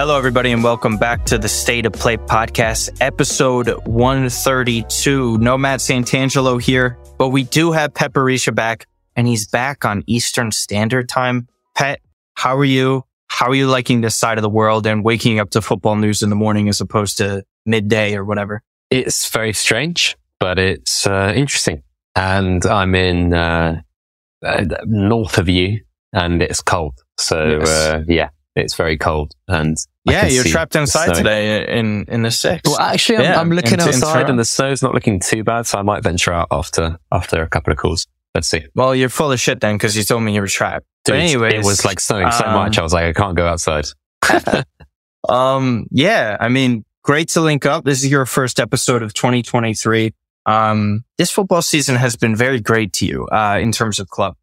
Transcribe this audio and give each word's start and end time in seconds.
Hello, 0.00 0.16
everybody, 0.16 0.50
and 0.50 0.64
welcome 0.64 0.96
back 0.96 1.26
to 1.26 1.36
the 1.36 1.46
State 1.46 1.84
of 1.84 1.92
Play 1.92 2.16
podcast, 2.16 2.96
episode 3.02 3.68
132. 3.86 5.36
Nomad 5.36 5.80
Santangelo 5.80 6.58
here, 6.58 6.96
but 7.18 7.28
we 7.28 7.42
do 7.42 7.70
have 7.72 7.92
Pet 7.92 8.14
Barisha 8.14 8.54
back, 8.54 8.86
and 9.14 9.26
he's 9.26 9.46
back 9.46 9.84
on 9.84 10.02
Eastern 10.06 10.52
Standard 10.52 11.06
Time. 11.06 11.48
Pet, 11.74 12.00
how 12.32 12.56
are 12.56 12.64
you? 12.64 13.04
How 13.26 13.48
are 13.48 13.54
you 13.54 13.66
liking 13.66 14.00
this 14.00 14.16
side 14.16 14.38
of 14.38 14.42
the 14.42 14.48
world 14.48 14.86
and 14.86 15.04
waking 15.04 15.38
up 15.38 15.50
to 15.50 15.60
football 15.60 15.96
news 15.96 16.22
in 16.22 16.30
the 16.30 16.34
morning 16.34 16.70
as 16.70 16.80
opposed 16.80 17.18
to 17.18 17.44
midday 17.66 18.16
or 18.16 18.24
whatever? 18.24 18.62
It's 18.90 19.28
very 19.28 19.52
strange, 19.52 20.16
but 20.38 20.58
it's 20.58 21.06
uh, 21.06 21.34
interesting. 21.36 21.82
And 22.16 22.64
I'm 22.64 22.94
in 22.94 23.34
uh, 23.34 23.82
uh, 24.42 24.64
north 24.86 25.36
of 25.36 25.50
you, 25.50 25.82
and 26.14 26.40
it's 26.40 26.62
cold. 26.62 26.94
So 27.18 27.58
Yes. 27.58 27.68
uh, 27.68 28.02
yeah, 28.08 28.30
it's 28.56 28.74
very 28.74 28.98
cold. 28.98 29.34
And 29.48 29.76
yeah, 30.04 30.26
you're 30.26 30.44
trapped 30.44 30.76
inside 30.76 31.14
today 31.14 31.66
in 31.78 32.04
in 32.08 32.22
the 32.22 32.30
six. 32.30 32.62
Well, 32.64 32.78
actually, 32.78 33.18
I'm, 33.18 33.24
Yeah, 33.24 33.40
I'm 33.40 33.50
looking 33.50 33.74
in- 33.74 33.80
in 33.80 33.88
outside, 33.88 34.30
and 34.30 34.38
the 34.38 34.44
snow's 34.44 34.82
not 34.82 34.94
looking 34.94 35.20
too 35.20 35.44
bad. 35.44 35.66
So 35.66 35.78
I 35.78 35.82
might 35.82 36.02
venture 36.02 36.32
out 36.32 36.48
after 36.50 36.98
after 37.12 37.42
a 37.42 37.48
couple 37.48 37.72
of 37.72 37.78
calls. 37.78 38.06
Let's 38.34 38.48
see. 38.48 38.64
Well, 38.74 38.94
you're 38.94 39.08
full 39.08 39.32
of 39.32 39.40
shit 39.40 39.60
then 39.60 39.76
because 39.76 39.96
you 39.96 40.04
told 40.04 40.22
me 40.22 40.34
you 40.34 40.40
were 40.40 40.46
trapped. 40.46 40.86
But 41.04 41.12
Dude, 41.12 41.20
anyways, 41.20 41.54
it 41.54 41.64
was 41.64 41.84
like 41.84 41.98
snowing 41.98 42.30
so 42.30 42.44
um, 42.44 42.54
much. 42.54 42.78
I 42.78 42.82
was 42.82 42.92
like, 42.92 43.04
I 43.04 43.12
can't 43.12 43.36
go 43.36 43.46
outside. 43.46 43.86
Um, 45.28 45.86
yeah, 45.90 46.36
I 46.40 46.48
mean, 46.48 46.84
great 47.02 47.28
to 47.30 47.40
link 47.40 47.66
up. 47.66 47.84
This 47.84 48.02
is 48.02 48.10
your 48.10 48.26
first 48.26 48.58
episode 48.58 49.02
of 49.02 49.12
2023. 49.12 50.14
Um, 50.46 51.04
this 51.18 51.30
football 51.30 51.62
season 51.62 51.96
has 51.96 52.16
been 52.16 52.34
very 52.34 52.60
great 52.60 52.92
to 52.94 53.06
you, 53.06 53.26
uh, 53.26 53.58
in 53.60 53.72
terms 53.72 53.98
of 53.98 54.08
club. 54.08 54.36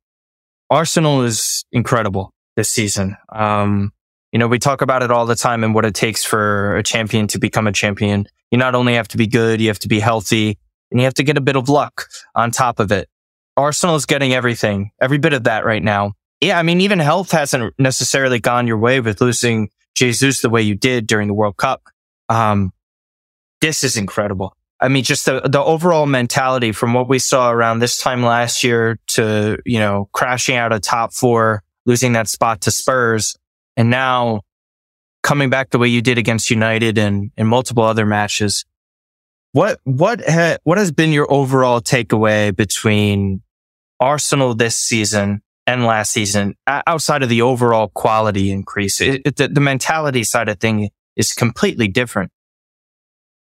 Arsenal 0.70 1.24
is 1.24 1.66
incredible 1.72 2.32
this 2.56 2.70
season. 2.70 3.18
Um, 3.30 3.92
you 4.32 4.40
know, 4.40 4.48
we 4.48 4.60
talk 4.60 4.82
about 4.82 5.04
it 5.04 5.12
all 5.12 5.26
the 5.26 5.36
time 5.36 5.64
and 5.64 5.74
what 5.74 5.86
it 5.86 5.94
takes 5.94 6.24
for 6.24 6.76
a 6.76 6.84
champion 6.84 7.28
to 7.28 7.40
become 7.40 7.68
a 7.68 7.72
champion. 7.72 8.28
You 8.52 8.58
not 8.58 8.76
only 8.76 8.96
have 8.96 9.08
to 9.10 9.18
be 9.18 9.28
good, 9.28 9.62
you 9.62 9.68
have 9.68 9.80
to 9.80 9.88
be 9.88 10.00
healthy 10.00 10.58
and 10.92 11.00
you 11.00 11.06
have 11.06 11.14
to 11.16 11.24
get 11.24 11.38
a 11.38 11.42
bit 11.42 11.56
of 11.56 11.70
luck 11.70 12.08
on 12.36 12.52
top 12.52 12.80
of 12.80 12.92
it. 12.92 13.10
Arsenal 13.56 13.96
is 13.96 14.06
getting 14.06 14.34
everything, 14.34 14.92
every 15.02 15.18
bit 15.18 15.34
of 15.34 15.46
that 15.46 15.66
right 15.66 15.84
now. 15.84 16.14
Yeah. 16.42 16.60
I 16.60 16.64
mean, 16.64 16.82
even 16.82 17.00
health 17.00 17.32
hasn't 17.32 17.74
necessarily 17.80 18.40
gone 18.40 18.68
your 18.68 18.78
way 18.78 19.00
with 19.00 19.20
losing 19.22 19.70
Jesus 19.96 20.42
the 20.42 20.50
way 20.50 20.62
you 20.62 20.76
did 20.76 21.08
during 21.08 21.28
the 21.28 21.34
World 21.34 21.58
Cup. 21.58 21.82
Um, 22.30 22.72
this 23.62 23.84
is 23.84 23.98
incredible. 23.98 24.56
I 24.80 24.90
mean, 24.90 25.04
just 25.04 25.26
the, 25.26 25.42
the 25.42 25.62
overall 25.62 26.06
mentality 26.06 26.72
from 26.72 26.94
what 26.94 27.10
we 27.10 27.18
saw 27.18 27.50
around 27.50 27.80
this 27.80 27.98
time 27.98 28.22
last 28.22 28.64
year 28.64 29.00
to, 29.08 29.58
you 29.66 29.80
know, 29.80 30.08
crashing 30.12 30.56
out 30.56 30.72
of 30.72 30.82
top 30.82 31.14
four, 31.14 31.64
losing 31.88 32.14
that 32.14 32.28
spot 32.28 32.62
to 32.62 32.72
Spurs, 32.72 33.36
and 33.78 33.90
now 33.90 34.42
coming 35.24 35.50
back 35.50 35.70
the 35.70 35.78
way 35.78 35.88
you 35.88 36.02
did 36.02 36.18
against 36.18 36.50
United 36.50 36.98
and, 36.98 37.32
multiple 37.38 37.84
other 37.84 38.06
matches. 38.06 38.66
What, 39.54 39.80
what, 39.84 40.22
ha- 40.28 40.58
what 40.64 40.78
has 40.78 40.92
been 40.92 41.12
your 41.12 41.32
overall 41.32 41.80
takeaway 41.80 42.56
between 42.56 43.42
Arsenal 44.00 44.56
this 44.56 44.76
season 44.76 45.42
and 45.66 45.86
last 45.86 46.12
season 46.12 46.56
outside 46.68 47.24
of 47.24 47.30
the 47.30 47.42
overall 47.42 47.90
quality 47.90 48.52
increase? 48.52 49.00
It, 49.00 49.22
it, 49.26 49.36
the, 49.38 49.48
the 49.48 49.62
mentality 49.62 50.24
side 50.24 50.50
of 50.50 50.60
thing 50.60 50.90
is 51.16 51.34
completely 51.34 51.88
different. 51.88 52.32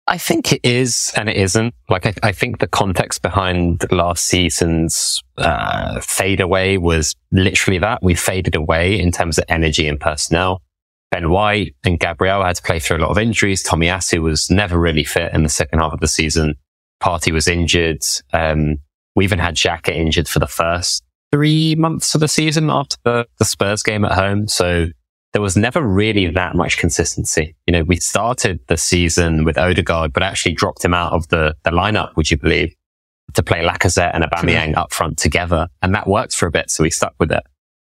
I 0.07 0.17
think 0.19 0.53
it 0.53 0.61
is 0.63 1.11
and 1.15 1.29
it 1.29 1.37
isn't. 1.37 1.73
Like, 1.89 2.05
I, 2.05 2.13
I 2.21 2.31
think 2.31 2.59
the 2.59 2.67
context 2.67 3.21
behind 3.21 3.91
last 3.91 4.25
season's 4.25 5.21
uh, 5.37 5.99
fade 5.99 6.41
away 6.41 6.77
was 6.77 7.15
literally 7.31 7.79
that. 7.79 8.03
We 8.03 8.13
faded 8.13 8.55
away 8.55 8.99
in 8.99 9.11
terms 9.11 9.37
of 9.39 9.45
energy 9.49 9.87
and 9.87 9.99
personnel. 9.99 10.61
Ben 11.09 11.29
White 11.29 11.75
and 11.83 11.99
Gabriel 11.99 12.43
had 12.43 12.57
to 12.57 12.61
play 12.61 12.79
through 12.79 12.97
a 12.97 12.99
lot 12.99 13.09
of 13.09 13.17
injuries. 13.17 13.63
Tomiyasu 13.63 14.21
was 14.21 14.49
never 14.49 14.79
really 14.79 15.03
fit 15.03 15.33
in 15.33 15.43
the 15.43 15.49
second 15.49 15.79
half 15.79 15.93
of 15.93 15.99
the 16.01 16.07
season. 16.07 16.55
Partey 17.01 17.31
was 17.31 17.47
injured. 17.47 18.03
Um, 18.31 18.77
we 19.15 19.23
even 19.23 19.39
had 19.39 19.55
Xhaka 19.55 19.89
injured 19.89 20.27
for 20.27 20.39
the 20.39 20.47
first 20.47 21.03
three 21.31 21.75
months 21.75 22.13
of 22.13 22.21
the 22.21 22.27
season 22.27 22.69
after 22.69 22.97
the, 23.03 23.27
the 23.39 23.45
Spurs 23.45 23.81
game 23.81 24.05
at 24.05 24.11
home. 24.11 24.47
So 24.47 24.87
there 25.35 25.41
was 25.41 25.57
never 25.57 25.81
really 25.81 26.27
that 26.27 26.55
much 26.55 26.77
consistency. 26.77 27.57
You 27.67 27.73
know, 27.73 27.83
we 27.83 27.97
started 27.97 28.61
the 28.69 28.77
season 28.77 29.43
with 29.43 29.57
Odegaard, 29.57 30.13
but 30.13 30.23
actually 30.23 30.53
dropped 30.53 30.85
him 30.85 30.93
out 30.93 31.11
of 31.11 31.27
the, 31.27 31.53
the 31.65 31.71
lineup, 31.71 32.15
would 32.15 32.31
you 32.31 32.37
believe, 32.37 32.73
to 33.33 33.43
play 33.43 33.61
Lacazette 33.61 34.11
and 34.13 34.23
Aubameyang 34.23 34.77
up 34.77 34.93
front 34.93 35.17
together. 35.17 35.67
And 35.81 35.93
that 35.93 36.07
worked 36.07 36.33
for 36.33 36.47
a 36.47 36.51
bit. 36.51 36.71
So 36.71 36.83
we 36.83 36.89
stuck 36.89 37.15
with 37.19 37.33
it. 37.33 37.43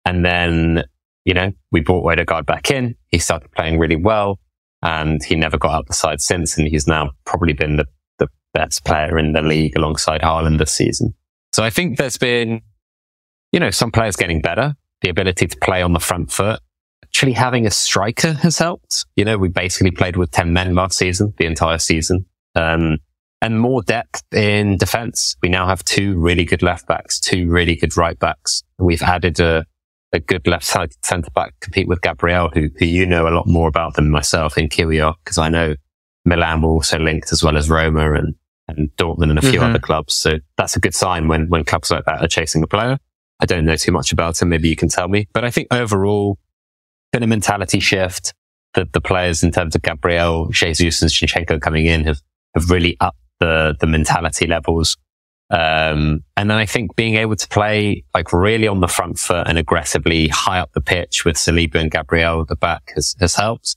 And 0.06 0.24
then, 0.24 0.84
you 1.26 1.34
know, 1.34 1.52
we 1.70 1.80
brought 1.80 2.10
Odegaard 2.10 2.46
back 2.46 2.70
in. 2.70 2.94
He 3.08 3.18
started 3.18 3.52
playing 3.52 3.78
really 3.78 3.96
well 3.96 4.40
and 4.80 5.22
he 5.22 5.34
never 5.34 5.58
got 5.58 5.72
out 5.72 5.88
the 5.88 5.92
side 5.92 6.22
since. 6.22 6.56
And 6.56 6.66
he's 6.66 6.86
now 6.86 7.10
probably 7.26 7.52
been 7.52 7.76
the, 7.76 7.84
the 8.18 8.28
best 8.54 8.82
player 8.86 9.18
in 9.18 9.34
the 9.34 9.42
league 9.42 9.76
alongside 9.76 10.22
Haaland 10.22 10.56
this 10.56 10.72
season. 10.72 11.12
So 11.52 11.62
I 11.62 11.68
think 11.68 11.98
there's 11.98 12.16
been, 12.16 12.62
you 13.52 13.60
know, 13.60 13.70
some 13.70 13.92
players 13.92 14.16
getting 14.16 14.40
better, 14.40 14.74
the 15.02 15.10
ability 15.10 15.48
to 15.48 15.56
play 15.58 15.82
on 15.82 15.92
the 15.92 16.00
front 16.00 16.32
foot 16.32 16.60
actually 17.16 17.32
having 17.32 17.66
a 17.66 17.70
striker 17.70 18.34
has 18.34 18.58
helped. 18.58 19.06
You 19.16 19.24
know, 19.24 19.38
we 19.38 19.48
basically 19.48 19.90
played 19.90 20.16
with 20.16 20.30
10 20.32 20.52
men 20.52 20.74
last 20.74 20.98
season, 20.98 21.32
the 21.38 21.46
entire 21.46 21.78
season. 21.78 22.26
Um, 22.54 22.98
and 23.40 23.58
more 23.58 23.82
depth 23.82 24.22
in 24.34 24.76
defense. 24.76 25.34
We 25.42 25.48
now 25.48 25.66
have 25.66 25.82
two 25.82 26.18
really 26.18 26.44
good 26.44 26.62
left 26.62 26.86
backs, 26.86 27.18
two 27.18 27.48
really 27.48 27.74
good 27.74 27.96
right 27.96 28.18
backs. 28.18 28.62
We've 28.78 29.00
added 29.00 29.40
a, 29.40 29.64
a 30.12 30.20
good 30.20 30.46
left 30.46 30.64
side 30.66 30.90
centre 31.02 31.30
back 31.30 31.54
compete 31.60 31.88
with 31.88 32.02
Gabriel, 32.02 32.50
who, 32.52 32.68
who 32.78 32.84
you 32.84 33.06
know 33.06 33.26
a 33.26 33.32
lot 33.32 33.46
more 33.46 33.68
about 33.68 33.94
than 33.94 34.10
myself 34.10 34.58
in 34.58 34.68
Kiwior, 34.68 35.14
because 35.24 35.38
I 35.38 35.48
know 35.48 35.74
Milan 36.26 36.60
were 36.60 36.68
also 36.68 36.98
linked 36.98 37.32
as 37.32 37.42
well 37.42 37.56
as 37.56 37.70
Roma 37.70 38.12
and, 38.12 38.34
and 38.68 38.90
Dortmund 38.98 39.30
and 39.30 39.38
a 39.38 39.42
few 39.42 39.60
Mhm. 39.60 39.70
other 39.70 39.78
clubs. 39.78 40.12
So 40.14 40.32
that's 40.58 40.76
a 40.76 40.80
good 40.80 40.94
sign 40.94 41.28
when, 41.28 41.48
when 41.48 41.64
clubs 41.64 41.90
like 41.90 42.04
that 42.04 42.20
are 42.22 42.28
chasing 42.28 42.62
a 42.62 42.66
player. 42.66 42.98
I 43.40 43.46
don't 43.46 43.64
know 43.64 43.76
too 43.76 43.92
much 43.92 44.12
about 44.12 44.40
him. 44.42 44.50
Maybe 44.50 44.68
you 44.68 44.76
can 44.76 44.90
tell 44.90 45.08
me, 45.08 45.28
but 45.32 45.44
I 45.46 45.50
think 45.50 45.68
overall, 45.70 46.38
been 47.16 47.22
a 47.22 47.26
mentality 47.26 47.80
shift. 47.80 48.34
that 48.74 48.92
the 48.92 49.00
players 49.00 49.42
in 49.42 49.50
terms 49.50 49.74
of 49.74 49.80
Gabriel, 49.80 50.48
Jesus 50.50 51.00
and 51.00 51.10
Zinchenko 51.10 51.62
coming 51.62 51.86
in 51.86 52.04
have, 52.04 52.20
have 52.54 52.70
really 52.70 52.94
upped 53.00 53.18
the, 53.40 53.74
the 53.80 53.86
mentality 53.86 54.46
levels. 54.46 54.98
Um, 55.48 56.24
and 56.36 56.50
then 56.50 56.58
I 56.58 56.66
think 56.66 56.94
being 56.94 57.14
able 57.14 57.36
to 57.36 57.48
play 57.48 58.04
like 58.12 58.34
really 58.34 58.68
on 58.68 58.80
the 58.80 58.88
front 58.88 59.18
foot 59.18 59.46
and 59.48 59.56
aggressively 59.56 60.28
high 60.28 60.58
up 60.58 60.72
the 60.74 60.82
pitch 60.82 61.24
with 61.24 61.36
Saliba 61.36 61.76
and 61.76 61.90
Gabriel 61.90 62.42
at 62.42 62.48
the 62.48 62.56
back 62.56 62.92
has, 62.94 63.14
has 63.18 63.34
helped. 63.34 63.76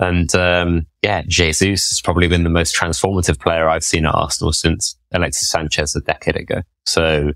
And, 0.00 0.34
um, 0.34 0.86
yeah, 1.02 1.24
Jesus 1.26 1.90
has 1.90 2.00
probably 2.00 2.28
been 2.28 2.44
the 2.44 2.50
most 2.50 2.74
transformative 2.74 3.38
player 3.38 3.68
I've 3.68 3.84
seen 3.84 4.06
at 4.06 4.14
Arsenal 4.14 4.54
since 4.54 4.96
Alexis 5.12 5.50
Sanchez 5.50 5.94
a 5.94 6.00
decade 6.00 6.36
ago. 6.36 6.62
So, 6.86 7.32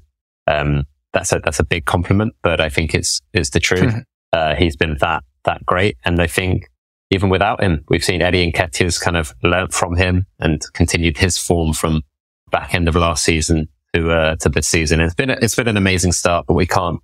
um, 0.46 0.84
that's 1.12 1.30
a, 1.32 1.40
that's 1.40 1.60
a 1.60 1.64
big 1.64 1.84
compliment, 1.84 2.34
but 2.42 2.58
I 2.58 2.70
think 2.70 2.94
it's, 2.94 3.20
it's 3.34 3.50
the 3.50 3.60
truth. 3.60 3.92
uh, 4.32 4.54
he's 4.54 4.76
been 4.76 4.96
that, 5.00 5.24
that 5.44 5.64
great. 5.66 5.96
And 6.04 6.20
I 6.20 6.26
think 6.26 6.68
even 7.10 7.28
without 7.28 7.62
him, 7.62 7.84
we've 7.88 8.04
seen 8.04 8.22
Eddie 8.22 8.44
and 8.44 8.52
Nketiah's 8.52 8.98
kind 8.98 9.16
of 9.16 9.34
learnt 9.42 9.72
from 9.72 9.96
him 9.96 10.26
and 10.38 10.62
continued 10.72 11.18
his 11.18 11.38
form 11.38 11.72
from 11.72 12.02
back 12.50 12.74
end 12.74 12.88
of 12.88 12.96
last 12.96 13.24
season 13.24 13.68
to, 13.94 14.10
uh, 14.10 14.36
to 14.36 14.48
this 14.48 14.68
season. 14.68 15.00
It's 15.00 15.14
been, 15.14 15.30
it's 15.30 15.54
been 15.54 15.68
an 15.68 15.76
amazing 15.76 16.12
start, 16.12 16.46
but 16.46 16.54
we 16.54 16.66
can't, 16.66 17.00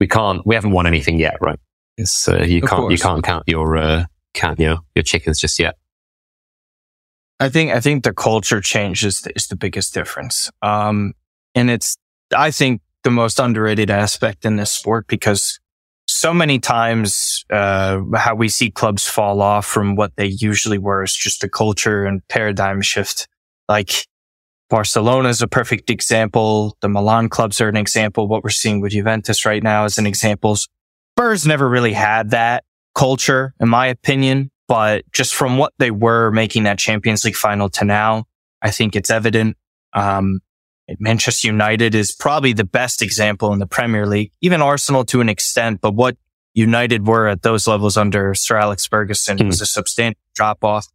we 0.00 0.08
can't, 0.08 0.44
we 0.46 0.54
haven't 0.54 0.72
won 0.72 0.86
anything 0.86 1.18
yet, 1.18 1.36
right? 1.40 1.58
It's, 1.96 2.28
uh, 2.28 2.42
you 2.42 2.62
Of 2.62 2.68
can't, 2.68 2.90
you 2.90 2.98
can't 2.98 3.22
count 3.22 3.44
your, 3.46 3.76
uh, 3.76 4.04
count 4.34 4.58
your, 4.58 4.78
your 4.94 5.02
chickens 5.02 5.40
just 5.40 5.58
yet. 5.58 5.76
I 7.40 7.48
think 7.48 7.72
I 7.72 7.80
think 7.80 8.04
the 8.04 8.12
culture 8.12 8.60
change 8.60 9.04
is 9.04 9.22
the, 9.22 9.32
is 9.34 9.48
the 9.48 9.56
biggest 9.56 9.92
difference. 9.94 10.48
Um, 10.62 11.14
and 11.56 11.70
it's 11.70 11.96
I 12.36 12.52
think 12.52 12.82
the 13.02 13.10
most 13.10 13.40
underrated 13.40 13.90
aspect 13.90 14.44
in 14.44 14.54
this 14.56 14.70
sport 14.70 15.08
because 15.08 15.58
so 16.22 16.32
many 16.32 16.60
times 16.60 17.44
uh, 17.50 18.00
how 18.14 18.36
we 18.36 18.48
see 18.48 18.70
clubs 18.70 19.08
fall 19.08 19.42
off 19.42 19.66
from 19.66 19.96
what 19.96 20.12
they 20.14 20.26
usually 20.26 20.78
were 20.78 21.02
is 21.02 21.12
just 21.12 21.42
a 21.42 21.48
culture 21.48 22.04
and 22.04 22.22
paradigm 22.28 22.80
shift. 22.80 23.26
Like 23.68 24.06
Barcelona 24.70 25.30
is 25.30 25.42
a 25.42 25.48
perfect 25.48 25.90
example. 25.90 26.76
The 26.80 26.88
Milan 26.88 27.28
clubs 27.28 27.60
are 27.60 27.68
an 27.68 27.76
example. 27.76 28.28
What 28.28 28.44
we're 28.44 28.50
seeing 28.50 28.80
with 28.80 28.92
Juventus 28.92 29.44
right 29.44 29.64
now 29.64 29.84
is 29.84 29.98
an 29.98 30.06
example. 30.06 30.56
Spurs 31.16 31.44
never 31.44 31.68
really 31.68 31.92
had 31.92 32.30
that 32.30 32.62
culture, 32.94 33.52
in 33.58 33.68
my 33.68 33.88
opinion. 33.88 34.52
But 34.68 35.02
just 35.10 35.34
from 35.34 35.58
what 35.58 35.72
they 35.80 35.90
were 35.90 36.30
making 36.30 36.62
that 36.62 36.78
Champions 36.78 37.24
League 37.24 37.34
final 37.34 37.68
to 37.70 37.84
now, 37.84 38.26
I 38.62 38.70
think 38.70 38.94
it's 38.94 39.10
evident. 39.10 39.56
Um, 39.92 40.38
Manchester 41.00 41.48
United 41.48 41.94
is 41.94 42.12
probably 42.12 42.52
the 42.52 42.64
best 42.64 43.02
example 43.02 43.52
in 43.52 43.58
the 43.58 43.66
Premier 43.66 44.06
League, 44.06 44.32
even 44.40 44.60
Arsenal 44.62 45.04
to 45.06 45.20
an 45.20 45.28
extent. 45.28 45.80
But 45.80 45.94
what 45.94 46.16
United 46.54 47.06
were 47.06 47.28
at 47.28 47.42
those 47.42 47.66
levels 47.66 47.96
under 47.96 48.34
Sir 48.34 48.56
Alex 48.58 48.86
Ferguson 48.86 49.38
Hmm. 49.38 49.46
was 49.46 49.60
a 49.60 49.66
substantial 49.66 50.20
drop 50.34 50.62
off, 50.64 50.86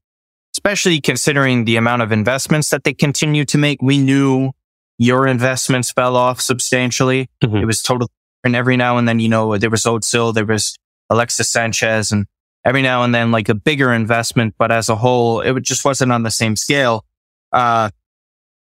especially 0.55 1.01
considering 1.01 1.65
the 1.65 1.75
amount 1.77 2.01
of 2.01 2.11
investments 2.11 2.69
that 2.69 2.83
they 2.83 2.93
continue 2.93 3.45
to 3.45 3.57
make. 3.57 3.81
We 3.81 3.97
knew 3.97 4.51
your 4.99 5.27
investments 5.27 5.91
fell 5.91 6.15
off 6.15 6.41
substantially. 6.41 7.29
Mhm. 7.43 7.61
It 7.61 7.65
was 7.65 7.81
totally 7.81 8.09
different 8.43 8.55
every 8.55 8.77
now 8.77 8.97
and 8.97 9.07
then, 9.07 9.19
you 9.19 9.29
know, 9.29 9.57
there 9.57 9.69
was 9.69 9.83
Ozil, 9.83 10.33
there 10.33 10.45
was 10.45 10.75
Alexis 11.09 11.51
Sanchez 11.51 12.11
and 12.11 12.25
every 12.65 12.81
now 12.81 13.03
and 13.03 13.13
then 13.15 13.31
like 13.31 13.47
a 13.49 13.55
bigger 13.55 13.93
investment, 13.93 14.55
but 14.57 14.71
as 14.71 14.89
a 14.89 14.95
whole, 14.95 15.41
it 15.41 15.61
just 15.61 15.85
wasn't 15.85 16.11
on 16.11 16.23
the 16.23 16.31
same 16.31 16.55
scale. 16.55 17.05
Uh, 17.51 17.89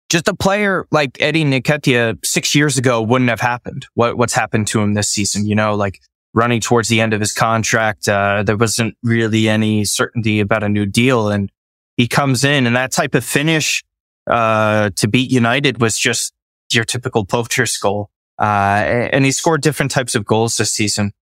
just 0.10 0.28
a 0.28 0.36
player 0.36 0.86
like 0.92 1.18
Eddie 1.20 1.44
Nketiah 1.44 2.24
six 2.24 2.54
years 2.56 2.78
ago 2.78 3.02
wouldn't 3.02 3.30
have 3.30 3.42
happened. 3.42 3.88
What, 3.96 4.18
what's 4.18 4.34
happened 4.34 4.68
to 4.68 4.82
him 4.82 4.94
this 4.94 5.10
season, 5.10 5.46
you 5.46 5.56
know, 5.56 5.76
like 5.76 6.00
running 6.34 6.60
towards 6.62 6.90
the 6.90 7.02
end 7.02 7.14
of 7.14 7.20
his 7.20 7.34
contract. 7.34 8.08
Uh, 8.08 8.44
there 8.44 8.58
wasn't 8.58 8.96
really 9.02 9.50
any 9.50 9.86
certainty 9.86 10.40
about 10.40 10.64
a 10.64 10.70
new 10.70 10.86
deal. 10.86 11.30
And 11.30 11.52
he 11.98 12.08
comes 12.08 12.44
in 12.44 12.68
and 12.68 12.76
that 12.76 12.92
type 12.92 13.16
of 13.16 13.26
finish, 13.26 13.84
uh, 14.28 14.90
to 14.96 15.08
beat 15.08 15.32
United 15.32 15.82
was 15.82 15.98
just 15.98 16.34
your 16.72 16.84
typical 16.84 17.26
poacher's 17.26 17.78
goal. 17.78 18.10
Uh, 18.40 19.10
and 19.14 19.24
he 19.24 19.32
scored 19.32 19.62
different 19.62 19.92
types 19.92 20.14
of 20.14 20.26
goals 20.26 20.58
this 20.58 20.74
season. 20.74 21.14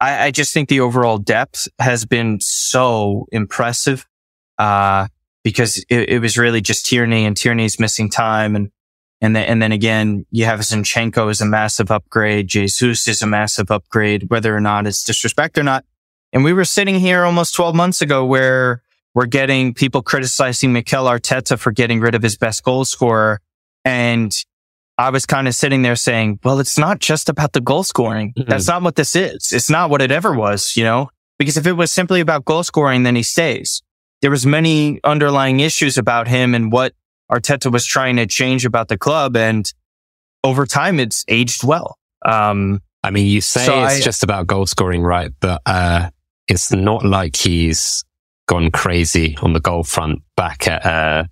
I, 0.00 0.26
I 0.26 0.30
just 0.30 0.52
think 0.52 0.68
the 0.68 0.80
overall 0.80 1.18
depth 1.18 1.66
has 1.78 2.04
been 2.04 2.38
so 2.40 3.26
impressive. 3.32 4.06
Uh, 4.58 5.08
because 5.44 5.84
it, 5.88 6.08
it, 6.08 6.18
was 6.20 6.36
really 6.36 6.60
just 6.60 6.86
Tierney 6.86 7.24
and 7.24 7.36
Tierney's 7.36 7.78
missing 7.78 8.10
time. 8.10 8.56
And, 8.56 8.70
and 9.20 9.34
then, 9.34 9.44
and 9.44 9.62
then 9.62 9.72
again, 9.72 10.26
you 10.30 10.44
have 10.44 10.60
Zinchenko 10.60 11.30
is 11.30 11.40
a 11.40 11.46
massive 11.46 11.90
upgrade. 11.90 12.48
Jesus 12.48 13.08
is 13.08 13.22
a 13.22 13.26
massive 13.26 13.70
upgrade, 13.70 14.28
whether 14.28 14.54
or 14.54 14.60
not 14.60 14.86
it's 14.86 15.04
disrespect 15.04 15.58
or 15.58 15.62
not. 15.62 15.84
And 16.32 16.44
we 16.44 16.52
were 16.52 16.64
sitting 16.64 16.98
here 17.00 17.24
almost 17.24 17.54
12 17.54 17.74
months 17.74 18.02
ago 18.02 18.24
where 18.24 18.82
we're 19.14 19.26
getting 19.26 19.74
people 19.74 20.02
criticizing 20.02 20.72
Mikel 20.72 21.06
Arteta 21.06 21.58
for 21.58 21.72
getting 21.72 22.00
rid 22.00 22.14
of 22.14 22.22
his 22.22 22.36
best 22.36 22.62
goal 22.62 22.84
scorer. 22.84 23.40
And 23.84 24.32
I 24.98 25.10
was 25.10 25.26
kind 25.26 25.48
of 25.48 25.54
sitting 25.54 25.82
there 25.82 25.96
saying, 25.96 26.40
well, 26.44 26.58
it's 26.58 26.76
not 26.76 26.98
just 26.98 27.28
about 27.28 27.52
the 27.52 27.60
goal 27.60 27.84
scoring. 27.84 28.34
Mm-hmm. 28.36 28.50
That's 28.50 28.66
not 28.66 28.82
what 28.82 28.96
this 28.96 29.16
is. 29.16 29.52
It's 29.52 29.70
not 29.70 29.90
what 29.90 30.02
it 30.02 30.10
ever 30.10 30.32
was, 30.32 30.76
you 30.76 30.84
know, 30.84 31.10
because 31.38 31.56
if 31.56 31.66
it 31.66 31.72
was 31.72 31.90
simply 31.92 32.20
about 32.20 32.44
goal 32.44 32.64
scoring, 32.64 33.04
then 33.04 33.16
he 33.16 33.22
stays. 33.22 33.82
There 34.22 34.30
was 34.30 34.44
many 34.44 35.00
underlying 35.04 35.60
issues 35.60 35.98
about 35.98 36.28
him 36.28 36.54
and 36.54 36.72
what 36.72 36.94
Arteta 37.30 37.70
was 37.70 37.86
trying 37.86 38.16
to 38.16 38.26
change 38.26 38.64
about 38.64 38.88
the 38.88 38.98
club. 38.98 39.36
And 39.36 39.70
over 40.42 40.66
time, 40.66 40.98
it's 40.98 41.24
aged 41.28 41.62
well. 41.64 41.98
Um, 42.24 42.80
I 43.02 43.10
mean, 43.10 43.26
you 43.26 43.40
say 43.40 43.64
so 43.64 43.84
it's 43.84 43.96
I, 43.96 44.00
just 44.00 44.22
about 44.22 44.46
goal 44.46 44.66
scoring, 44.66 45.02
right? 45.02 45.30
But, 45.40 45.62
uh, 45.66 46.10
it's 46.48 46.72
not 46.72 47.04
like 47.04 47.36
he's 47.36 48.04
gone 48.46 48.70
crazy 48.70 49.36
on 49.42 49.52
the 49.52 49.60
goal 49.60 49.84
front 49.84 50.22
back 50.36 50.66
at, 50.66 50.84
uh, 50.84 51.24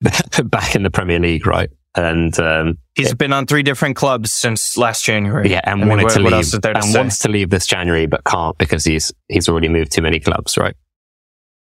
back 0.44 0.74
in 0.74 0.82
the 0.82 0.90
Premier 0.90 1.20
League, 1.20 1.46
right? 1.46 1.70
and 1.96 2.38
um, 2.38 2.78
he's 2.94 3.14
been 3.14 3.32
on 3.32 3.46
three 3.46 3.62
different 3.62 3.96
clubs 3.96 4.32
since 4.32 4.76
last 4.76 5.04
January. 5.04 5.50
Yeah, 5.50 5.60
and 5.64 5.82
I 5.82 5.86
wanted 5.86 6.06
mean, 6.06 6.14
to 6.14 6.36
leave, 6.36 6.50
to 6.50 6.76
and 6.76 6.84
say? 6.84 6.98
wants 6.98 7.18
to 7.20 7.28
leave 7.28 7.50
this 7.50 7.66
January, 7.66 8.06
but 8.06 8.24
can't 8.24 8.56
because 8.58 8.84
he's 8.84 9.12
he's 9.28 9.48
already 9.48 9.68
moved 9.68 9.92
too 9.92 10.02
many 10.02 10.20
clubs, 10.20 10.56
right? 10.56 10.74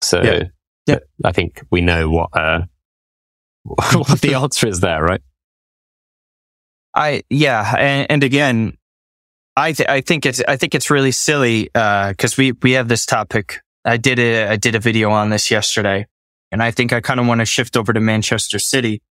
So, 0.02 0.22
yeah, 0.22 0.44
yeah. 0.86 0.98
I 1.24 1.32
think 1.32 1.62
we 1.70 1.80
know 1.80 2.10
what 2.10 2.30
uh, 2.32 2.62
what 3.64 4.20
the 4.20 4.34
answer 4.42 4.68
is 4.68 4.80
there, 4.80 5.02
right? 5.02 5.20
I 6.94 7.22
yeah, 7.30 7.74
and, 7.76 8.06
and 8.10 8.24
again, 8.24 8.76
I 9.56 9.72
th- 9.72 9.88
I 9.88 10.00
think 10.00 10.26
it's 10.26 10.42
I 10.46 10.56
think 10.56 10.74
it's 10.74 10.90
really 10.90 11.12
silly 11.12 11.64
because 11.64 12.32
uh, 12.32 12.36
we 12.38 12.52
we 12.62 12.72
have 12.72 12.88
this 12.88 13.06
topic. 13.06 13.60
I 13.84 13.96
did 13.96 14.18
a 14.18 14.48
I 14.48 14.56
did 14.56 14.74
a 14.74 14.80
video 14.80 15.10
on 15.10 15.30
this 15.30 15.50
yesterday, 15.50 16.06
and 16.50 16.62
I 16.62 16.70
think 16.70 16.92
I 16.92 17.00
kind 17.00 17.20
of 17.20 17.26
want 17.26 17.40
to 17.40 17.44
shift 17.44 17.76
over 17.76 17.92
to 17.92 18.00
Manchester 18.00 18.58
City 18.58 19.02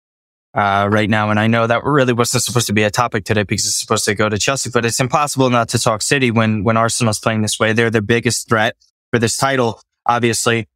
uh, 0.56 0.88
right 0.90 1.08
now. 1.08 1.30
And 1.30 1.38
I 1.38 1.46
know 1.46 1.66
that 1.66 1.84
really 1.84 2.14
wasn't 2.14 2.42
supposed 2.42 2.66
to 2.68 2.72
be 2.72 2.82
a 2.82 2.90
topic 2.90 3.24
today 3.24 3.42
because 3.42 3.66
it's 3.66 3.78
supposed 3.78 4.06
to 4.06 4.14
go 4.14 4.28
to 4.28 4.38
Chelsea, 4.38 4.70
but 4.70 4.84
it's 4.84 4.98
impossible 4.98 5.50
not 5.50 5.68
to 5.70 5.78
talk 5.78 6.02
City 6.02 6.30
when, 6.30 6.64
when 6.64 6.76
Arsenal's 6.76 7.18
playing 7.18 7.42
this 7.42 7.60
way. 7.60 7.74
They're 7.74 7.90
the 7.90 8.02
biggest 8.02 8.48
threat 8.48 8.74
for 9.12 9.18
this 9.18 9.36
title, 9.36 9.80
obviously. 10.06 10.66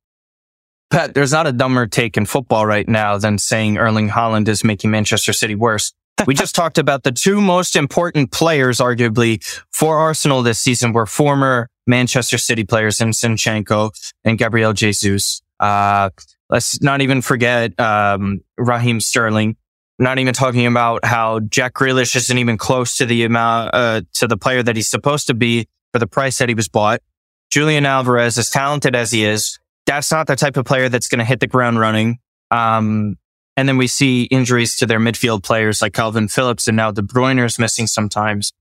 But 0.90 1.14
there's 1.14 1.32
not 1.32 1.46
a 1.46 1.52
dumber 1.52 1.86
take 1.86 2.16
in 2.16 2.26
football 2.26 2.66
right 2.66 2.88
now 2.88 3.16
than 3.16 3.38
saying 3.38 3.78
Erling 3.78 4.08
Haaland 4.08 4.48
is 4.48 4.64
making 4.64 4.90
Manchester 4.90 5.32
City 5.32 5.54
worse. 5.54 5.92
we 6.26 6.34
just 6.34 6.54
talked 6.54 6.78
about 6.78 7.04
the 7.04 7.12
two 7.12 7.40
most 7.40 7.76
important 7.76 8.32
players, 8.32 8.78
arguably, 8.78 9.42
for 9.72 9.98
Arsenal 9.98 10.42
this 10.42 10.58
season 10.58 10.92
were 10.92 11.06
former 11.06 11.68
Manchester 11.86 12.38
City 12.38 12.64
players 12.64 13.00
in 13.00 13.10
Zinchenko 13.10 13.90
and 14.24 14.36
Gabriel 14.36 14.72
Jesus. 14.72 15.40
Uh, 15.60 16.10
let's 16.50 16.82
not 16.82 17.00
even 17.00 17.22
forget, 17.22 17.78
um, 17.78 18.40
Raheem 18.58 19.00
Sterling 19.00 19.56
not 20.00 20.18
even 20.18 20.32
talking 20.32 20.66
about 20.66 21.04
how 21.04 21.40
Jack 21.40 21.74
Grealish 21.74 22.16
isn't 22.16 22.38
even 22.38 22.56
close 22.56 22.96
to 22.96 23.06
the 23.06 23.24
amount, 23.24 23.70
uh, 23.74 24.00
to 24.14 24.26
the 24.26 24.38
player 24.38 24.62
that 24.62 24.74
he's 24.74 24.88
supposed 24.88 25.26
to 25.26 25.34
be 25.34 25.68
for 25.92 25.98
the 25.98 26.06
price 26.06 26.38
that 26.38 26.48
he 26.48 26.54
was 26.54 26.68
bought. 26.68 27.02
Julian 27.50 27.84
Alvarez, 27.84 28.38
as 28.38 28.48
talented 28.48 28.96
as 28.96 29.10
he 29.10 29.24
is, 29.24 29.58
that's 29.90 30.12
not 30.12 30.28
the 30.28 30.36
type 30.36 30.56
of 30.56 30.64
player 30.64 30.88
that's 30.88 31.08
going 31.08 31.18
to 31.18 31.24
hit 31.24 31.40
the 31.40 31.48
ground 31.48 31.80
running. 31.80 32.18
Um, 32.52 33.16
and 33.56 33.68
then 33.68 33.76
we 33.76 33.88
see 33.88 34.22
injuries 34.24 34.76
to 34.76 34.86
their 34.86 35.00
midfield 35.00 35.42
players 35.42 35.82
like 35.82 35.92
Calvin 35.94 36.28
Phillips 36.28 36.68
and 36.68 36.76
now 36.76 36.92
De 36.92 37.02
Bruyne 37.02 37.44
is 37.44 37.58
missing 37.58 37.88
sometimes, 37.88 38.52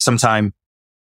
sometime. 0.00 0.54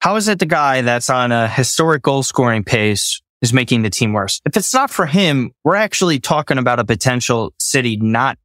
How 0.00 0.16
is 0.16 0.26
it 0.26 0.38
the 0.38 0.46
guy 0.46 0.80
that's 0.80 1.10
on 1.10 1.32
a 1.32 1.48
historic 1.48 2.02
goal 2.02 2.22
scoring 2.22 2.64
pace 2.64 3.20
is 3.42 3.52
making 3.52 3.82
the 3.82 3.90
team 3.90 4.14
worse? 4.14 4.40
If 4.46 4.56
it's 4.56 4.72
not 4.72 4.90
for 4.90 5.04
him, 5.04 5.52
we're 5.64 5.76
actually 5.76 6.18
talking 6.18 6.56
about 6.56 6.78
a 6.78 6.84
potential 6.84 7.52
city 7.58 7.98
not 7.98 8.38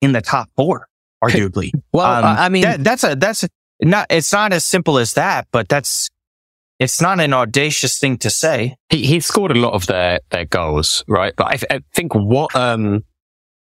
in 0.00 0.10
the 0.10 0.20
top 0.20 0.50
four 0.56 0.88
arguably. 1.24 1.70
well, 1.92 2.24
um, 2.24 2.24
I 2.24 2.48
mean, 2.48 2.62
that, 2.62 2.82
that's 2.82 3.04
a, 3.04 3.14
that's 3.14 3.44
a, 3.44 3.48
not, 3.80 4.08
it's 4.10 4.32
not 4.32 4.52
as 4.52 4.64
simple 4.64 4.98
as 4.98 5.14
that, 5.14 5.46
but 5.52 5.68
that's, 5.68 6.10
it's 6.80 7.00
not 7.00 7.20
an 7.20 7.34
audacious 7.34 7.98
thing 7.98 8.16
to 8.18 8.30
say. 8.30 8.74
He, 8.88 9.04
he 9.04 9.20
scored 9.20 9.50
a 9.50 9.60
lot 9.60 9.74
of 9.74 9.86
their, 9.86 10.20
their 10.30 10.46
goals, 10.46 11.04
right? 11.06 11.34
But 11.36 11.46
I, 11.46 11.76
I 11.76 11.80
think 11.94 12.14
what, 12.14 12.56
um, 12.56 13.04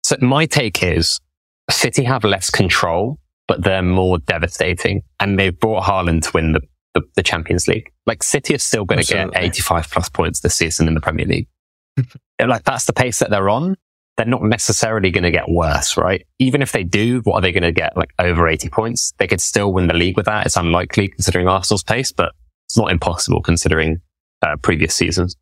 so 0.05 0.17
my 0.21 0.47
take 0.47 0.83
is 0.85 1.21
City 1.69 2.05
have 2.05 2.23
less 2.23 2.49
control, 2.49 3.19
but 3.49 3.65
they're 3.65 3.83
more 3.83 4.19
devastating 4.19 5.03
and 5.19 5.37
they've 5.37 5.59
brought 5.59 5.85
Haaland 5.85 6.23
to 6.23 6.31
win 6.33 6.53
the, 6.53 6.61
the, 6.95 7.03
the 7.17 7.23
Champions 7.25 7.67
League. 7.67 7.91
Like 8.07 8.23
City 8.23 8.55
are 8.55 8.59
still 8.59 8.85
going 8.85 9.03
to 9.03 9.13
get 9.13 9.31
85 9.35 9.91
plus 9.91 10.09
points 10.09 10.41
this 10.41 10.55
season 10.55 10.87
in 10.87 10.95
the 10.95 11.01
Premier 11.01 11.27
League. 11.27 11.49
like 12.41 12.63
that's 12.63 12.85
the 12.85 12.93
pace 12.93 13.19
that 13.19 13.31
they're 13.31 13.51
on 13.51 13.77
they're 14.17 14.27
not 14.27 14.43
necessarily 14.43 15.11
going 15.11 15.25
to 15.25 15.31
get 15.31 15.49
worse, 15.49 15.97
right? 15.97 16.27
Even 16.39 16.61
if 16.61 16.73
they 16.73 16.85
do, 16.85 17.21
what 17.25 17.37
are 17.37 17.41
they 17.41 17.53
going 17.53 17.63
to 17.63 17.73
get? 17.73 17.97
Like 17.97 18.11
over 18.19 18.47
80 18.47 18.69
points? 18.69 19.13
They 19.19 19.27
could 19.27 19.41
still 19.41 19.73
win 19.73 19.87
the 19.87 19.95
league 19.95 20.17
with 20.17 20.27
that. 20.27 20.47
It's 20.47 20.57
unlikely 20.57 21.09
considering 21.09 21.49
Arsenal's 21.49 21.83
pace, 21.83 22.13
but 22.13 22.33
it's 22.73 22.79
not 22.79 22.91
impossible 22.91 23.43
considering 23.43 24.01
uh, 24.41 24.57
previous 24.63 24.95
seasons. 24.95 25.37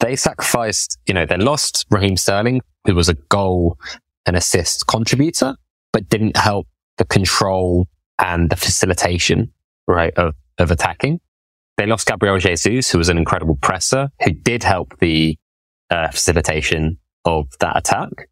They 0.00 0.16
sacrificed, 0.16 0.98
you 1.06 1.12
know, 1.12 1.26
they 1.26 1.36
lost 1.36 1.84
Raheem 1.90 2.16
Sterling, 2.16 2.62
who 2.86 2.94
was 2.94 3.10
a 3.10 3.14
goal 3.28 3.78
and 4.24 4.34
assist 4.34 4.86
contributor, 4.86 5.56
but 5.92 6.08
didn't 6.08 6.38
help 6.38 6.66
the 6.96 7.04
control 7.04 7.88
and 8.18 8.48
the 8.48 8.56
facilitation, 8.56 9.52
right, 9.86 10.14
of, 10.16 10.34
of 10.56 10.70
attacking. 10.70 11.20
They 11.76 11.84
lost 11.84 12.06
Gabriel 12.06 12.38
Jesus, 12.38 12.90
who 12.90 12.96
was 12.96 13.10
an 13.10 13.18
incredible 13.18 13.56
presser, 13.60 14.08
who 14.22 14.30
did 14.30 14.62
help 14.62 14.98
the 15.00 15.36
uh, 15.90 16.08
facilitation 16.08 16.96
of 17.26 17.48
that 17.60 17.76
attack. 17.76 18.30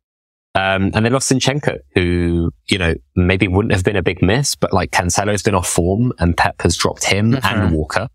Um, 0.54 0.90
and 0.94 1.04
they 1.06 1.11
lost 1.11 1.32
Zinchenko, 1.32 1.78
who, 1.94 2.50
you 2.66 2.78
know, 2.78 2.94
maybe 3.16 3.49
wouldn't 3.49 3.73
have 3.73 3.85
been 3.85 3.97
a 3.97 4.02
big 4.02 4.23
miss, 4.23 4.54
but 4.54 4.73
like 4.73 4.90
Cancelo's 4.90 5.42
been 5.42 5.54
off 5.54 5.68
form 5.68 6.12
and 6.18 6.37
Pep 6.37 6.61
has 6.61 6.76
dropped 6.76 7.04
him 7.04 7.32
mm-hmm. 7.32 7.47
and 7.47 7.75
Walker. 7.75 8.09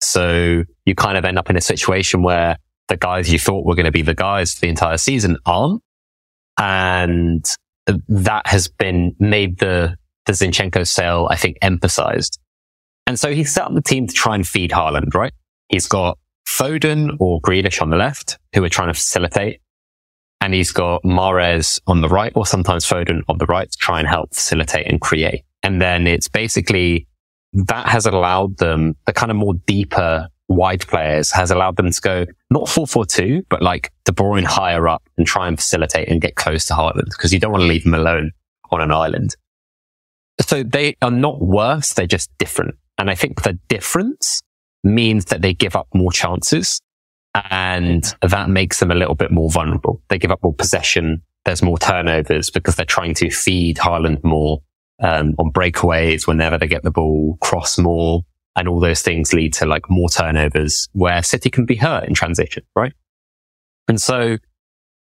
So 0.00 0.64
you 0.84 0.94
kind 0.96 1.16
of 1.16 1.24
end 1.24 1.38
up 1.38 1.48
in 1.48 1.56
a 1.56 1.60
situation 1.60 2.22
where 2.22 2.56
the 2.88 2.96
guys 2.96 3.32
you 3.32 3.38
thought 3.38 3.64
were 3.64 3.76
going 3.76 3.86
to 3.86 3.92
be 3.92 4.02
the 4.02 4.14
guys 4.14 4.54
for 4.54 4.60
the 4.60 4.68
entire 4.68 4.98
season 4.98 5.36
aren't. 5.46 5.80
And 6.58 7.44
that 8.08 8.46
has 8.48 8.68
been 8.68 9.14
made 9.20 9.58
the, 9.58 9.96
the 10.24 10.32
Zinchenko 10.32 10.86
sale, 10.86 11.28
I 11.30 11.36
think, 11.36 11.56
emphasized. 11.62 12.40
And 13.06 13.18
so 13.18 13.32
he 13.32 13.44
set 13.44 13.64
up 13.64 13.74
the 13.74 13.82
team 13.82 14.08
to 14.08 14.14
try 14.14 14.34
and 14.34 14.46
feed 14.46 14.72
Haaland, 14.72 15.14
right? 15.14 15.32
He's 15.68 15.86
got 15.86 16.18
Foden 16.48 17.16
or 17.20 17.40
Grealish 17.40 17.80
on 17.80 17.90
the 17.90 17.96
left, 17.96 18.38
who 18.54 18.64
are 18.64 18.68
trying 18.68 18.88
to 18.88 18.94
facilitate 18.94 19.60
and 20.40 20.54
he's 20.54 20.72
got 20.72 21.02
Mahrez 21.02 21.80
on 21.86 22.00
the 22.00 22.08
right 22.08 22.32
or 22.34 22.46
sometimes 22.46 22.86
Foden 22.86 23.22
on 23.28 23.38
the 23.38 23.46
right 23.46 23.70
to 23.70 23.78
try 23.78 23.98
and 23.98 24.08
help 24.08 24.34
facilitate 24.34 24.86
and 24.86 25.00
create. 25.00 25.42
And 25.62 25.80
then 25.80 26.06
it's 26.06 26.28
basically 26.28 27.06
that 27.52 27.88
has 27.88 28.06
allowed 28.06 28.58
them 28.58 28.96
the 29.06 29.12
kind 29.12 29.30
of 29.30 29.36
more 29.36 29.54
deeper 29.66 30.28
wide 30.48 30.86
players 30.86 31.32
has 31.32 31.50
allowed 31.50 31.76
them 31.76 31.90
to 31.90 32.00
go 32.00 32.26
not 32.50 32.64
4-4-2, 32.64 33.44
but 33.48 33.62
like 33.62 33.90
De 34.04 34.12
Bruyne 34.12 34.44
higher 34.44 34.86
up 34.86 35.02
and 35.16 35.26
try 35.26 35.48
and 35.48 35.58
facilitate 35.58 36.08
and 36.08 36.20
get 36.20 36.36
close 36.36 36.66
to 36.66 36.74
Haaland 36.74 37.06
because 37.06 37.32
you 37.32 37.40
don't 37.40 37.50
want 37.50 37.62
to 37.62 37.68
leave 37.68 37.84
him 37.84 37.94
alone 37.94 38.30
on 38.70 38.80
an 38.80 38.92
island. 38.92 39.34
So 40.40 40.62
they 40.62 40.96
are 41.02 41.10
not 41.10 41.40
worse. 41.40 41.94
They're 41.94 42.06
just 42.06 42.30
different. 42.38 42.76
And 42.98 43.10
I 43.10 43.14
think 43.14 43.42
the 43.42 43.58
difference 43.68 44.42
means 44.84 45.26
that 45.26 45.42
they 45.42 45.52
give 45.52 45.74
up 45.74 45.88
more 45.94 46.12
chances 46.12 46.80
and 47.50 48.14
that 48.22 48.48
makes 48.48 48.80
them 48.80 48.90
a 48.90 48.94
little 48.94 49.14
bit 49.14 49.30
more 49.30 49.50
vulnerable. 49.50 50.02
They 50.08 50.18
give 50.18 50.30
up 50.30 50.42
more 50.42 50.54
possession. 50.54 51.22
There's 51.44 51.62
more 51.62 51.78
turnovers 51.78 52.50
because 52.50 52.76
they're 52.76 52.86
trying 52.86 53.14
to 53.14 53.30
feed 53.30 53.76
Haaland 53.76 54.24
more 54.24 54.62
um, 55.02 55.34
on 55.38 55.52
breakaways 55.52 56.26
whenever 56.26 56.58
they 56.58 56.66
get 56.66 56.82
the 56.82 56.90
ball, 56.90 57.38
cross 57.40 57.78
more, 57.78 58.22
And 58.56 58.68
all 58.68 58.80
those 58.80 59.02
things 59.02 59.32
lead 59.32 59.52
to 59.54 59.66
like 59.66 59.88
more 59.90 60.08
turnovers 60.08 60.88
where 60.92 61.22
City 61.22 61.50
can 61.50 61.66
be 61.66 61.76
hurt 61.76 62.04
in 62.04 62.14
transition, 62.14 62.64
right? 62.74 62.94
And 63.88 64.00
so 64.00 64.38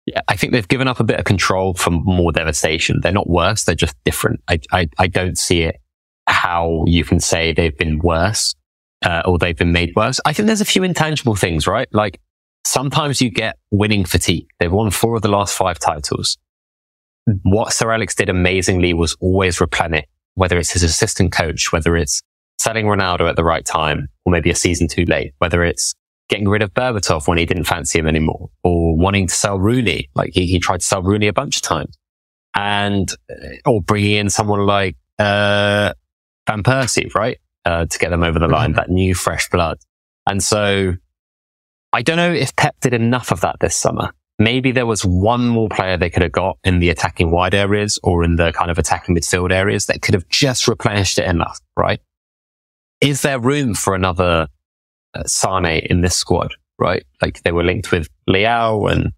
yeah, 0.06 0.20
I 0.26 0.36
think 0.36 0.52
they've 0.52 0.66
given 0.66 0.88
up 0.88 0.98
a 0.98 1.04
bit 1.04 1.18
of 1.18 1.24
control 1.24 1.74
for 1.74 1.90
more 1.90 2.32
devastation. 2.32 3.00
They're 3.02 3.12
not 3.12 3.28
worse. 3.28 3.64
They're 3.64 3.74
just 3.74 3.94
different. 4.04 4.40
I, 4.48 4.58
I, 4.72 4.88
I 4.98 5.06
don't 5.06 5.38
see 5.38 5.62
it 5.62 5.76
how 6.26 6.84
you 6.86 7.04
can 7.04 7.20
say 7.20 7.52
they've 7.52 7.76
been 7.76 7.98
worse, 7.98 8.54
uh, 9.02 9.22
or 9.24 9.38
they've 9.38 9.56
been 9.56 9.72
made 9.72 9.92
worse. 9.96 10.20
I 10.24 10.32
think 10.32 10.46
there's 10.46 10.60
a 10.60 10.66
few 10.66 10.82
intangible 10.82 11.34
things, 11.36 11.66
right? 11.66 11.88
Like 11.92 12.20
sometimes 12.66 13.20
you 13.20 13.30
get 13.30 13.58
winning 13.70 14.04
fatigue. 14.04 14.46
They've 14.58 14.72
won 14.72 14.90
four 14.90 15.16
of 15.16 15.22
the 15.22 15.28
last 15.28 15.56
five 15.56 15.78
titles. 15.78 16.38
What 17.42 17.72
Sir 17.72 17.92
Alex 17.92 18.14
did 18.14 18.28
amazingly 18.28 18.94
was 18.94 19.16
always 19.20 19.60
replenish, 19.60 20.06
whether 20.34 20.58
it's 20.58 20.72
his 20.72 20.82
assistant 20.82 21.32
coach, 21.32 21.72
whether 21.72 21.96
it's 21.96 22.20
selling 22.58 22.86
Ronaldo 22.86 23.28
at 23.28 23.36
the 23.36 23.44
right 23.44 23.64
time, 23.64 24.08
or 24.24 24.32
maybe 24.32 24.50
a 24.50 24.54
season 24.54 24.88
too 24.88 25.04
late, 25.04 25.32
whether 25.38 25.64
it's 25.64 25.94
getting 26.28 26.48
rid 26.48 26.62
of 26.62 26.72
Berbatov 26.72 27.28
when 27.28 27.38
he 27.38 27.44
didn't 27.44 27.64
fancy 27.64 27.98
him 27.98 28.06
anymore, 28.06 28.50
or 28.64 28.96
wanting 28.96 29.26
to 29.26 29.34
sell 29.34 29.58
Rooney. 29.58 30.08
Like 30.14 30.30
he, 30.32 30.46
he 30.46 30.58
tried 30.58 30.80
to 30.80 30.86
sell 30.86 31.02
Rooney 31.02 31.28
a 31.28 31.32
bunch 31.32 31.56
of 31.56 31.62
times, 31.62 31.96
and 32.54 33.10
uh, 33.30 33.70
or 33.70 33.82
bringing 33.82 34.16
in 34.16 34.30
someone 34.30 34.66
like 34.66 34.96
uh, 35.18 35.92
Van 36.46 36.62
Persie, 36.62 37.12
right, 37.14 37.38
uh, 37.64 37.86
to 37.86 37.98
get 37.98 38.10
them 38.10 38.22
over 38.22 38.38
the 38.38 38.48
line, 38.48 38.70
mm-hmm. 38.70 38.76
that 38.76 38.90
new 38.90 39.14
fresh 39.14 39.48
blood. 39.50 39.78
And 40.26 40.42
so, 40.42 40.94
I 41.92 42.02
don't 42.02 42.16
know 42.16 42.32
if 42.32 42.54
Pep 42.56 42.76
did 42.80 42.94
enough 42.94 43.32
of 43.32 43.40
that 43.40 43.56
this 43.60 43.76
summer. 43.76 44.10
Maybe 44.38 44.72
there 44.72 44.86
was 44.86 45.04
one 45.04 45.46
more 45.46 45.68
player 45.68 45.96
they 45.96 46.10
could 46.10 46.22
have 46.22 46.32
got 46.32 46.58
in 46.64 46.80
the 46.80 46.88
attacking 46.88 47.30
wide 47.30 47.54
areas 47.54 47.98
or 48.02 48.24
in 48.24 48.36
the 48.36 48.52
kind 48.52 48.70
of 48.70 48.78
attacking 48.78 49.14
midfield 49.14 49.52
areas 49.52 49.86
that 49.86 50.02
could 50.02 50.14
have 50.14 50.26
just 50.28 50.66
replenished 50.66 51.18
it 51.18 51.26
enough, 51.26 51.60
right? 51.76 52.00
Is 53.00 53.22
there 53.22 53.38
room 53.38 53.74
for 53.74 53.94
another 53.94 54.48
uh, 55.14 55.22
Sane 55.26 55.86
in 55.90 56.00
this 56.00 56.16
squad, 56.16 56.54
right? 56.78 57.04
Like 57.20 57.42
they 57.42 57.52
were 57.52 57.62
linked 57.62 57.92
with 57.92 58.08
Leao 58.28 58.90
and 58.90 59.12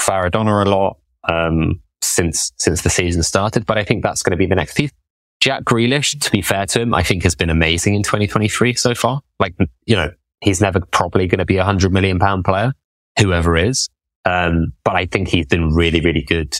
Kvaradona 0.00 0.66
a 0.66 0.68
lot 0.68 0.96
um, 1.28 1.82
since 2.02 2.52
since 2.58 2.82
the 2.82 2.90
season 2.90 3.22
started, 3.22 3.66
but 3.66 3.76
I 3.76 3.84
think 3.84 4.02
that's 4.02 4.22
going 4.22 4.30
to 4.32 4.36
be 4.36 4.46
the 4.46 4.54
next 4.54 4.76
piece. 4.76 4.92
Jack 5.40 5.64
Grealish, 5.64 6.20
to 6.20 6.30
be 6.30 6.42
fair 6.42 6.66
to 6.66 6.80
him, 6.80 6.94
I 6.94 7.02
think 7.02 7.22
has 7.22 7.34
been 7.34 7.50
amazing 7.50 7.94
in 7.94 8.02
2023 8.02 8.74
so 8.74 8.94
far. 8.94 9.20
Like, 9.38 9.54
you 9.86 9.94
know, 9.94 10.10
he's 10.40 10.60
never 10.60 10.80
probably 10.80 11.26
going 11.26 11.38
to 11.38 11.44
be 11.44 11.58
a 11.58 11.64
hundred 11.64 11.92
million 11.92 12.18
pound 12.18 12.44
player, 12.44 12.72
whoever 13.18 13.56
is. 13.56 13.88
Um, 14.24 14.72
but 14.84 14.96
I 14.96 15.06
think 15.06 15.28
he's 15.28 15.46
been 15.46 15.72
really, 15.74 16.00
really 16.00 16.22
good 16.22 16.58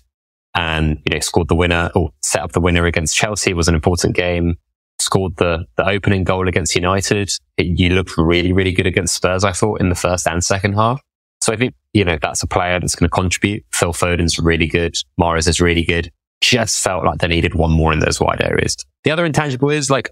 and, 0.55 0.99
you 1.05 1.15
know, 1.15 1.21
scored 1.21 1.49
the 1.49 1.57
winner 1.57 1.91
or 1.95 2.11
set 2.23 2.43
up 2.43 2.53
the 2.53 2.61
winner 2.61 2.87
against 2.87 3.17
Chelsea 3.17 3.53
was 3.53 3.69
an 3.69 3.75
important 3.75 4.15
game 4.15 4.57
scored 5.01 5.37
the, 5.37 5.65
the 5.77 5.89
opening 5.89 6.25
goal 6.25 6.49
against 6.49 6.75
United. 6.75 7.31
It, 7.57 7.79
you 7.79 7.91
looked 7.91 8.17
really, 8.17 8.53
really 8.53 8.73
good 8.73 8.87
against 8.87 9.15
Spurs, 9.15 9.45
I 9.45 9.53
thought, 9.53 9.81
in 9.81 9.89
the 9.89 9.95
first 9.95 10.27
and 10.27 10.45
second 10.45 10.75
half. 10.75 11.01
So 11.41 11.53
I 11.53 11.57
think, 11.57 11.75
you 11.93 12.05
know, 12.05 12.19
that's 12.21 12.43
a 12.43 12.47
player 12.47 12.81
that's 12.81 12.95
going 12.95 13.09
to 13.09 13.15
contribute. 13.15 13.65
Phil 13.73 13.93
Foden's 13.93 14.39
really 14.39 14.67
good. 14.67 14.95
Mahrez 15.21 15.49
is 15.49 15.61
really 15.61 15.85
good. 15.85 16.11
Just 16.41 16.83
felt 16.83 17.05
like 17.05 17.19
they 17.19 17.29
needed 17.29 17.55
one 17.55 17.71
more 17.73 17.93
in 17.93 17.99
those 17.99 18.21
wide 18.21 18.41
areas. 18.43 18.77
The 19.05 19.11
other 19.11 19.25
intangible 19.25 19.71
is 19.71 19.91
like 19.91 20.11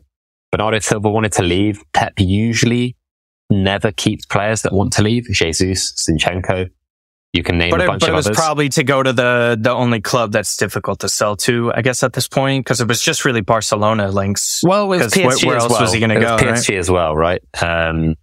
Bernardo 0.51 0.79
Silva 0.81 1.11
wanted 1.11 1.33
to 1.33 1.43
leave. 1.43 1.83
Pep 1.93 2.15
usually 2.19 2.97
never 3.51 3.93
keeps 3.93 4.27
players 4.27 4.63
that 4.63 4.73
want 4.73 4.93
to 4.95 5.03
leave. 5.03 5.25
Jesus, 5.31 5.93
Zinchenko, 5.95 6.69
you 7.33 7.43
can 7.45 7.59
name 7.59 7.71
but 7.71 7.81
a 7.81 7.85
it, 7.85 7.87
bunch 7.87 8.01
but 8.01 8.09
of 8.09 8.15
it 8.15 8.17
was 8.17 8.27
others. 8.27 8.37
probably 8.37 8.69
to 8.71 8.83
go 8.83 9.03
to 9.03 9.13
the 9.13 9.57
the 9.61 9.71
only 9.71 10.01
club 10.01 10.33
that's 10.33 10.57
difficult 10.57 10.99
to 11.01 11.09
sell 11.09 11.37
to, 11.37 11.73
I 11.75 11.83
guess, 11.83 12.03
at 12.03 12.13
this 12.13 12.27
point, 12.27 12.65
because 12.65 12.81
it 12.81 12.89
was 12.89 13.01
just 13.01 13.25
really 13.25 13.41
Barcelona 13.43 14.11
links. 14.11 14.63
well, 14.65 14.85
it 14.85 14.99
was 14.99 15.01
'cause 15.03 15.15
PSG 15.15 15.45
where, 15.47 15.55
where 15.55 15.57
else 15.63 15.71
well. 15.73 15.81
was 15.83 15.93
he 15.93 16.01
going 16.01 16.11
to 16.11 16.21
go? 16.21 16.33
was 16.35 16.43
right? 16.43 16.55
PSG 16.55 16.79
as 16.79 16.91
well, 16.91 17.15
right? 17.15 17.41
Um, 17.63 18.15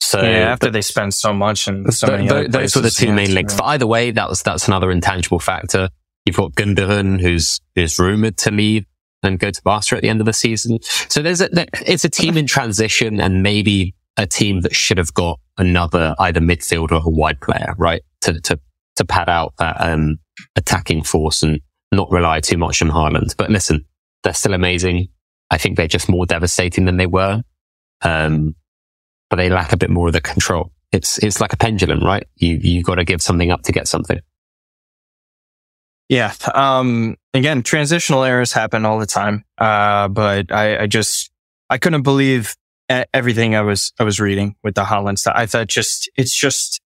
so 0.00 0.22
yeah, 0.22 0.52
after 0.52 0.70
they 0.70 0.82
spend 0.82 1.12
so 1.14 1.32
much 1.32 1.68
and 1.68 1.92
so 1.92 2.06
th- 2.06 2.16
many 2.18 2.28
th- 2.28 2.48
other 2.48 2.48
those 2.60 2.74
were 2.76 2.82
the 2.82 2.90
two 2.90 3.06
yeah, 3.06 3.14
main 3.14 3.34
links. 3.34 3.54
But 3.56 3.64
either 3.64 3.86
way, 3.86 4.10
that 4.10 4.28
was 4.28 4.42
that's 4.42 4.68
another 4.68 4.90
intangible 4.90 5.38
factor. 5.38 5.88
You've 6.24 6.36
got 6.36 6.52
Gundogan, 6.52 7.20
who's 7.20 7.60
is 7.74 7.98
rumored 7.98 8.36
to 8.38 8.50
leave 8.50 8.86
and 9.22 9.38
go 9.38 9.50
to 9.50 9.62
Barca 9.62 9.96
at 9.96 10.02
the 10.02 10.08
end 10.08 10.20
of 10.20 10.26
the 10.26 10.32
season. 10.32 10.78
So 11.08 11.22
there's 11.22 11.40
a 11.40 11.48
it's 11.86 12.04
a 12.04 12.10
team 12.10 12.36
in 12.36 12.46
transition, 12.46 13.20
and 13.20 13.42
maybe 13.42 13.94
a 14.16 14.26
team 14.26 14.60
that 14.60 14.74
should 14.74 14.98
have 14.98 15.14
got 15.14 15.40
another 15.58 16.14
either 16.18 16.40
midfielder 16.40 17.04
or 17.04 17.12
wide 17.12 17.40
player, 17.40 17.74
right, 17.78 18.02
to 18.22 18.40
to 18.40 18.58
to 18.96 19.04
pad 19.04 19.28
out 19.28 19.54
that 19.58 19.76
um, 19.80 20.18
attacking 20.56 21.02
force 21.02 21.42
and 21.42 21.60
not 21.92 22.10
rely 22.10 22.40
too 22.40 22.56
much 22.56 22.82
on 22.82 22.90
Haaland. 22.90 23.36
But 23.36 23.50
listen, 23.50 23.84
they're 24.22 24.34
still 24.34 24.54
amazing. 24.54 25.08
I 25.50 25.58
think 25.58 25.76
they're 25.76 25.86
just 25.86 26.08
more 26.08 26.26
devastating 26.26 26.86
than 26.86 26.96
they 26.96 27.06
were. 27.06 27.42
Um, 28.02 28.54
but 29.28 29.36
they 29.36 29.50
lack 29.50 29.72
a 29.72 29.76
bit 29.76 29.90
more 29.90 30.08
of 30.08 30.12
the 30.12 30.20
control. 30.20 30.72
It's, 30.92 31.18
it's 31.18 31.40
like 31.40 31.52
a 31.52 31.56
pendulum, 31.56 32.00
right? 32.00 32.26
You, 32.36 32.58
you 32.60 32.82
got 32.82 32.96
to 32.96 33.04
give 33.04 33.22
something 33.22 33.50
up 33.50 33.62
to 33.62 33.72
get 33.72 33.88
something. 33.88 34.20
Yeah. 36.12 36.34
Um, 36.54 37.16
again, 37.32 37.62
transitional 37.62 38.22
errors 38.22 38.52
happen 38.52 38.84
all 38.84 38.98
the 38.98 39.06
time. 39.06 39.44
Uh, 39.56 40.08
but 40.08 40.52
I, 40.52 40.82
I 40.82 40.86
just, 40.86 41.30
I 41.70 41.78
couldn't 41.78 42.02
believe 42.02 42.54
everything 43.14 43.56
I 43.56 43.62
was, 43.62 43.94
I 43.98 44.04
was 44.04 44.20
reading 44.20 44.54
with 44.62 44.74
the 44.74 44.84
Haaland 44.84 45.18
stuff. 45.18 45.32
I 45.34 45.46
thought 45.46 45.68
just, 45.68 46.10
it's 46.14 46.38
just, 46.38 46.82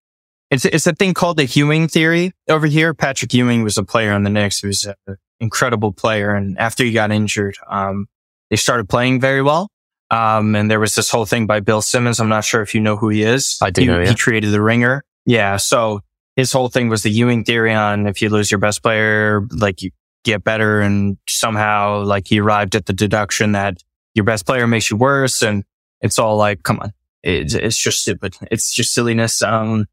it's, 0.52 0.64
it's 0.64 0.86
a 0.86 0.92
thing 0.92 1.12
called 1.12 1.38
the 1.38 1.46
Ewing 1.46 1.88
theory 1.88 2.34
over 2.48 2.68
here. 2.68 2.94
Patrick 2.94 3.34
Ewing 3.34 3.64
was 3.64 3.76
a 3.76 3.82
player 3.82 4.12
on 4.12 4.22
the 4.22 4.30
Knicks. 4.30 4.60
He 4.60 4.68
was 4.68 4.84
an 4.84 5.16
incredible 5.40 5.92
player. 5.92 6.32
And 6.32 6.56
after 6.56 6.84
he 6.84 6.92
got 6.92 7.10
injured, 7.10 7.56
um, 7.66 8.06
they 8.50 8.56
started 8.56 8.88
playing 8.88 9.20
very 9.20 9.42
well. 9.42 9.68
Um, 10.08 10.54
and 10.54 10.70
there 10.70 10.78
was 10.78 10.94
this 10.94 11.10
whole 11.10 11.26
thing 11.26 11.48
by 11.48 11.58
Bill 11.58 11.82
Simmons. 11.82 12.20
I'm 12.20 12.28
not 12.28 12.44
sure 12.44 12.62
if 12.62 12.76
you 12.76 12.80
know 12.80 12.96
who 12.96 13.08
he 13.08 13.24
is. 13.24 13.58
I 13.60 13.70
do 13.70 13.80
he, 13.80 13.86
know, 13.88 13.98
yeah. 13.98 14.10
He 14.10 14.14
created 14.14 14.52
the 14.52 14.62
ringer. 14.62 15.02
Yeah. 15.24 15.56
So 15.56 16.02
his 16.36 16.52
whole 16.52 16.68
thing 16.68 16.88
was 16.88 17.02
the 17.02 17.10
Ewing 17.10 17.44
theory 17.44 17.72
on 17.72 18.06
if 18.06 18.20
you 18.20 18.28
lose 18.28 18.50
your 18.50 18.60
best 18.60 18.82
player, 18.82 19.42
like 19.50 19.82
you 19.82 19.90
get 20.22 20.44
better 20.44 20.80
and 20.80 21.16
somehow 21.28 22.02
like 22.02 22.28
he 22.28 22.40
arrived 22.40 22.74
at 22.76 22.86
the 22.86 22.92
deduction 22.92 23.52
that 23.52 23.82
your 24.14 24.24
best 24.24 24.44
player 24.44 24.66
makes 24.66 24.90
you 24.90 24.96
worse. 24.96 25.42
And 25.42 25.64
it's 26.02 26.18
all 26.18 26.36
like, 26.36 26.62
come 26.62 26.78
on. 26.80 26.92
It's, 27.22 27.54
it's 27.54 27.78
just 27.78 28.02
stupid. 28.02 28.36
It's 28.50 28.74
just 28.74 28.92
silliness. 28.92 29.42
Um, 29.42 29.86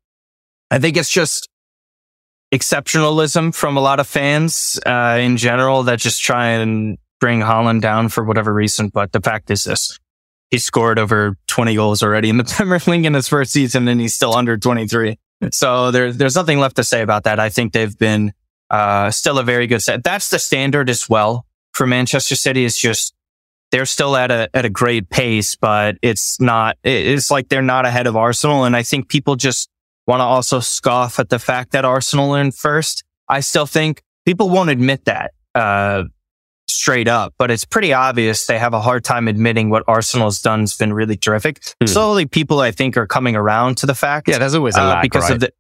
I 0.70 0.80
think 0.80 0.98
it's 0.98 1.10
just 1.10 1.48
exceptionalism 2.54 3.56
from 3.56 3.78
a 3.78 3.82
lot 3.82 4.00
of 4.00 4.08
fans, 4.08 4.80
uh, 4.86 5.18
in 5.20 5.38
general 5.38 5.84
that 5.84 6.00
just 6.00 6.22
try 6.22 6.50
and 6.50 6.98
bring 7.20 7.40
Haaland 7.40 7.82
down 7.82 8.10
for 8.10 8.24
whatever 8.24 8.54
reason. 8.54 8.90
But 8.90 9.14
the 9.14 9.22
fact 9.22 9.50
is 9.50 9.64
this. 9.64 9.98
He 10.52 10.60
scored 10.60 11.00
over 11.00 11.38
20 11.48 11.74
goals 11.76 12.04
already 12.04 12.30
in 12.30 12.38
the 12.38 12.44
Premier 12.56 12.80
League 12.86 13.06
in 13.06 13.14
his 13.14 13.28
first 13.28 13.52
season 13.52 13.88
and 13.88 14.02
he's 14.02 14.14
still 14.14 14.36
under 14.36 14.58
23. 14.58 15.18
So 15.52 15.92
there, 15.92 16.12
there's 16.12 16.36
nothing 16.36 16.60
left 16.60 16.76
to 16.78 16.84
say 16.84 17.02
about 17.02 17.24
that. 17.24 17.40
I 17.40 17.50
think 17.50 17.74
they've 17.74 17.98
been, 17.98 18.34
uh, 18.70 19.12
still 19.12 19.38
a 19.40 19.44
very 19.44 19.68
good 19.68 19.82
set. 19.82 20.04
That's 20.04 20.30
the 20.30 20.40
standard 20.40 20.90
as 20.90 21.10
well 21.10 21.46
for 21.74 21.86
Manchester 21.86 22.36
City. 22.36 22.66
It's 22.66 22.80
just, 22.80 23.14
they're 23.72 23.86
still 23.86 24.16
at 24.16 24.32
a, 24.32 24.50
at 24.54 24.66
a 24.66 24.70
great 24.70 25.10
pace, 25.10 25.56
but 25.56 25.98
it's 26.02 26.40
not, 26.40 26.78
it's 26.84 27.32
like 27.32 27.50
they're 27.50 27.62
not 27.62 27.86
ahead 27.86 28.08
of 28.08 28.16
Arsenal. 28.16 28.66
And 28.66 28.76
I 28.76 28.84
think 28.84 29.10
people 29.10 29.36
just 29.36 29.70
want 30.06 30.20
to 30.20 30.26
also 30.26 30.60
scoff 30.60 31.20
at 31.20 31.30
the 31.30 31.40
fact 31.40 31.72
that 31.72 31.86
Arsenal 31.86 32.36
are 32.36 32.42
in 32.42 32.52
first. 32.52 33.04
I 33.28 33.40
still 33.40 33.66
think 33.66 34.04
people 34.26 34.50
won't 34.50 34.70
admit 34.70 35.06
that, 35.06 35.34
uh, 35.56 36.04
straight 36.74 37.08
up, 37.08 37.34
but 37.38 37.52
it's 37.52 37.66
pretty 37.66 37.94
obvious 37.94 38.46
they 38.46 38.60
have 38.60 38.74
a 38.74 38.82
hard 38.82 39.04
time 39.04 39.28
admitting 39.28 39.70
what 39.70 39.84
Arsenal's 39.88 40.40
done 40.42 40.62
has 40.62 40.76
been 40.76 40.94
really 40.94 41.18
terrific. 41.18 41.64
Hmm. 41.80 41.88
Slowly, 41.88 42.26
people 42.26 42.60
I 42.60 42.72
think 42.72 42.98
are 42.98 43.08
coming 43.08 43.36
around 43.36 43.78
to 43.78 43.86
the 43.86 43.96
fact 43.96 44.28
Yeah, 44.28 44.38
there's 44.40 44.56
always 44.56 44.76
a 44.76 44.82
uh, 44.82 44.88
lag, 44.88 45.02
because 45.02 45.24
right? 45.24 45.34
of 45.34 45.40
the 45.42 45.54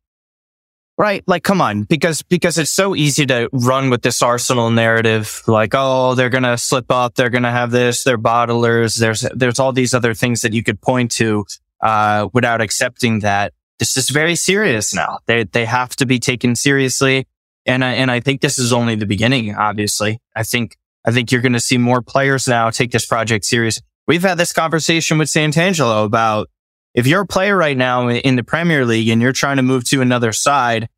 right. 0.97 1.23
Like, 1.27 1.43
come 1.43 1.61
on, 1.61 1.83
because 1.83 2.21
because 2.23 2.57
it's 2.57 2.71
so 2.71 2.95
easy 2.95 3.25
to 3.27 3.49
run 3.51 3.89
with 3.89 4.01
this 4.01 4.21
Arsenal 4.21 4.69
narrative, 4.69 5.41
like, 5.47 5.71
oh, 5.73 6.15
they're 6.15 6.29
gonna 6.29 6.57
slip 6.57 6.91
up, 6.91 7.15
they're 7.15 7.29
gonna 7.29 7.51
have 7.51 7.71
this, 7.71 8.03
they're 8.03 8.17
bottlers. 8.17 8.97
There's 8.97 9.21
there's 9.35 9.59
all 9.59 9.73
these 9.73 9.93
other 9.93 10.13
things 10.13 10.41
that 10.41 10.53
you 10.53 10.63
could 10.63 10.81
point 10.81 11.11
to 11.13 11.45
uh, 11.81 12.29
without 12.33 12.61
accepting 12.61 13.19
that 13.19 13.53
this 13.79 13.97
is 13.97 14.09
very 14.09 14.35
serious 14.35 14.93
now. 14.93 15.19
They 15.25 15.43
they 15.43 15.65
have 15.65 15.95
to 15.97 16.05
be 16.05 16.19
taken 16.19 16.55
seriously, 16.55 17.27
and 17.65 17.83
I 17.83 17.93
and 17.93 18.09
I 18.09 18.19
think 18.19 18.41
this 18.41 18.57
is 18.57 18.71
only 18.71 18.95
the 18.95 19.05
beginning. 19.05 19.55
Obviously, 19.55 20.21
I 20.35 20.43
think 20.43 20.77
I 21.05 21.11
think 21.11 21.31
you're 21.31 21.41
going 21.41 21.53
to 21.53 21.59
see 21.59 21.77
more 21.77 22.01
players 22.01 22.47
now 22.47 22.69
take 22.69 22.91
this 22.91 23.05
project 23.05 23.45
serious. 23.45 23.81
We've 24.07 24.21
had 24.21 24.37
this 24.37 24.53
conversation 24.53 25.17
with 25.17 25.29
Santangelo 25.29 26.05
about 26.05 26.49
if 26.93 27.07
you're 27.07 27.21
a 27.21 27.27
player 27.27 27.57
right 27.57 27.77
now 27.77 28.09
in 28.09 28.35
the 28.35 28.43
Premier 28.43 28.85
League 28.85 29.09
and 29.09 29.21
you're 29.21 29.33
trying 29.33 29.57
to 29.57 29.63
move 29.63 29.83
to 29.85 30.01
another 30.01 30.31
side, 30.31 30.89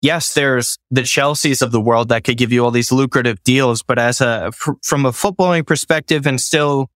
yes, 0.00 0.34
there's 0.34 0.78
the 0.90 1.02
Chelseas 1.02 1.62
of 1.62 1.72
the 1.72 1.80
world 1.80 2.10
that 2.10 2.24
could 2.24 2.38
give 2.38 2.52
you 2.52 2.64
all 2.64 2.70
these 2.70 2.92
lucrative 2.92 3.42
deals. 3.42 3.82
But 3.82 3.98
as 3.98 4.20
a, 4.20 4.52
fr- 4.52 4.72
from 4.82 5.04
a 5.04 5.10
footballing 5.10 5.66
perspective 5.66 6.26
and 6.26 6.40
still 6.40 6.90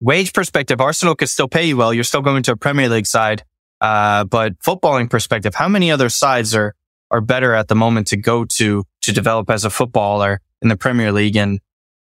wage 0.00 0.32
perspective, 0.32 0.80
Arsenal 0.80 1.16
could 1.16 1.28
still 1.28 1.48
pay 1.48 1.66
you 1.66 1.76
well. 1.76 1.92
You're 1.92 2.04
still 2.04 2.22
going 2.22 2.42
to 2.44 2.52
a 2.52 2.56
Premier 2.56 2.88
League 2.88 3.06
side. 3.06 3.42
Uh, 3.80 4.24
but 4.24 4.58
footballing 4.60 5.10
perspective, 5.10 5.54
how 5.54 5.68
many 5.68 5.90
other 5.90 6.08
sides 6.08 6.54
are, 6.54 6.74
are 7.10 7.20
better 7.20 7.54
at 7.54 7.68
the 7.68 7.74
moment 7.74 8.06
to 8.08 8.16
go 8.16 8.44
to, 8.44 8.84
to 9.02 9.12
develop 9.12 9.50
as 9.50 9.64
a 9.64 9.70
footballer 9.70 10.40
in 10.62 10.68
the 10.68 10.76
Premier 10.76 11.12
League? 11.12 11.36
And 11.36 11.60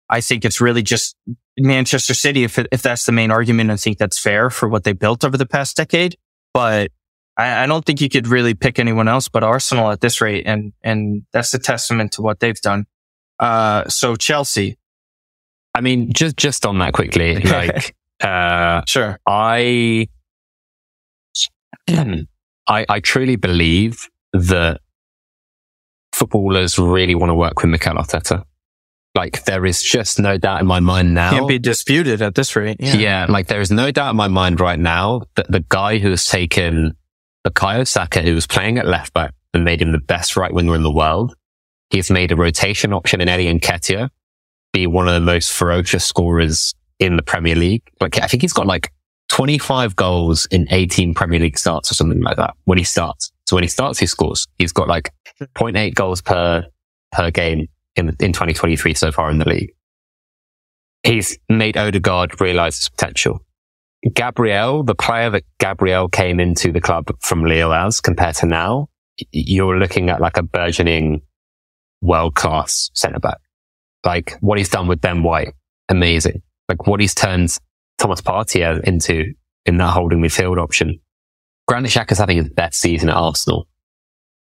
I 0.10 0.22
think 0.22 0.46
it's 0.46 0.62
really 0.62 0.84
just 0.84 1.16
Manchester 1.58 2.14
City. 2.14 2.44
If, 2.44 2.58
if 2.72 2.82
that's 2.82 3.06
the 3.06 3.12
main 3.12 3.32
argument, 3.32 3.72
I 3.72 3.78
think 3.78 3.98
that's 3.98 4.20
fair 4.20 4.50
for 4.50 4.70
what 4.70 4.84
they 4.84 4.94
built 4.94 5.24
over 5.24 5.38
the 5.38 5.46
past 5.46 5.76
decade. 5.78 6.16
But 6.54 6.92
I, 7.38 7.64
I, 7.64 7.66
don't 7.66 7.86
think 7.86 8.02
you 8.02 8.10
could 8.10 8.28
really 8.28 8.54
pick 8.54 8.80
anyone 8.80 9.08
else 9.08 9.28
but 9.28 9.44
Arsenal 9.44 9.92
at 9.92 10.02
this 10.02 10.22
rate. 10.22 10.44
And, 10.46 10.74
and 10.84 11.24
that's 11.34 11.54
a 11.54 11.60
testament 11.60 12.14
to 12.14 12.22
what 12.22 12.40
they've 12.40 12.60
done. 12.60 12.86
Uh, 13.40 13.88
so 13.90 14.16
Chelsea. 14.16 14.78
I 15.74 15.82
mean, 15.82 16.14
just, 16.14 16.38
just 16.38 16.66
on 16.66 16.78
that 16.78 16.94
quickly, 16.94 17.36
like, 17.42 17.94
uh, 18.22 18.82
sure. 18.88 19.20
I, 19.28 20.08
I, 21.90 22.86
I 22.88 23.00
truly 23.02 23.36
believe 23.36 24.08
that 24.32 24.80
footballers 26.16 26.80
really 26.80 27.16
want 27.16 27.30
to 27.30 27.36
work 27.36 27.62
with 27.62 27.70
Mikel 27.70 27.96
Arteta. 27.96 28.44
Like 29.14 29.46
there 29.46 29.66
is 29.66 29.82
just 29.82 30.20
no 30.20 30.38
doubt 30.38 30.62
in 30.62 30.68
my 30.68 30.80
mind 30.80 31.14
now. 31.14 31.32
Can't 31.32 31.48
be 31.48 31.60
disputed 31.60 32.22
at 32.22 32.36
this 32.36 32.56
rate. 32.56 32.78
Yeah. 32.80 32.96
yeah. 32.96 33.26
Like 33.30 33.48
there 33.48 33.62
is 33.62 33.72
no 33.72 33.92
doubt 33.92 34.12
in 34.12 34.16
my 34.16 34.28
mind 34.28 34.60
right 34.60 34.80
now 34.80 35.22
that 35.36 35.50
the 35.50 35.64
guy 35.70 36.00
who 36.00 36.10
has 36.10 36.26
taken 36.26 36.96
Bukayo 37.46 37.88
Saka, 37.88 38.22
who 38.22 38.34
was 38.34 38.48
playing 38.48 38.78
at 38.78 38.88
left 38.88 39.14
back 39.14 39.34
and 39.54 39.64
made 39.64 39.82
him 39.82 39.92
the 39.92 40.00
best 40.00 40.36
right 40.36 40.54
winger 40.54 40.76
in 40.76 40.84
the 40.84 40.92
world. 40.92 41.34
He's 41.92 42.10
made 42.12 42.32
a 42.32 42.36
rotation 42.36 42.92
option 42.92 43.22
in 43.22 43.30
Eddie 43.30 43.54
Nketiah 43.54 44.10
be 44.74 44.88
one 44.88 45.08
of 45.08 45.14
the 45.14 45.22
most 45.22 45.54
ferocious 45.54 46.06
scorers 46.06 46.76
in 47.00 47.16
the 47.16 47.24
Premier 47.24 47.56
League. 47.56 47.84
Like 48.02 48.22
I 48.22 48.28
think 48.28 48.42
he's 48.42 48.52
got 48.52 48.68
like 48.68 48.92
25 49.30 49.96
goals 49.96 50.46
in 50.48 50.68
18 50.70 51.14
Premier 51.14 51.40
League 51.40 51.58
starts 51.58 51.90
or 51.90 51.96
something 51.96 52.22
like 52.22 52.36
that 52.36 52.54
when 52.66 52.78
he 52.78 52.84
starts. 52.84 53.32
So 53.46 53.56
when 53.56 53.64
he 53.64 53.70
starts, 53.70 54.00
he 54.00 54.06
scores. 54.06 54.48
He's 54.58 54.72
got 54.72 54.88
like 54.88 55.12
0.8 55.42 55.94
goals 55.94 56.22
per, 56.22 56.66
per 57.12 57.32
game 57.32 57.68
in, 57.96 58.10
in 58.20 58.34
2023 58.34 58.94
so 58.94 59.12
far 59.12 59.30
in 59.30 59.38
the 59.38 59.48
league. 59.48 59.72
He's 61.04 61.38
made 61.50 61.78
Odegaard 61.78 62.42
realize 62.42 62.78
his 62.78 62.90
potential. 62.90 63.40
Gabriel, 64.14 64.84
the 64.84 64.96
player 64.96 65.30
that 65.32 65.44
Gabriel 65.60 66.08
came 66.08 66.40
into 66.40 66.72
the 66.72 66.82
club 66.82 67.10
from 67.22 67.44
Lille 67.44 67.74
as 67.74 68.02
compared 68.02 68.36
to 68.36 68.46
now, 68.46 68.90
you're 69.32 69.78
looking 69.80 70.10
at 70.10 70.22
like 70.22 70.38
a 70.38 70.44
burgeoning 70.44 71.22
world 72.02 72.36
class 72.36 72.90
centre 72.94 73.20
back. 73.20 73.38
Like 74.04 74.36
what 74.42 74.58
he's 74.58 74.70
done 74.70 74.88
with 74.88 75.02
Ben 75.02 75.24
White, 75.24 75.54
amazing. 75.90 76.42
Like 76.70 76.86
what 76.88 77.00
he's 77.00 77.16
turned 77.16 77.58
Thomas 77.98 78.22
Partey 78.22 78.84
into 78.84 79.34
in 79.66 79.78
that 79.78 79.92
holding 79.92 80.20
midfield 80.20 80.62
option. 80.62 81.00
Granit 81.68 81.92
Xhaka's 81.92 82.20
having 82.20 82.38
his 82.38 82.50
best 82.50 82.80
season 82.80 83.10
at 83.10 83.16
Arsenal 83.16 83.68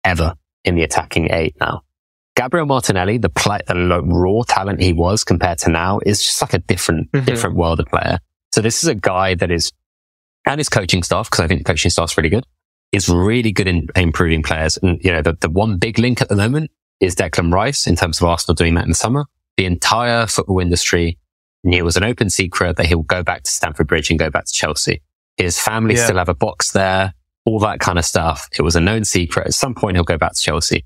ever 0.02 0.34
in 0.64 0.74
the 0.74 0.82
attacking 0.82 1.32
eight 1.32 1.54
now. 1.60 1.82
Gabriel 2.36 2.66
Martinelli, 2.66 3.18
the 3.18 3.28
play, 3.28 3.60
the 3.68 4.02
raw 4.04 4.42
talent 4.46 4.82
he 4.82 4.92
was 4.92 5.22
compared 5.22 5.58
to 5.58 5.70
now 5.70 6.00
is 6.04 6.20
just 6.20 6.42
like 6.42 6.52
a 6.52 6.58
different, 6.58 7.10
mm-hmm. 7.12 7.24
different 7.24 7.56
world 7.56 7.78
of 7.78 7.86
player. 7.86 8.18
So 8.52 8.60
this 8.60 8.82
is 8.82 8.88
a 8.88 8.94
guy 8.94 9.34
that 9.36 9.50
is, 9.52 9.72
and 10.44 10.58
his 10.58 10.68
coaching 10.68 11.04
staff, 11.04 11.30
because 11.30 11.44
I 11.44 11.46
think 11.46 11.60
the 11.60 11.72
coaching 11.72 11.90
staff's 11.90 12.16
really 12.16 12.30
good, 12.30 12.44
is 12.90 13.08
really 13.08 13.52
good 13.52 13.68
in 13.68 13.86
improving 13.94 14.42
players. 14.42 14.76
And, 14.82 15.00
you 15.02 15.12
know, 15.12 15.22
the, 15.22 15.36
the 15.40 15.48
one 15.48 15.78
big 15.78 15.98
link 15.98 16.20
at 16.20 16.28
the 16.28 16.36
moment 16.36 16.72
is 17.00 17.14
Declan 17.14 17.52
Rice 17.52 17.86
in 17.86 17.94
terms 17.94 18.20
of 18.20 18.26
Arsenal 18.26 18.54
doing 18.54 18.74
that 18.74 18.84
in 18.84 18.90
the 18.90 18.96
summer. 18.96 19.26
The 19.56 19.66
entire 19.66 20.26
football 20.26 20.58
industry 20.58 21.18
knew 21.62 21.78
it 21.78 21.84
was 21.84 21.96
an 21.96 22.04
open 22.04 22.30
secret 22.30 22.76
that 22.76 22.86
he'll 22.86 23.02
go 23.02 23.22
back 23.22 23.44
to 23.44 23.50
Stamford 23.50 23.86
Bridge 23.86 24.10
and 24.10 24.18
go 24.18 24.28
back 24.28 24.44
to 24.46 24.52
Chelsea. 24.52 25.02
His 25.36 25.58
family 25.58 25.94
yeah. 25.94 26.04
still 26.04 26.18
have 26.18 26.28
a 26.28 26.34
box 26.34 26.72
there, 26.72 27.14
all 27.44 27.58
that 27.60 27.80
kind 27.80 27.98
of 27.98 28.04
stuff. 28.04 28.48
It 28.56 28.62
was 28.62 28.76
a 28.76 28.80
known 28.80 29.04
secret. 29.04 29.46
At 29.46 29.54
some 29.54 29.74
point, 29.74 29.96
he'll 29.96 30.04
go 30.04 30.18
back 30.18 30.32
to 30.34 30.40
Chelsea. 30.40 30.84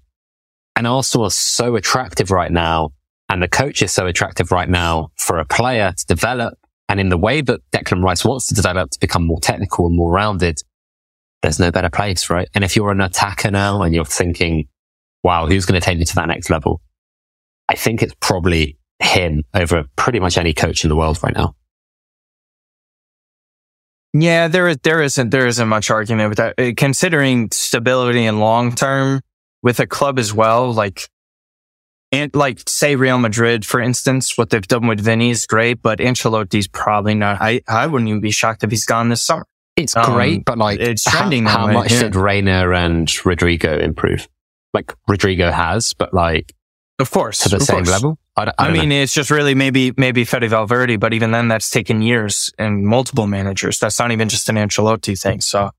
And 0.76 0.86
Arsenal 0.86 1.26
is 1.26 1.34
so 1.34 1.76
attractive 1.76 2.30
right 2.30 2.50
now. 2.50 2.90
And 3.28 3.42
the 3.42 3.48
coach 3.48 3.82
is 3.82 3.92
so 3.92 4.06
attractive 4.06 4.50
right 4.50 4.68
now 4.68 5.10
for 5.16 5.38
a 5.38 5.44
player 5.44 5.92
to 5.96 6.06
develop. 6.06 6.58
And 6.88 6.98
in 6.98 7.10
the 7.10 7.18
way 7.18 7.42
that 7.42 7.60
Declan 7.72 8.02
Rice 8.02 8.24
wants 8.24 8.46
to 8.46 8.54
develop 8.54 8.90
to 8.90 8.98
become 9.00 9.26
more 9.26 9.40
technical 9.40 9.86
and 9.86 9.94
more 9.94 10.10
rounded, 10.10 10.58
there's 11.42 11.58
no 11.58 11.70
better 11.70 11.90
place, 11.90 12.30
right? 12.30 12.48
And 12.54 12.64
if 12.64 12.74
you're 12.74 12.90
an 12.90 13.02
attacker 13.02 13.50
now 13.50 13.82
and 13.82 13.94
you're 13.94 14.06
thinking, 14.06 14.68
wow, 15.22 15.46
who's 15.46 15.66
going 15.66 15.78
to 15.78 15.84
take 15.84 15.98
me 15.98 16.04
to 16.06 16.14
that 16.14 16.28
next 16.28 16.48
level? 16.48 16.80
I 17.68 17.74
think 17.74 18.02
it's 18.02 18.14
probably 18.20 18.78
him 18.98 19.44
over 19.54 19.84
pretty 19.96 20.20
much 20.20 20.38
any 20.38 20.54
coach 20.54 20.84
in 20.84 20.88
the 20.88 20.96
world 20.96 21.18
right 21.22 21.34
now. 21.34 21.54
Yeah, 24.20 24.48
there 24.48 24.68
is 24.68 24.78
there 24.82 25.02
isn't 25.02 25.30
there 25.30 25.46
isn't 25.46 25.68
much 25.68 25.90
argument 25.90 26.30
with 26.30 26.38
that. 26.38 26.54
Uh, 26.58 26.72
considering 26.76 27.50
stability 27.52 28.24
and 28.24 28.40
long 28.40 28.74
term, 28.74 29.20
with 29.62 29.80
a 29.80 29.86
club 29.86 30.18
as 30.18 30.32
well, 30.32 30.72
like, 30.72 31.08
and 32.10 32.34
like 32.34 32.60
say 32.66 32.96
Real 32.96 33.18
Madrid, 33.18 33.64
for 33.64 33.80
instance, 33.80 34.36
what 34.38 34.50
they've 34.50 34.66
done 34.66 34.86
with 34.86 35.00
Vinny 35.00 35.30
is 35.30 35.46
great, 35.46 35.82
but 35.82 35.98
Ancelotti's 35.98 36.68
probably 36.68 37.14
not. 37.14 37.38
I, 37.40 37.60
I 37.68 37.86
wouldn't 37.86 38.08
even 38.08 38.20
be 38.20 38.30
shocked 38.30 38.64
if 38.64 38.70
he's 38.70 38.84
gone 38.84 39.08
this 39.08 39.22
summer. 39.22 39.46
It's 39.76 39.94
um, 39.94 40.12
great, 40.12 40.44
but 40.44 40.58
like, 40.58 40.80
it's 40.80 41.04
trending. 41.04 41.44
How, 41.44 41.66
how 41.66 41.72
much 41.72 41.92
yeah. 41.92 42.04
did 42.04 42.16
Reina 42.16 42.70
and 42.70 43.24
Rodrigo 43.24 43.78
improve? 43.78 44.28
Like 44.74 44.92
Rodrigo 45.06 45.50
has, 45.50 45.94
but 45.94 46.12
like, 46.12 46.54
of 46.98 47.10
course, 47.10 47.40
to 47.40 47.50
the 47.50 47.60
same 47.60 47.84
course. 47.84 47.90
level. 47.90 48.18
I, 48.38 48.52
I, 48.58 48.70
mean, 48.70 48.90
know. 48.90 48.96
it's 48.96 49.12
just 49.12 49.30
really 49.30 49.54
maybe 49.54 49.92
maybe 49.96 50.24
Fede 50.24 50.48
Valverde, 50.48 50.96
but 50.96 51.12
even 51.12 51.32
then, 51.32 51.48
that's 51.48 51.70
taken 51.70 52.02
years 52.02 52.52
and 52.58 52.84
multiple 52.84 53.26
managers. 53.26 53.78
That's 53.78 53.98
not 53.98 54.12
even 54.12 54.28
just 54.28 54.48
an 54.48 54.56
Ancelotti 54.56 55.20
thing. 55.20 55.40
So 55.40 55.70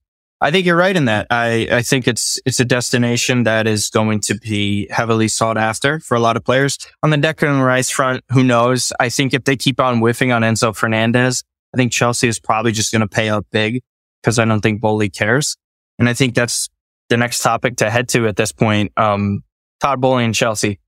I 0.42 0.52
think 0.52 0.66
you're 0.66 0.78
right 0.78 0.96
in 0.96 1.06
that. 1.06 1.28
I, 1.30 1.68
I 1.70 1.82
think 1.82 2.08
it's, 2.08 2.40
it's 2.46 2.62
a 2.62 2.66
destination 2.66 3.44
that 3.44 3.68
is 3.68 3.90
going 3.90 4.22
to 4.22 4.36
be 4.36 4.88
heavily 4.90 5.28
sought 5.28 5.58
after 5.58 6.00
for 6.00 6.16
a 6.16 6.20
lot 6.20 6.38
of 6.38 6.46
players. 6.46 6.78
On 7.04 7.10
the 7.10 7.18
Declan 7.18 7.66
Rice 7.66 7.90
front, 7.90 8.24
who 8.32 8.44
knows? 8.44 8.94
I 9.00 9.10
think 9.10 9.34
if 9.34 9.44
they 9.44 9.58
keep 9.58 9.82
on 9.82 10.00
whiffing 10.00 10.32
on 10.32 10.42
Enzo 10.42 10.74
Fernandez, 10.74 11.44
I 11.74 11.78
think 11.78 11.92
Chelsea 11.92 12.30
is 12.30 12.40
probably 12.40 12.72
just 12.72 12.92
going 12.92 13.02
to 13.02 13.08
pay 13.08 13.30
up 13.30 13.46
big 13.52 13.82
because 14.22 14.40
I 14.40 14.46
don't 14.46 14.62
think 14.62 14.80
Boehly 14.80 15.10
cares. 15.10 15.58
And 15.98 16.08
I 16.08 16.14
think 16.14 16.36
that's 16.36 16.70
the 17.10 17.18
next 17.18 17.42
topic 17.42 17.78
to 17.78 17.90
head 17.90 18.08
to 18.10 18.28
at 18.28 18.38
this 18.38 18.54
point. 18.54 18.94
Um, 18.96 19.44
Todd 19.82 20.00
Boehly 20.00 20.24
and 20.24 20.34
Chelsea. 20.34 20.80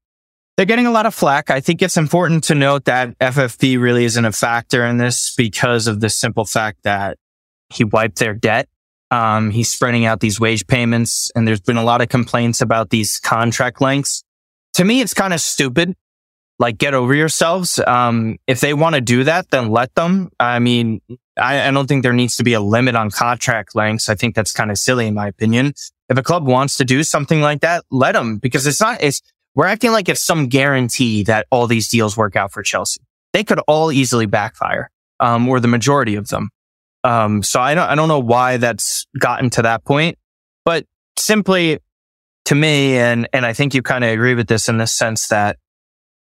They're 0.58 0.66
getting 0.66 0.86
a 0.86 0.92
lot 0.92 1.06
of 1.06 1.16
flack. 1.16 1.50
I 1.50 1.60
think 1.60 1.82
it's 1.82 1.98
important 1.98 2.44
to 2.46 2.56
note 2.56 2.86
that 2.86 3.18
FFP 3.20 3.80
really 3.80 4.06
isn't 4.06 4.26
a 4.26 4.32
factor 4.32 4.86
in 4.86 4.98
this 4.98 5.34
because 5.36 5.88
of 5.88 6.02
the 6.02 6.10
simple 6.10 6.46
fact 6.46 6.84
that 6.84 7.18
he 7.70 7.84
wiped 7.84 8.20
their 8.20 8.34
debt 8.34 8.68
um, 9.12 9.52
he's 9.52 9.70
spreading 9.70 10.06
out 10.06 10.22
these 10.22 10.40
wage 10.40 10.66
payments 10.66 11.30
and 11.36 11.46
there's 11.46 11.60
been 11.60 11.78
a 11.78 11.84
lot 11.84 12.02
of 12.02 12.08
complaints 12.08 12.62
about 12.62 12.90
these 12.90 13.20
contract 13.20 13.82
lengths. 13.82 14.24
To 14.76 14.86
me, 14.86 15.02
it's 15.02 15.14
kind 15.14 15.34
of 15.34 15.42
stupid. 15.42 15.96
Like, 16.58 16.78
get 16.78 16.94
over 16.94 17.14
yourselves. 17.14 17.80
Um, 17.86 18.38
if 18.48 18.62
they 18.62 18.74
want 18.74 18.96
to 18.96 19.02
do 19.02 19.26
that, 19.26 19.50
then 19.50 19.70
let 19.70 19.94
them. 19.96 20.30
I 20.40 20.60
mean, 20.60 21.02
I, 21.38 21.68
I 21.68 21.72
don't 21.72 21.88
think 21.88 22.04
there 22.04 22.14
needs 22.14 22.38
to 22.38 22.44
be 22.44 22.54
a 22.54 22.62
limit 22.62 22.96
on 22.96 23.10
contract 23.12 23.76
lengths. 23.76 24.08
I 24.08 24.16
think 24.16 24.36
that's 24.36 24.54
kind 24.54 24.72
of 24.72 24.78
silly 24.78 25.08
in 25.08 25.14
my 25.14 25.28
opinion. 25.28 25.74
If 26.08 26.18
a 26.18 26.24
club 26.24 26.48
wants 26.48 26.78
to 26.78 26.86
do 26.86 27.04
something 27.04 27.42
like 27.42 27.62
that, 27.62 27.84
let 27.92 28.14
them 28.14 28.38
because 28.38 28.66
it's 28.66 28.80
not, 28.80 29.02
it's, 29.02 29.22
we're 29.56 29.66
acting 29.66 29.92
like 29.92 30.10
it's 30.10 30.24
some 30.24 30.48
guarantee 30.48 31.24
that 31.24 31.48
all 31.52 31.68
these 31.68 31.90
deals 31.90 32.16
work 32.16 32.36
out 32.36 32.52
for 32.52 32.64
Chelsea. 32.64 33.02
They 33.34 33.44
could 33.44 33.60
all 33.68 33.92
easily 33.92 34.26
backfire, 34.26 34.90
um, 35.20 35.48
or 35.48 35.60
the 35.60 35.68
majority 35.68 36.16
of 36.16 36.28
them. 36.30 36.50
Um, 37.04 37.44
so 37.44 37.60
I 37.60 37.74
don't, 37.74 37.88
I 37.90 37.96
don't 37.96 38.08
know 38.08 38.20
why 38.20 38.58
that's 38.58 39.08
gotten 39.18 39.50
to 39.52 39.64
that 39.64 39.84
point, 39.84 40.18
but 40.66 40.86
simply 41.18 41.80
to 42.46 42.56
me, 42.56 42.98
and, 42.98 43.28
and 43.34 43.46
I 43.46 43.54
think 43.54 43.74
you 43.74 43.82
kind 43.82 44.04
of 44.04 44.12
agree 44.12 44.36
with 44.36 44.48
this 44.48 44.70
in 44.70 44.78
the 44.78 44.88
sense 44.88 45.28
that 45.30 45.58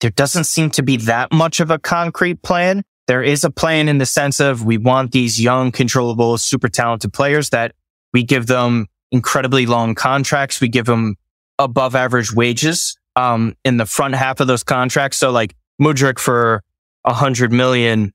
there 0.01 0.11
doesn't 0.11 0.45
seem 0.45 0.71
to 0.71 0.83
be 0.83 0.97
that 0.99 1.33
much 1.33 1.61
of 1.61 1.71
a 1.71 1.79
concrete 1.79 2.43
plan. 2.43 2.83
There 3.07 3.23
is 3.23 3.45
a 3.45 3.51
plan 3.51 3.89
in 3.89 3.99
the 3.99 4.07
sense 4.07 4.41
of 4.41 4.65
we 4.65 4.79
want 4.79 5.13
these 5.13 5.41
young, 5.41 5.71
controllable, 5.73 6.39
super 6.39 6.69
talented 6.69 7.13
players 7.13 7.51
that 7.51 7.75
we 8.13 8.23
give 8.23 8.47
them 8.47 8.87
incredibly 9.13 9.67
long 9.67 9.95
contracts. 9.95 10.61
We 10.61 10.69
give 10.69 10.87
them 10.87 11.17
above 11.59 11.95
average 11.95 12.33
wages, 12.33 12.97
um, 13.17 13.57
in 13.65 13.77
the 13.77 13.87
front 13.87 14.15
half 14.15 14.41
of 14.41 14.47
those 14.47 14.63
contracts. 14.63 15.19
So 15.19 15.31
like 15.31 15.55
Mudryk 15.81 16.19
for 16.19 16.63
a 17.05 17.13
hundred 17.13 17.53
million 17.53 18.13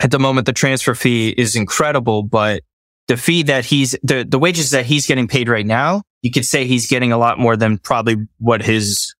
at 0.00 0.10
the 0.10 0.18
moment, 0.18 0.46
the 0.46 0.52
transfer 0.52 0.94
fee 0.94 1.28
is 1.30 1.54
incredible, 1.54 2.24
but 2.24 2.62
the 3.06 3.16
fee 3.16 3.44
that 3.44 3.64
he's, 3.64 3.96
the, 4.02 4.24
the 4.28 4.38
wages 4.38 4.70
that 4.70 4.84
he's 4.84 5.06
getting 5.06 5.28
paid 5.28 5.48
right 5.48 5.66
now, 5.66 6.02
you 6.22 6.30
could 6.30 6.44
say 6.44 6.66
he's 6.66 6.88
getting 6.88 7.12
a 7.12 7.18
lot 7.18 7.38
more 7.38 7.56
than 7.56 7.78
probably 7.78 8.16
what 8.38 8.62
his 8.62 9.14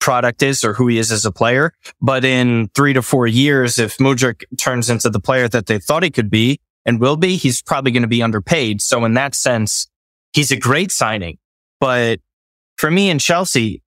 product 0.00 0.42
is 0.42 0.64
or 0.64 0.74
who 0.74 0.88
he 0.88 0.98
is 0.98 1.12
as 1.12 1.24
a 1.24 1.32
player. 1.32 1.72
But 2.00 2.24
in 2.24 2.68
three 2.74 2.92
to 2.94 3.02
four 3.02 3.26
years, 3.26 3.78
if 3.78 3.98
Mudryk 3.98 4.44
turns 4.56 4.90
into 4.90 5.10
the 5.10 5.20
player 5.20 5.48
that 5.48 5.66
they 5.66 5.78
thought 5.78 6.02
he 6.02 6.10
could 6.10 6.30
be 6.30 6.60
and 6.84 7.00
will 7.00 7.16
be, 7.16 7.36
he's 7.36 7.62
probably 7.62 7.92
going 7.92 8.02
to 8.02 8.08
be 8.08 8.22
underpaid. 8.22 8.80
So 8.80 9.04
in 9.04 9.14
that 9.14 9.34
sense, 9.34 9.86
he's 10.32 10.50
a 10.50 10.56
great 10.56 10.90
signing. 10.90 11.38
But 11.80 12.20
for 12.76 12.90
me 12.90 13.10
and 13.10 13.20
Chelsea, 13.20 13.82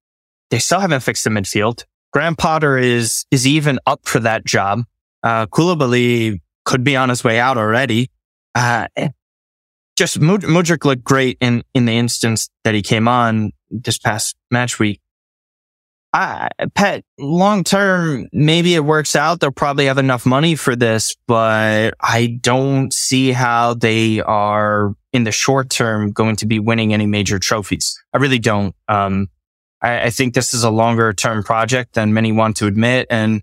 they 0.51 0.59
still 0.59 0.79
haven't 0.79 1.01
fixed 1.01 1.23
the 1.23 1.29
midfield. 1.29 1.85
Graham 2.13 2.35
Potter 2.35 2.77
is, 2.77 3.25
is 3.31 3.47
even 3.47 3.79
up 3.87 4.01
for 4.03 4.19
that 4.19 4.45
job. 4.45 4.83
Uh, 5.23 5.47
Koulibaly 5.47 6.41
could 6.65 6.83
be 6.83 6.95
on 6.95 7.09
his 7.09 7.23
way 7.23 7.39
out 7.39 7.57
already. 7.57 8.11
Uh, 8.53 8.87
just 9.95 10.19
Mudryk 10.19 10.83
looked 10.83 11.03
great 11.03 11.37
in, 11.41 11.63
in 11.73 11.85
the 11.85 11.97
instance 11.97 12.49
that 12.63 12.75
he 12.75 12.81
came 12.81 13.07
on 13.07 13.51
this 13.69 13.97
past 13.97 14.35
match 14.51 14.77
week. 14.77 14.99
I, 16.13 16.49
Pet, 16.75 17.05
long 17.17 17.63
term, 17.63 18.27
maybe 18.33 18.75
it 18.75 18.83
works 18.83 19.15
out. 19.15 19.39
They'll 19.39 19.51
probably 19.51 19.85
have 19.85 19.97
enough 19.97 20.25
money 20.25 20.55
for 20.55 20.75
this, 20.75 21.15
but 21.25 21.93
I 22.01 22.37
don't 22.41 22.91
see 22.91 23.31
how 23.31 23.75
they 23.75 24.19
are 24.19 24.93
in 25.13 25.23
the 25.23 25.31
short 25.31 25.69
term 25.69 26.11
going 26.11 26.35
to 26.37 26.45
be 26.45 26.59
winning 26.59 26.93
any 26.93 27.05
major 27.05 27.39
trophies. 27.39 27.97
I 28.13 28.17
really 28.17 28.39
don't. 28.39 28.75
Um, 28.89 29.29
I, 29.81 30.03
I 30.03 30.09
think 30.09 30.33
this 30.33 30.53
is 30.53 30.63
a 30.63 30.69
longer 30.69 31.13
term 31.13 31.43
project 31.43 31.93
than 31.93 32.13
many 32.13 32.31
want 32.31 32.57
to 32.57 32.67
admit. 32.67 33.07
And 33.09 33.41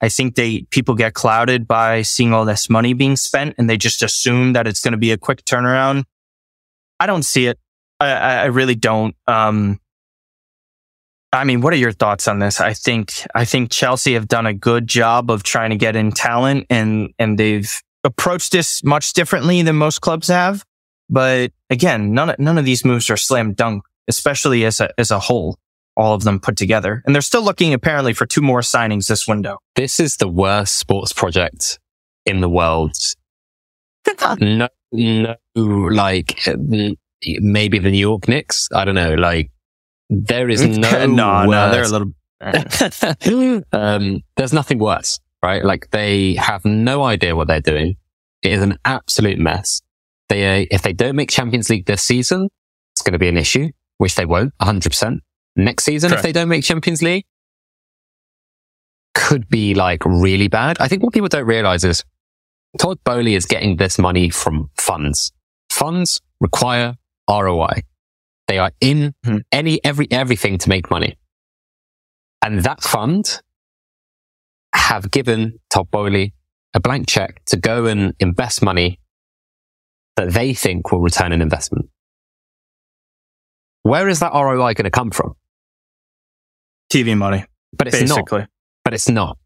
I 0.00 0.08
think 0.08 0.34
they, 0.34 0.62
people 0.70 0.94
get 0.94 1.14
clouded 1.14 1.66
by 1.68 2.02
seeing 2.02 2.32
all 2.32 2.44
this 2.44 2.68
money 2.68 2.92
being 2.92 3.16
spent 3.16 3.54
and 3.58 3.70
they 3.70 3.76
just 3.76 4.02
assume 4.02 4.52
that 4.54 4.66
it's 4.66 4.82
going 4.82 4.92
to 4.92 4.98
be 4.98 5.12
a 5.12 5.18
quick 5.18 5.44
turnaround. 5.44 6.04
I 6.98 7.06
don't 7.06 7.24
see 7.24 7.46
it. 7.46 7.58
I, 8.00 8.10
I 8.12 8.44
really 8.46 8.74
don't. 8.74 9.14
Um, 9.26 9.78
I 11.32 11.44
mean, 11.44 11.62
what 11.62 11.72
are 11.72 11.76
your 11.76 11.92
thoughts 11.92 12.28
on 12.28 12.40
this? 12.40 12.60
I 12.60 12.74
think, 12.74 13.26
I 13.34 13.44
think 13.44 13.70
Chelsea 13.70 14.14
have 14.14 14.28
done 14.28 14.44
a 14.44 14.52
good 14.52 14.86
job 14.86 15.30
of 15.30 15.42
trying 15.42 15.70
to 15.70 15.76
get 15.76 15.96
in 15.96 16.12
talent 16.12 16.66
and, 16.68 17.10
and 17.18 17.38
they've 17.38 17.72
approached 18.04 18.52
this 18.52 18.84
much 18.84 19.14
differently 19.14 19.62
than 19.62 19.76
most 19.76 20.00
clubs 20.00 20.28
have. 20.28 20.64
But 21.08 21.52
again, 21.70 22.12
none 22.12 22.30
of, 22.30 22.38
none 22.38 22.58
of 22.58 22.64
these 22.64 22.84
moves 22.84 23.08
are 23.08 23.16
slam 23.16 23.54
dunk, 23.54 23.84
especially 24.08 24.64
as 24.64 24.80
a, 24.80 24.90
as 24.98 25.10
a 25.10 25.20
whole, 25.20 25.58
all 25.96 26.14
of 26.14 26.24
them 26.24 26.40
put 26.40 26.56
together. 26.56 27.02
And 27.06 27.14
they're 27.14 27.22
still 27.22 27.42
looking 27.42 27.74
apparently 27.74 28.12
for 28.12 28.26
two 28.26 28.42
more 28.42 28.60
signings 28.60 29.08
this 29.08 29.26
window. 29.26 29.58
This 29.74 30.00
is 30.00 30.16
the 30.16 30.28
worst 30.28 30.76
sports 30.76 31.12
project 31.12 31.78
in 32.26 32.40
the 32.40 32.48
world. 32.48 32.96
no, 34.40 34.68
no, 34.92 35.36
like 35.54 36.38
maybe 37.24 37.78
the 37.78 37.90
New 37.90 37.98
York 37.98 38.28
Knicks. 38.28 38.68
I 38.74 38.84
don't 38.84 38.94
know. 38.94 39.14
Like 39.14 39.50
there 40.08 40.48
is 40.48 40.66
no, 40.66 41.06
no, 41.06 41.44
no, 41.44 41.70
they're 41.70 41.84
a 41.84 41.88
little. 41.88 42.12
um, 43.72 44.20
there's 44.36 44.52
nothing 44.52 44.78
worse, 44.78 45.20
right? 45.42 45.64
Like 45.64 45.90
they 45.90 46.34
have 46.34 46.64
no 46.64 47.04
idea 47.04 47.36
what 47.36 47.46
they're 47.46 47.60
doing. 47.60 47.96
It 48.42 48.52
is 48.52 48.62
an 48.62 48.78
absolute 48.84 49.38
mess. 49.38 49.80
They, 50.28 50.62
uh, 50.62 50.66
if 50.70 50.82
they 50.82 50.92
don't 50.92 51.14
make 51.14 51.30
Champions 51.30 51.70
League 51.70 51.86
this 51.86 52.02
season, 52.02 52.48
it's 52.92 53.02
going 53.02 53.12
to 53.12 53.18
be 53.18 53.28
an 53.28 53.36
issue, 53.36 53.68
which 53.98 54.16
they 54.16 54.26
won't 54.26 54.52
100%. 54.60 55.18
Next 55.56 55.84
season, 55.84 56.10
Correct. 56.10 56.20
if 56.20 56.22
they 56.22 56.32
don't 56.32 56.48
make 56.48 56.64
Champions 56.64 57.02
League, 57.02 57.24
could 59.14 59.48
be 59.48 59.74
like 59.74 60.04
really 60.04 60.48
bad. 60.48 60.78
I 60.80 60.88
think 60.88 61.02
what 61.02 61.12
people 61.12 61.28
don't 61.28 61.46
realize 61.46 61.84
is 61.84 62.04
Todd 62.78 62.98
Boehly 63.04 63.34
is 63.34 63.46
getting 63.46 63.76
this 63.76 63.98
money 63.98 64.30
from 64.30 64.70
funds. 64.78 65.32
Funds 65.70 66.20
require 66.40 66.96
ROI. 67.28 67.82
They 68.48 68.58
are 68.58 68.72
in 68.80 69.14
mm-hmm. 69.24 69.38
any, 69.50 69.82
every, 69.84 70.10
everything 70.10 70.58
to 70.58 70.68
make 70.68 70.90
money. 70.90 71.16
And 72.42 72.62
that 72.64 72.82
fund 72.82 73.40
have 74.74 75.10
given 75.10 75.58
Todd 75.70 75.90
Boehly 75.90 76.34
a 76.74 76.80
blank 76.80 77.06
check 77.06 77.44
to 77.46 77.56
go 77.56 77.86
and 77.86 78.14
invest 78.18 78.62
money 78.62 78.98
that 80.16 80.32
they 80.32 80.54
think 80.54 80.90
will 80.90 81.00
return 81.00 81.32
an 81.32 81.40
investment. 81.40 81.88
Where 83.82 84.08
is 84.08 84.20
that 84.20 84.32
ROI 84.32 84.74
going 84.74 84.84
to 84.84 84.90
come 84.90 85.10
from? 85.10 85.34
TV 86.92 87.16
money. 87.16 87.44
But 87.76 87.88
it's 87.88 88.00
basically. 88.00 88.40
not. 88.40 88.48
But 88.84 88.94
it's 88.94 89.08
not. 89.08 89.38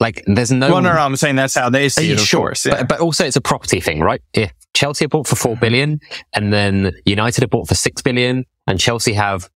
Like, 0.00 0.22
there's 0.26 0.50
no. 0.50 0.70
Well, 0.70 0.82
no, 0.82 0.92
no, 0.92 1.00
I'm 1.00 1.16
saying 1.16 1.36
that's 1.36 1.54
how 1.54 1.70
they 1.70 1.88
see 1.88 2.10
it, 2.10 2.14
of 2.14 2.26
sure. 2.26 2.40
course. 2.40 2.66
Yeah. 2.66 2.78
But, 2.78 2.88
but, 2.88 3.00
also, 3.00 3.24
it's 3.24 3.36
a 3.36 3.40
property 3.40 3.80
thing, 3.80 4.00
right? 4.00 4.20
If 4.32 4.52
Chelsea 4.74 5.04
are 5.04 5.08
bought 5.08 5.28
for 5.28 5.36
four 5.36 5.56
mm-hmm. 5.56 5.94
and 6.32 6.52
then 6.52 6.92
United 7.04 7.44
are 7.44 7.48
bought 7.48 7.68
for 7.68 7.74
six 7.74 8.02
billion, 8.02 8.44
and 8.66 8.80
Chelsea 8.80 9.12
have 9.12 9.48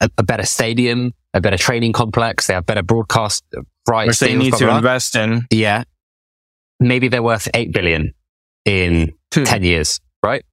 a, 0.00 0.10
a 0.18 0.22
better 0.22 0.44
stadium, 0.44 1.12
a 1.34 1.40
better 1.40 1.58
training 1.58 1.92
complex, 1.92 2.46
they 2.46 2.54
have 2.54 2.66
better 2.66 2.82
broadcast 2.82 3.44
rights. 3.88 4.08
Which 4.08 4.18
they 4.20 4.36
need 4.36 4.54
to 4.54 4.66
blah, 4.66 4.76
invest 4.78 5.16
in. 5.16 5.42
Yeah. 5.50 5.84
Maybe 6.80 7.08
they're 7.08 7.22
worth 7.22 7.48
eight 7.54 7.72
billion 7.72 8.14
in 8.64 9.12
hmm. 9.32 9.44
10 9.44 9.62
years, 9.62 10.00
right? 10.22 10.44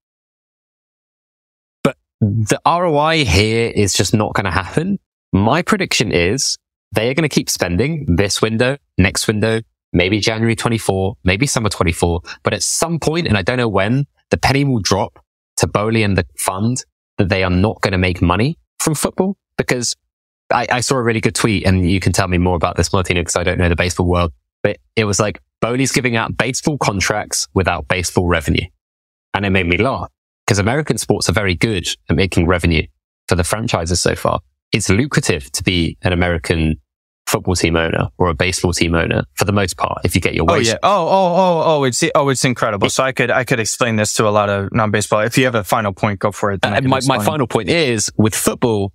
But 1.84 1.98
the 2.22 2.60
ROI 2.66 3.26
here 3.26 3.72
is 3.76 3.94
just 3.94 4.14
not 4.14 4.34
going 4.34 4.46
to 4.46 4.52
happen. 4.52 5.00
My 5.34 5.64
prediction 5.64 6.12
is 6.12 6.60
they 6.92 7.10
are 7.10 7.16
going 7.16 7.28
to 7.28 7.36
keep 7.36 7.50
spending 7.50 8.06
this 8.08 8.40
window, 8.40 8.78
next 9.00 9.28
window, 9.28 9.62
maybe 9.92 10.20
January 10.20 10.56
24, 10.56 11.16
maybe 11.24 11.48
summer 11.48 11.70
24. 11.70 12.22
But 12.44 12.54
at 12.54 12.62
some 12.62 13.00
point, 13.00 13.26
and 13.26 13.36
I 13.36 13.42
don't 13.42 13.58
know 13.58 13.68
when, 13.68 14.06
the 14.30 14.38
penny 14.38 14.64
will 14.64 14.80
drop 14.80 15.18
to 15.58 15.66
Boehly 15.66 16.04
and 16.04 16.16
the 16.16 16.28
fund 16.38 16.86
that 17.18 17.30
they 17.30 17.44
are 17.44 17.50
not 17.50 17.82
going 17.82 17.94
to 17.94 17.98
make 17.98 18.22
money 18.22 18.60
from 18.80 18.94
football 18.94 19.36
because 19.58 19.96
I, 20.52 20.68
I, 20.72 20.82
saw 20.82 20.98
a 20.98 21.02
really 21.02 21.22
good 21.22 21.36
tweet 21.36 21.66
and 21.66 21.90
you 21.90 22.00
can 22.00 22.12
tell 22.12 22.28
me 22.28 22.38
more 22.38 22.56
about 22.56 22.76
this, 22.76 22.94
Martino, 22.94 23.22
because 23.22 23.36
I 23.36 23.44
don't 23.44 23.58
know 23.58 23.70
the 23.70 23.76
baseball 23.76 24.08
world, 24.08 24.34
but 24.62 24.78
it 24.96 25.06
was 25.06 25.20
like 25.20 25.40
Boehly's 25.62 25.92
giving 25.92 26.16
out 26.16 26.38
baseball 26.38 26.78
contracts 26.78 27.48
without 27.56 27.88
baseball 27.88 28.28
revenue. 28.28 28.66
And 29.34 29.46
it 29.48 29.50
made 29.50 29.68
me 29.68 29.78
laugh 29.78 30.12
because 30.46 30.60
American 30.60 31.00
sports 31.00 31.28
are 31.28 31.34
very 31.34 31.56
good 31.56 31.88
at 32.08 32.16
making 32.16 32.46
revenue 32.46 32.86
for 33.28 33.36
the 33.36 33.44
franchises 33.44 34.00
so 34.00 34.16
far. 34.16 34.40
It's 34.74 34.90
lucrative 34.90 35.52
to 35.54 35.64
be 35.64 35.98
an 36.02 36.12
American 36.12 36.82
football 37.28 37.56
team 37.56 37.76
owner 37.76 38.10
or 38.18 38.28
a 38.28 38.34
baseball 38.34 38.74
team 38.74 38.94
owner 38.96 39.24
for 39.36 39.46
the 39.46 39.52
most 39.52 39.78
part 39.78 40.00
if 40.04 40.14
you 40.14 40.22
get 40.22 40.34
your 40.34 40.46
wage. 40.46 40.68
Oh 40.68 40.72
yeah. 40.72 40.78
Oh 40.84 41.08
oh 41.08 41.36
oh 41.36 41.64
oh 41.66 41.84
it's 41.86 42.04
oh 42.16 42.30
it's 42.30 42.44
incredible. 42.44 42.90
So 42.90 43.04
I 43.04 43.12
could 43.12 43.32
I 43.32 43.44
could 43.44 43.60
explain 43.60 43.96
this 43.96 44.14
to 44.16 44.28
a 44.28 44.30
lot 44.30 44.50
of 44.50 44.74
non-baseball. 44.74 45.22
If 45.22 45.38
you 45.38 45.46
have 45.46 45.56
a 45.56 45.64
final 45.64 45.94
point, 45.94 46.20
go 46.20 46.32
for 46.32 46.52
it. 46.52 46.60
Uh, 46.64 46.82
my 46.82 47.00
my 47.06 47.24
final 47.24 47.48
point 47.48 47.70
is 47.70 48.12
with 48.18 48.36
football, 48.36 48.92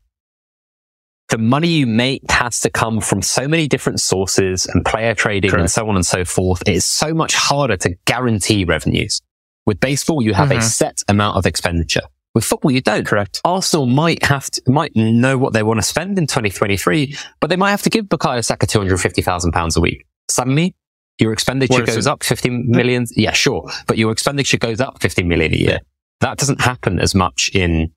the 1.28 1.38
money 1.38 1.68
you 1.68 1.86
make 1.86 2.30
has 2.30 2.60
to 2.60 2.70
come 2.70 3.00
from 3.00 3.22
so 3.22 3.48
many 3.48 3.68
different 3.68 4.00
sources 4.00 4.66
and 4.66 4.84
player 4.84 5.14
trading 5.14 5.50
Correct. 5.50 5.60
and 5.60 5.70
so 5.70 5.88
on 5.88 5.96
and 5.96 6.06
so 6.06 6.24
forth. 6.24 6.62
It 6.62 6.74
is 6.74 6.84
so 6.84 7.14
much 7.14 7.34
harder 7.34 7.76
to 7.78 7.94
guarantee 8.04 8.64
revenues. 8.64 9.20
With 9.66 9.80
baseball, 9.80 10.22
you 10.22 10.32
have 10.32 10.48
mm-hmm. 10.48 10.58
a 10.58 10.62
set 10.62 11.02
amount 11.08 11.36
of 11.36 11.44
expenditure. 11.44 12.02
With 12.38 12.44
football, 12.44 12.70
you 12.70 12.80
don't. 12.80 13.04
Correct. 13.04 13.40
Arsenal 13.44 13.86
might 13.86 14.22
have 14.22 14.48
to, 14.48 14.62
might 14.68 14.94
know 14.94 15.36
what 15.36 15.54
they 15.54 15.64
want 15.64 15.78
to 15.78 15.82
spend 15.82 16.18
in 16.18 16.28
2023, 16.28 17.16
but 17.40 17.50
they 17.50 17.56
might 17.56 17.72
have 17.72 17.82
to 17.82 17.90
give 17.90 18.04
Bukayo 18.04 18.44
Saka 18.44 18.64
250,000 18.64 19.50
pounds 19.50 19.76
a 19.76 19.80
week. 19.80 20.06
Suddenly, 20.30 20.76
your 21.18 21.32
expenditure 21.32 21.84
goes 21.84 22.06
up 22.06 22.22
50 22.22 22.50
million. 22.50 23.06
Yeah, 23.16 23.32
sure. 23.32 23.68
But 23.88 23.98
your 23.98 24.12
expenditure 24.12 24.56
goes 24.56 24.80
up 24.80 25.00
15 25.00 25.26
million 25.26 25.52
a 25.52 25.56
year. 25.56 25.70
Yeah. 25.70 25.78
That 26.20 26.38
doesn't 26.38 26.60
happen 26.60 27.00
as 27.00 27.12
much 27.12 27.50
in, 27.54 27.90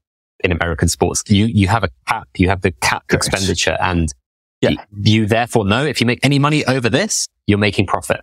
in 0.44 0.52
American 0.52 0.88
sports. 0.88 1.22
You, 1.28 1.46
you 1.46 1.68
have 1.68 1.84
a 1.84 1.90
cap, 2.08 2.28
you 2.36 2.50
have 2.50 2.62
the 2.62 2.72
cap 2.72 3.04
Correct. 3.10 3.28
expenditure 3.28 3.78
and 3.80 4.12
yeah. 4.62 4.72
you 5.04 5.28
therefore 5.28 5.66
know 5.66 5.86
if 5.86 6.02
you 6.02 6.08
make 6.08 6.26
any 6.26 6.40
money 6.40 6.66
over 6.66 6.90
this, 6.90 7.28
you're 7.46 7.60
making 7.60 7.86
profit. 7.86 8.22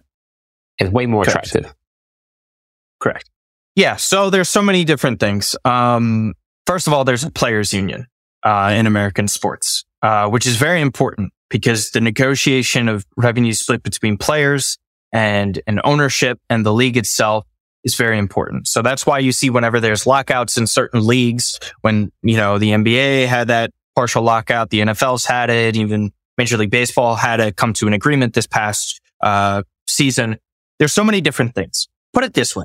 It's 0.79 0.91
way 0.91 1.07
more 1.07 1.23
Correct. 1.23 1.47
attractive. 1.47 1.73
Correct. 2.99 3.31
Yeah. 3.79 3.95
So 3.95 4.29
there's 4.29 4.49
so 4.49 4.61
many 4.61 4.85
different 4.85 5.21
things. 5.21 5.55
Um, 5.65 6.35
first 6.67 6.89
of 6.89 6.93
all, 6.93 7.05
there's 7.05 7.23
a 7.23 7.31
players 7.31 7.73
union, 7.73 8.09
uh, 8.43 8.75
in 8.77 8.89
American 8.89 9.29
sports, 9.29 9.85
uh, 10.03 10.29
which 10.29 10.49
is 10.49 10.57
very 10.57 10.81
important 10.81 11.33
because 11.49 11.93
the 11.93 12.01
negotiation 12.01 12.89
of 12.89 13.07
revenue 13.17 13.53
split 13.53 13.85
between 13.85 14.19
players 14.19 14.79
and 15.13 15.63
an 15.69 15.81
ownership 15.85 16.41
and 16.51 16.67
the 16.67 16.73
league 16.73 16.97
itself 16.97 17.47
is 17.85 17.95
very 17.95 18.19
important. 18.19 18.67
So 18.67 18.83
that's 18.83 19.07
why 19.07 19.21
you 19.21 19.31
see 19.31 19.49
whenever 19.49 19.79
there's 19.79 20.09
lockouts 20.09 20.59
in 20.59 20.67
certain 20.67 21.07
leagues, 21.07 21.61
when, 21.83 22.11
you 22.25 22.37
know, 22.37 22.59
the 22.59 22.71
NBA 22.71 23.29
had 23.29 23.47
that 23.47 23.71
partial 23.95 24.25
lockout, 24.25 24.71
the 24.71 24.81
NFL's 24.81 25.25
had 25.25 25.51
it, 25.51 25.77
even 25.77 26.11
Major 26.37 26.57
League 26.57 26.73
Baseball 26.73 27.15
had 27.15 27.37
to 27.37 27.53
come 27.53 27.75
to 27.75 27.87
an 27.87 27.93
agreement 27.93 28.35
this 28.35 28.49
past, 28.49 29.01
uh, 29.23 29.63
season. 29.87 30.37
There's 30.81 30.93
so 30.93 31.05
many 31.05 31.21
different 31.21 31.55
things. 31.55 31.87
Put 32.13 32.25
it 32.25 32.35
this 32.35 32.57
way 32.57 32.65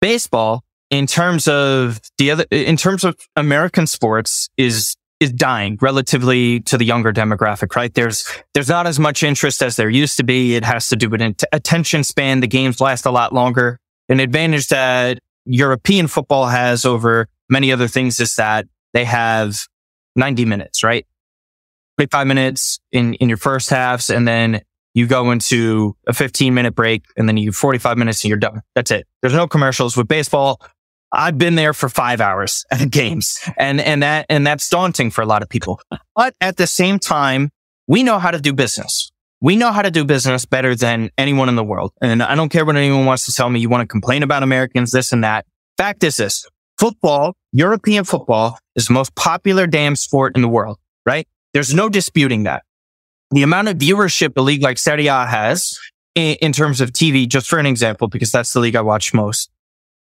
baseball 0.00 0.62
in 0.90 1.06
terms 1.06 1.46
of 1.46 2.00
the 2.18 2.30
other, 2.30 2.44
in 2.50 2.76
terms 2.76 3.04
of 3.04 3.16
American 3.36 3.86
sports 3.86 4.48
is, 4.56 4.96
is 5.20 5.32
dying 5.32 5.78
relatively 5.80 6.60
to 6.60 6.76
the 6.76 6.84
younger 6.84 7.12
demographic, 7.12 7.76
right? 7.76 7.92
There's, 7.94 8.26
there's 8.54 8.68
not 8.68 8.86
as 8.86 8.98
much 8.98 9.22
interest 9.22 9.62
as 9.62 9.76
there 9.76 9.90
used 9.90 10.16
to 10.16 10.24
be. 10.24 10.56
It 10.56 10.64
has 10.64 10.88
to 10.88 10.96
do 10.96 11.08
with 11.08 11.22
attention 11.52 12.04
span. 12.04 12.40
The 12.40 12.48
games 12.48 12.80
last 12.80 13.06
a 13.06 13.10
lot 13.10 13.32
longer. 13.32 13.78
An 14.08 14.18
advantage 14.18 14.68
that 14.68 15.18
European 15.44 16.08
football 16.08 16.46
has 16.46 16.84
over 16.84 17.28
many 17.48 17.72
other 17.72 17.88
things 17.88 18.18
is 18.18 18.34
that 18.36 18.66
they 18.92 19.04
have 19.04 19.66
90 20.16 20.44
minutes, 20.44 20.82
right? 20.82 21.06
25 21.98 22.26
minutes 22.26 22.80
in, 22.92 23.14
in 23.14 23.28
your 23.28 23.38
first 23.38 23.70
halves 23.70 24.10
and 24.10 24.26
then 24.26 24.62
you 24.94 25.06
go 25.06 25.30
into 25.30 25.96
a 26.06 26.12
15 26.12 26.54
minute 26.54 26.74
break 26.74 27.04
and 27.16 27.28
then 27.28 27.36
you 27.36 27.52
45 27.52 27.98
minutes 27.98 28.24
and 28.24 28.28
you're 28.28 28.38
done. 28.38 28.62
That's 28.74 28.90
it. 28.90 29.06
There's 29.22 29.34
no 29.34 29.46
commercials 29.46 29.96
with 29.96 30.08
baseball. 30.08 30.60
I've 31.12 31.38
been 31.38 31.56
there 31.56 31.72
for 31.72 31.88
five 31.88 32.20
hours 32.20 32.64
at 32.70 32.90
games 32.90 33.38
and, 33.56 33.80
and 33.80 34.02
that, 34.02 34.26
and 34.28 34.46
that's 34.46 34.68
daunting 34.68 35.10
for 35.10 35.22
a 35.22 35.26
lot 35.26 35.42
of 35.42 35.48
people. 35.48 35.80
But 36.14 36.34
at 36.40 36.56
the 36.56 36.66
same 36.66 36.98
time, 36.98 37.50
we 37.86 38.02
know 38.02 38.18
how 38.18 38.30
to 38.30 38.40
do 38.40 38.52
business. 38.52 39.10
We 39.40 39.56
know 39.56 39.72
how 39.72 39.82
to 39.82 39.90
do 39.90 40.04
business 40.04 40.44
better 40.44 40.74
than 40.74 41.10
anyone 41.16 41.48
in 41.48 41.56
the 41.56 41.64
world. 41.64 41.92
And 42.02 42.22
I 42.22 42.34
don't 42.34 42.50
care 42.50 42.64
what 42.64 42.76
anyone 42.76 43.06
wants 43.06 43.24
to 43.26 43.32
tell 43.32 43.48
me. 43.48 43.58
You 43.58 43.70
want 43.70 43.82
to 43.82 43.86
complain 43.86 44.22
about 44.22 44.42
Americans, 44.42 44.92
this 44.92 45.12
and 45.12 45.24
that. 45.24 45.46
Fact 45.78 46.04
is 46.04 46.16
this 46.16 46.46
football, 46.78 47.34
European 47.52 48.04
football 48.04 48.58
is 48.76 48.86
the 48.86 48.92
most 48.92 49.14
popular 49.14 49.66
damn 49.66 49.96
sport 49.96 50.36
in 50.36 50.42
the 50.42 50.48
world, 50.48 50.78
right? 51.06 51.26
There's 51.54 51.74
no 51.74 51.88
disputing 51.88 52.44
that. 52.44 52.64
The 53.30 53.42
amount 53.42 53.68
of 53.68 53.76
viewership 53.76 54.36
a 54.36 54.42
league 54.42 54.62
like 54.62 54.78
Serie 54.78 55.06
A 55.06 55.26
has 55.26 55.78
in, 56.14 56.36
in 56.36 56.52
terms 56.52 56.80
of 56.80 56.92
TV, 56.92 57.28
just 57.28 57.48
for 57.48 57.58
an 57.58 57.66
example, 57.66 58.08
because 58.08 58.32
that's 58.32 58.52
the 58.52 58.60
league 58.60 58.76
I 58.76 58.80
watch 58.80 59.14
most, 59.14 59.50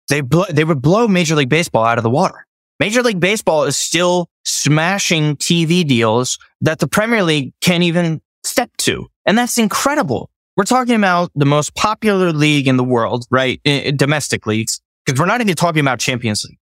they 0.08 0.22
bl- 0.22 0.44
they 0.50 0.63
would 0.63 0.82
blow 0.82 1.08
Major 1.08 1.36
League 1.36 1.50
Baseball 1.50 1.86
out 1.86 1.98
of 1.98 2.04
the 2.04 2.10
water. 2.10 2.46
Major 2.80 3.04
League 3.04 3.20
Baseball 3.20 3.65
is 3.65 3.76
still 3.76 4.30
smashing 4.46 5.36
TV 5.36 5.86
deals 5.86 6.39
that 6.62 6.80
the 6.80 6.88
Premier 6.88 7.24
League 7.24 7.54
can't 7.62 7.84
even 7.84 8.22
step 8.44 8.72
to. 8.78 9.08
And 9.26 9.38
that's 9.38 9.58
incredible. 9.58 10.30
We're 10.56 10.63
talking 10.63 10.96
about 10.96 11.32
the 11.36 11.46
most 11.46 11.76
popular 11.76 12.32
league 12.34 12.68
in 12.68 12.78
the 12.78 12.84
world, 12.84 13.26
right? 13.30 13.62
Domestic 13.96 14.46
leagues, 14.46 14.82
because 15.06 15.20
we're 15.20 15.26
not 15.26 15.42
even 15.42 15.56
talking 15.56 15.82
about 15.82 16.00
Champions 16.00 16.44
League. 16.46 16.59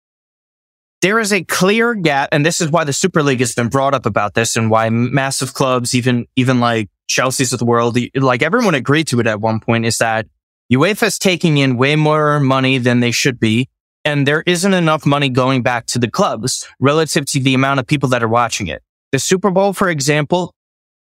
There 1.01 1.19
is 1.19 1.31
a 1.31 1.43
clear 1.43 1.93
gap, 1.93 2.29
and 2.31 2.45
this 2.45 2.61
is 2.61 2.71
why 2.71 2.83
the 2.83 2.93
Super 2.93 3.21
League 3.21 3.39
has 3.39 3.53
been 3.53 3.69
brought 3.69 3.93
up 3.93 4.05
about 4.05 4.33
this 4.33 4.55
and 4.55 4.71
why 4.71 4.89
massive 4.89 5.53
clubs, 5.53 5.93
even, 5.93 6.25
even 6.35 6.59
like 6.59 6.89
Chelsea's 7.07 7.53
of 7.53 7.59
the 7.59 7.65
world, 7.65 7.97
like 8.15 8.41
everyone 8.41 8.75
agreed 8.75 9.07
to 9.07 9.19
it 9.19 9.27
at 9.27 9.41
one 9.41 9.59
point 9.59 9.85
is 9.85 9.97
that 9.99 10.25
UEFA's 10.71 11.19
taking 11.19 11.57
in 11.57 11.77
way 11.77 11.95
more 11.95 12.39
money 12.39 12.77
than 12.77 12.99
they 12.99 13.11
should 13.11 13.39
be. 13.39 13.69
And 14.03 14.27
there 14.27 14.43
isn't 14.45 14.73
enough 14.73 15.05
money 15.05 15.29
going 15.29 15.63
back 15.63 15.87
to 15.87 15.99
the 15.99 16.09
clubs 16.09 16.67
relative 16.79 17.25
to 17.27 17.39
the 17.39 17.53
amount 17.53 17.79
of 17.79 17.87
people 17.87 18.09
that 18.09 18.23
are 18.23 18.27
watching 18.27 18.67
it. 18.67 18.83
The 19.11 19.19
Super 19.19 19.51
Bowl, 19.51 19.73
for 19.73 19.89
example, 19.89 20.53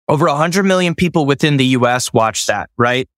over 0.08 0.26
100 0.26 0.62
million 0.62 0.94
people 0.94 1.26
within 1.26 1.56
the 1.56 1.64
US 1.66 2.12
watch 2.12 2.46
that, 2.46 2.70
right? 2.76 3.08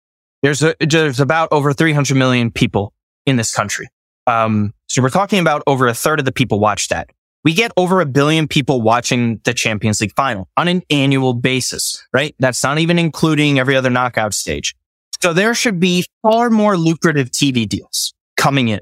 There's 0.42 0.62
a, 0.62 0.74
there's 0.80 1.20
about 1.20 1.48
over 1.52 1.72
300 1.72 2.16
million 2.16 2.50
people 2.50 2.92
in 3.26 3.36
this 3.36 3.54
country. 3.54 3.88
Um, 4.28 4.74
so 4.88 5.02
we're 5.02 5.08
talking 5.08 5.40
about 5.40 5.62
over 5.66 5.88
a 5.88 5.94
third 5.94 6.18
of 6.18 6.26
the 6.26 6.32
people 6.32 6.60
watch 6.60 6.88
that. 6.88 7.10
We 7.44 7.54
get 7.54 7.72
over 7.76 8.00
a 8.00 8.06
billion 8.06 8.46
people 8.46 8.82
watching 8.82 9.40
the 9.44 9.54
Champions 9.54 10.00
League 10.00 10.12
final 10.14 10.48
on 10.56 10.68
an 10.68 10.82
annual 10.90 11.32
basis, 11.32 12.04
right? 12.12 12.34
That's 12.38 12.62
not 12.62 12.78
even 12.78 12.98
including 12.98 13.58
every 13.58 13.74
other 13.74 13.90
knockout 13.90 14.34
stage. 14.34 14.74
So 15.22 15.32
there 15.32 15.54
should 15.54 15.80
be 15.80 16.04
far 16.22 16.50
more 16.50 16.76
lucrative 16.76 17.30
TV 17.30 17.66
deals 17.66 18.12
coming 18.36 18.68
in 18.68 18.80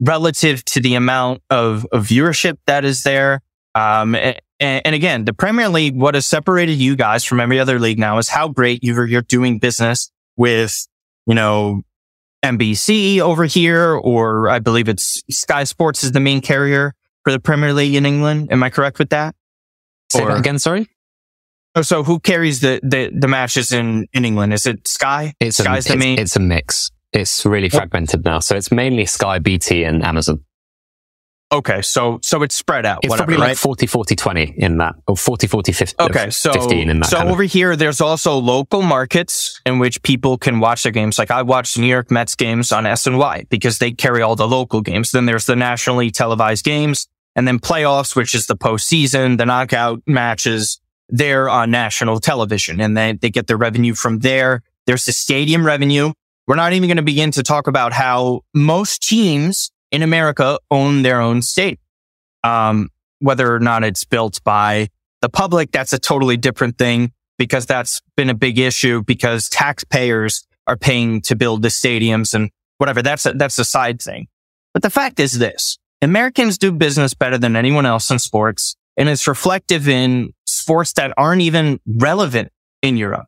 relative 0.00 0.64
to 0.66 0.80
the 0.80 0.94
amount 0.94 1.42
of, 1.48 1.86
of 1.92 2.06
viewership 2.06 2.58
that 2.66 2.84
is 2.84 3.02
there. 3.02 3.40
Um, 3.74 4.14
and, 4.14 4.40
and, 4.60 4.94
again, 4.94 5.24
the 5.24 5.32
Premier 5.32 5.68
League, 5.68 5.96
what 5.96 6.14
has 6.14 6.26
separated 6.26 6.74
you 6.74 6.96
guys 6.96 7.24
from 7.24 7.40
every 7.40 7.58
other 7.58 7.78
league 7.78 7.98
now 7.98 8.18
is 8.18 8.28
how 8.28 8.48
great 8.48 8.84
you're, 8.84 9.06
you're 9.06 9.22
doing 9.22 9.58
business 9.58 10.12
with, 10.36 10.86
you 11.26 11.34
know, 11.34 11.82
NBC 12.44 13.20
over 13.20 13.44
here, 13.44 13.94
or 13.94 14.48
I 14.48 14.58
believe 14.58 14.88
it's 14.88 15.22
Sky 15.30 15.64
Sports 15.64 16.04
is 16.04 16.12
the 16.12 16.20
main 16.20 16.40
carrier 16.40 16.94
for 17.24 17.32
the 17.32 17.38
Premier 17.38 17.72
League 17.72 17.94
in 17.94 18.04
England. 18.04 18.50
Am 18.50 18.62
I 18.62 18.70
correct 18.70 18.98
with 18.98 19.10
that? 19.10 19.34
Say 20.10 20.22
or, 20.22 20.28
that 20.28 20.38
again, 20.38 20.58
sorry? 20.58 20.88
Oh, 21.74 21.82
so 21.82 22.02
who 22.02 22.20
carries 22.20 22.60
the, 22.60 22.80
the, 22.82 23.10
the 23.16 23.28
matches 23.28 23.72
in, 23.72 24.06
in 24.12 24.24
England? 24.24 24.52
Is 24.52 24.66
it 24.66 24.86
Sky? 24.86 25.34
It's 25.40 25.56
Sky's 25.56 25.86
a, 25.88 25.92
the 25.92 25.98
main. 25.98 26.18
It's, 26.18 26.32
it's 26.32 26.36
a 26.36 26.40
mix. 26.40 26.90
It's 27.12 27.46
really 27.46 27.68
fragmented 27.68 28.24
now. 28.24 28.40
So 28.40 28.56
it's 28.56 28.70
mainly 28.70 29.06
Sky, 29.06 29.38
BT 29.38 29.84
and 29.84 30.04
Amazon. 30.04 30.44
Okay. 31.52 31.82
So, 31.82 32.18
so 32.22 32.42
it's 32.42 32.54
spread 32.54 32.86
out. 32.86 33.00
It's 33.02 33.10
whatever, 33.10 33.26
probably 33.26 33.42
right? 33.42 33.50
like 33.50 33.58
40, 33.58 33.86
40, 33.86 34.16
20 34.16 34.54
in 34.56 34.78
that 34.78 34.94
or 35.06 35.16
40, 35.16 35.46
40, 35.46 35.72
50. 35.72 36.02
Okay. 36.02 36.30
So, 36.30 36.52
15 36.52 36.88
in 36.88 37.00
that. 37.00 37.06
so 37.06 37.16
kind 37.18 37.28
of- 37.28 37.32
over 37.34 37.42
here, 37.42 37.76
there's 37.76 38.00
also 38.00 38.38
local 38.38 38.82
markets 38.82 39.60
in 39.66 39.78
which 39.78 40.02
people 40.02 40.38
can 40.38 40.60
watch 40.60 40.82
their 40.82 40.92
games. 40.92 41.18
Like 41.18 41.30
I 41.30 41.42
watch 41.42 41.76
New 41.76 41.86
York 41.86 42.10
Mets 42.10 42.34
games 42.34 42.72
on 42.72 42.84
SNY 42.84 43.48
because 43.48 43.78
they 43.78 43.92
carry 43.92 44.22
all 44.22 44.34
the 44.36 44.48
local 44.48 44.80
games. 44.80 45.10
Then 45.12 45.26
there's 45.26 45.46
the 45.46 45.56
nationally 45.56 46.10
televised 46.10 46.64
games 46.64 47.06
and 47.36 47.46
then 47.46 47.58
playoffs, 47.58 48.16
which 48.16 48.34
is 48.34 48.46
the 48.46 48.56
postseason, 48.56 49.38
the 49.38 49.46
knockout 49.46 50.02
matches. 50.06 50.80
They're 51.08 51.50
on 51.50 51.70
national 51.70 52.20
television 52.20 52.80
and 52.80 52.96
then 52.96 53.18
they 53.20 53.28
get 53.30 53.46
their 53.46 53.58
revenue 53.58 53.94
from 53.94 54.20
there. 54.20 54.62
There's 54.86 55.04
the 55.04 55.12
stadium 55.12 55.66
revenue. 55.66 56.12
We're 56.46 56.56
not 56.56 56.72
even 56.72 56.88
going 56.88 56.96
to 56.96 57.02
begin 57.02 57.30
to 57.32 57.42
talk 57.42 57.66
about 57.66 57.92
how 57.92 58.40
most 58.54 59.02
teams 59.06 59.70
in 59.92 60.02
America 60.02 60.58
own 60.70 61.02
their 61.02 61.20
own 61.20 61.42
state. 61.42 61.78
Um, 62.42 62.88
whether 63.20 63.54
or 63.54 63.60
not 63.60 63.84
it's 63.84 64.04
built 64.04 64.42
by 64.42 64.88
the 65.20 65.28
public, 65.28 65.70
that's 65.70 65.92
a 65.92 65.98
totally 65.98 66.36
different 66.36 66.76
thing 66.76 67.12
because 67.38 67.66
that's 67.66 68.00
been 68.16 68.30
a 68.30 68.34
big 68.34 68.58
issue 68.58 69.02
because 69.04 69.48
taxpayers 69.48 70.44
are 70.66 70.76
paying 70.76 71.20
to 71.20 71.36
build 71.36 71.62
the 71.62 71.68
stadiums 71.68 72.34
and 72.34 72.50
whatever. 72.78 73.02
That's 73.02 73.26
a, 73.26 73.32
that's 73.32 73.58
a 73.60 73.64
side 73.64 74.02
thing. 74.02 74.26
But 74.74 74.82
the 74.82 74.90
fact 74.90 75.20
is 75.20 75.38
this, 75.38 75.78
Americans 76.00 76.58
do 76.58 76.72
business 76.72 77.14
better 77.14 77.38
than 77.38 77.54
anyone 77.54 77.86
else 77.86 78.10
in 78.10 78.18
sports 78.18 78.74
and 78.96 79.08
it's 79.08 79.26
reflective 79.26 79.88
in 79.88 80.32
sports 80.46 80.92
that 80.94 81.12
aren't 81.16 81.42
even 81.42 81.80
relevant 81.86 82.50
in 82.82 82.96
Europe. 82.96 83.26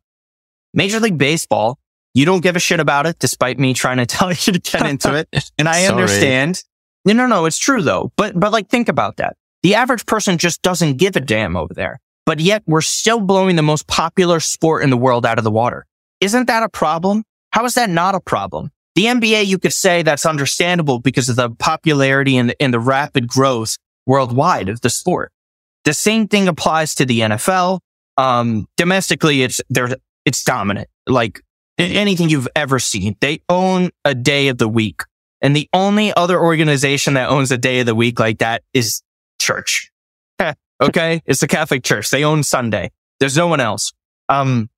Major 0.75 1.01
League 1.01 1.19
Baseball, 1.19 1.79
you 2.15 2.25
don't 2.25 2.41
give 2.41 2.57
a 2.57 2.61
shit 2.61 2.81
about 2.81 3.07
it 3.07 3.19
despite 3.19 3.59
me 3.59 3.75
trying 3.75 3.99
to 3.99 4.07
tell 4.17 4.31
you 4.31 4.53
to 4.53 4.59
get 4.59 4.87
into 4.87 5.15
it. 5.15 5.29
And 5.59 5.69
I 5.69 5.87
understand. 5.87 6.63
No, 7.05 7.13
no, 7.13 7.27
no, 7.27 7.45
it's 7.45 7.59
true 7.59 7.83
though. 7.83 8.13
But, 8.17 8.39
but 8.39 8.53
like 8.53 8.69
think 8.69 8.89
about 8.89 9.17
that. 9.19 9.37
The 9.63 9.75
average 9.75 10.07
person 10.07 10.39
just 10.39 10.63
doesn't 10.63 10.97
give 10.97 11.17
a 11.17 11.21
damn 11.21 11.57
over 11.57 11.75
there. 11.75 12.01
But 12.27 12.41
yet 12.41 12.63
we're 12.67 12.81
still 12.81 13.21
blowing 13.21 13.57
the 13.57 13.63
most 13.63 13.87
popular 13.87 14.41
sport 14.41 14.83
in 14.83 14.91
the 14.91 14.97
world 14.97 15.27
out 15.27 15.39
of 15.39 15.45
the 15.45 15.51
water. 15.51 15.87
Isn't 16.21 16.47
that 16.47 16.63
a 16.63 16.69
problem? 16.69 17.25
How 17.51 17.65
is 17.65 17.75
that 17.75 17.91
not 17.91 18.15
a 18.15 18.21
problem? 18.21 18.71
The 18.95 19.07
NBA, 19.07 19.47
you 19.47 19.59
could 19.59 19.73
say 19.73 20.03
that's 20.03 20.25
understandable 20.25 21.01
because 21.01 21.29
of 21.29 21.37
the 21.37 21.51
popularity 21.51 22.37
and 22.37 22.51
the, 22.51 22.63
and 22.63 22.73
the 22.73 22.81
rapid 22.81 23.27
growth 23.27 23.77
worldwide 24.07 24.69
of 24.69 24.81
the 24.81 24.91
sport. 24.91 25.33
The 25.85 25.95
same 25.95 26.29
thing 26.29 26.49
applies 26.49 26.95
to 26.97 27.05
the 27.05 27.21
NFL. 27.21 27.81
Um, 28.17 28.67
domestically, 28.77 29.43
it's 29.43 29.61
there, 29.69 29.97
it's 30.25 30.45
dominant. 30.45 30.89
Like 31.07 31.43
anything 31.79 32.29
you've 32.29 32.49
ever 32.55 32.79
seen, 32.79 33.17
they 33.21 33.41
own 33.49 33.91
a 34.05 34.15
day 34.15 34.49
of 34.49 34.59
the 34.59 34.69
week. 34.69 35.03
And 35.41 35.55
the 35.55 35.69
only 35.73 36.15
other 36.15 36.41
organization 36.41 37.15
that 37.15 37.29
owns 37.29 37.51
a 37.51 37.59
day 37.59 37.81
of 37.81 37.87
the 37.87 37.95
week 37.95 38.19
like 38.19 38.39
that 38.39 38.63
is 38.73 39.03
church. 39.39 39.91
okay. 40.83 41.23
It's 41.27 41.41
the 41.41 41.47
Catholic 41.49 41.85
Church. 41.85 42.11
They 42.11 42.25
own 42.25 42.43
Sunday. 42.43 42.91
There's 43.21 43.37
no 43.37 43.47
one 43.47 43.61
else. 43.61 43.93
Um, 44.29 44.71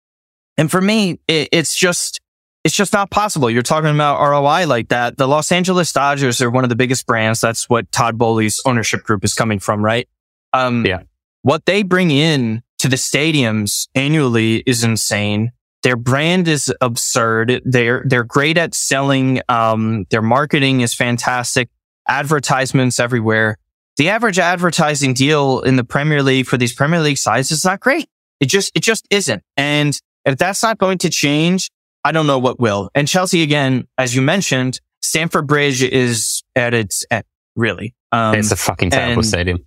and 0.58 0.70
for 0.70 0.80
me, 0.80 1.20
it, 1.28 1.48
it's 1.52 1.78
just, 1.78 2.20
it's 2.64 2.74
just 2.74 2.92
not 2.92 3.10
possible. 3.10 3.48
You're 3.48 3.62
talking 3.62 3.90
about 3.94 4.18
ROI 4.20 4.66
like 4.66 4.88
that. 4.88 5.16
The 5.18 5.28
Los 5.28 5.52
Angeles 5.52 5.92
Dodgers 5.92 6.42
are 6.42 6.50
one 6.50 6.64
of 6.64 6.70
the 6.70 6.76
biggest 6.76 7.06
brands. 7.06 7.40
That's 7.40 7.68
what 7.68 7.90
Todd 7.92 8.18
Boehly's 8.18 8.60
ownership 8.66 9.04
group 9.04 9.22
is 9.24 9.34
coming 9.34 9.60
from, 9.60 9.84
right? 9.84 10.08
Um, 10.52 10.84
Yeah. 10.84 11.02
what 11.42 11.64
they 11.66 11.82
bring 11.84 12.10
in 12.10 12.62
to 12.78 12.88
the 12.88 12.96
stadiums 12.96 13.86
annually 13.94 14.64
is 14.66 14.82
insane. 14.82 15.52
Their 15.86 15.94
brand 15.94 16.48
is 16.48 16.74
absurd. 16.80 17.62
They're, 17.64 18.02
they're 18.04 18.24
great 18.24 18.58
at 18.58 18.74
selling. 18.74 19.40
Um, 19.48 20.04
their 20.10 20.20
marketing 20.20 20.80
is 20.80 20.94
fantastic. 20.94 21.68
Advertisements 22.08 22.98
everywhere. 22.98 23.56
The 23.96 24.08
average 24.08 24.40
advertising 24.40 25.14
deal 25.14 25.60
in 25.60 25.76
the 25.76 25.84
Premier 25.84 26.24
League 26.24 26.46
for 26.46 26.56
these 26.56 26.72
Premier 26.72 26.98
League 26.98 27.18
sides 27.18 27.52
is 27.52 27.64
not 27.64 27.78
great. 27.78 28.08
It 28.40 28.46
just, 28.46 28.72
it 28.74 28.80
just 28.80 29.06
isn't. 29.10 29.44
And 29.56 29.96
if 30.24 30.36
that's 30.38 30.60
not 30.60 30.78
going 30.78 30.98
to 30.98 31.08
change, 31.08 31.70
I 32.02 32.10
don't 32.10 32.26
know 32.26 32.40
what 32.40 32.58
will. 32.58 32.90
And 32.96 33.06
Chelsea, 33.06 33.44
again, 33.44 33.86
as 33.96 34.12
you 34.12 34.22
mentioned, 34.22 34.80
Stamford 35.02 35.46
Bridge 35.46 35.84
is 35.84 36.42
at 36.56 36.74
its, 36.74 37.04
at, 37.12 37.26
really. 37.54 37.94
Um, 38.10 38.34
it's 38.34 38.50
a 38.50 38.56
fucking 38.56 38.90
terrible 38.90 39.22
stadium. 39.22 39.64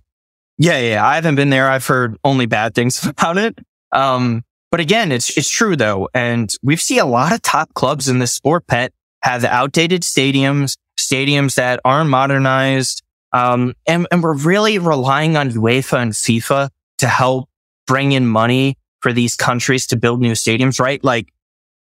yeah, 0.58 0.80
yeah. 0.80 1.06
I 1.06 1.14
haven't 1.14 1.36
been 1.36 1.48
there. 1.48 1.70
I've 1.70 1.86
heard 1.86 2.18
only 2.24 2.44
bad 2.44 2.74
things 2.74 3.06
about 3.06 3.38
it. 3.38 3.58
Um, 3.90 4.44
but 4.70 4.80
again, 4.80 5.12
it's, 5.12 5.36
it's 5.36 5.50
true 5.50 5.76
though. 5.76 6.08
And 6.14 6.52
we've 6.62 6.80
seen 6.80 7.00
a 7.00 7.06
lot 7.06 7.32
of 7.32 7.42
top 7.42 7.74
clubs 7.74 8.08
in 8.08 8.18
this 8.18 8.32
sport 8.32 8.66
pet 8.66 8.92
have 9.22 9.44
outdated 9.44 10.02
stadiums, 10.02 10.76
stadiums 10.98 11.56
that 11.56 11.80
aren't 11.84 12.10
modernized. 12.10 13.02
Um, 13.32 13.74
and, 13.86 14.06
and 14.10 14.22
we're 14.22 14.36
really 14.36 14.78
relying 14.78 15.36
on 15.36 15.50
UEFA 15.50 16.02
and 16.02 16.12
FIFA 16.12 16.70
to 16.98 17.06
help 17.06 17.48
bring 17.86 18.12
in 18.12 18.26
money 18.26 18.76
for 19.00 19.12
these 19.12 19.34
countries 19.34 19.86
to 19.88 19.96
build 19.96 20.20
new 20.20 20.32
stadiums, 20.32 20.80
right? 20.80 21.02
Like, 21.02 21.32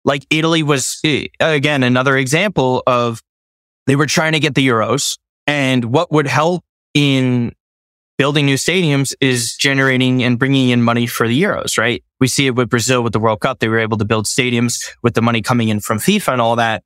like 0.05 0.27
Italy 0.31 0.63
was 0.63 1.01
eh, 1.05 1.27
again, 1.41 1.83
another 1.83 2.17
example 2.17 2.83
of 2.87 3.23
they 3.87 3.97
were 3.97 4.07
trying 4.07 4.33
to 4.33 4.41
get 4.41 4.55
the 4.55 4.67
Euros 4.67 5.19
and 5.47 5.87
what 5.87 6.13
would 6.13 6.27
help 6.27 6.63
in 6.95 7.53
building 8.19 8.47
new 8.47 8.57
stadiums 8.57 9.15
is 9.21 9.57
generating 9.57 10.23
and 10.23 10.39
bringing 10.39 10.71
in 10.71 10.83
money 10.83 11.07
for 11.07 11.27
the 11.27 11.43
Euros, 11.43 11.79
right? 11.79 12.05
We 12.21 12.29
see 12.29 12.47
it 12.47 12.55
with 12.55 12.69
Brazil 12.69 13.03
with 13.03 13.13
the 13.13 13.21
World 13.21 13.41
Cup. 13.41 13.61
They 13.61 13.69
were 13.69 13.79
able 13.79 13.99
to 13.99 14.05
build 14.05 14.27
stadiums 14.27 14.89
with 15.03 15.15
the 15.15 15.23
money 15.23 15.43
coming 15.43 15.69
in 15.69 15.81
from 15.81 15.99
FIFA 15.99 16.33
and 16.33 16.41
all 16.41 16.57
that. 16.57 16.83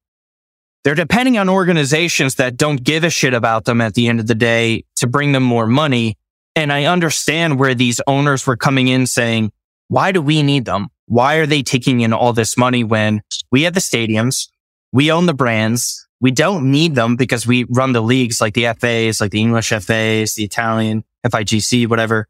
They're 0.84 0.94
depending 0.94 1.38
on 1.38 1.48
organizations 1.48 2.34
that 2.36 2.56
don't 2.56 2.82
give 2.82 3.04
a 3.04 3.10
shit 3.10 3.34
about 3.34 3.64
them 3.64 3.80
at 3.80 3.94
the 3.94 4.08
end 4.08 4.20
of 4.20 4.26
the 4.26 4.34
day 4.34 4.84
to 4.96 5.06
bring 5.06 5.32
them 5.32 5.44
more 5.44 5.66
money. 5.66 6.18
And 6.56 6.72
I 6.72 6.84
understand 6.84 7.58
where 7.58 7.74
these 7.74 8.00
owners 8.06 8.46
were 8.46 8.56
coming 8.56 8.88
in 8.88 9.06
saying, 9.06 9.52
why 9.88 10.12
do 10.12 10.20
we 10.20 10.42
need 10.42 10.64
them? 10.64 10.88
Why 11.06 11.36
are 11.36 11.46
they 11.46 11.62
taking 11.62 12.00
in 12.00 12.12
all 12.12 12.32
this 12.32 12.56
money 12.56 12.82
when 12.84 13.22
we 13.50 13.62
have 13.62 13.74
the 13.74 13.80
stadiums? 13.80 14.48
We 14.92 15.12
own 15.12 15.26
the 15.26 15.34
brands. 15.34 16.06
We 16.20 16.30
don't 16.30 16.70
need 16.70 16.94
them 16.94 17.16
because 17.16 17.46
we 17.46 17.64
run 17.64 17.92
the 17.92 18.00
leagues 18.00 18.40
like 18.40 18.54
the 18.54 18.72
FAs, 18.78 19.20
like 19.20 19.30
the 19.30 19.40
English 19.40 19.70
FAs, 19.70 20.34
the 20.34 20.44
Italian 20.44 21.04
FIGC, 21.26 21.88
whatever. 21.88 22.28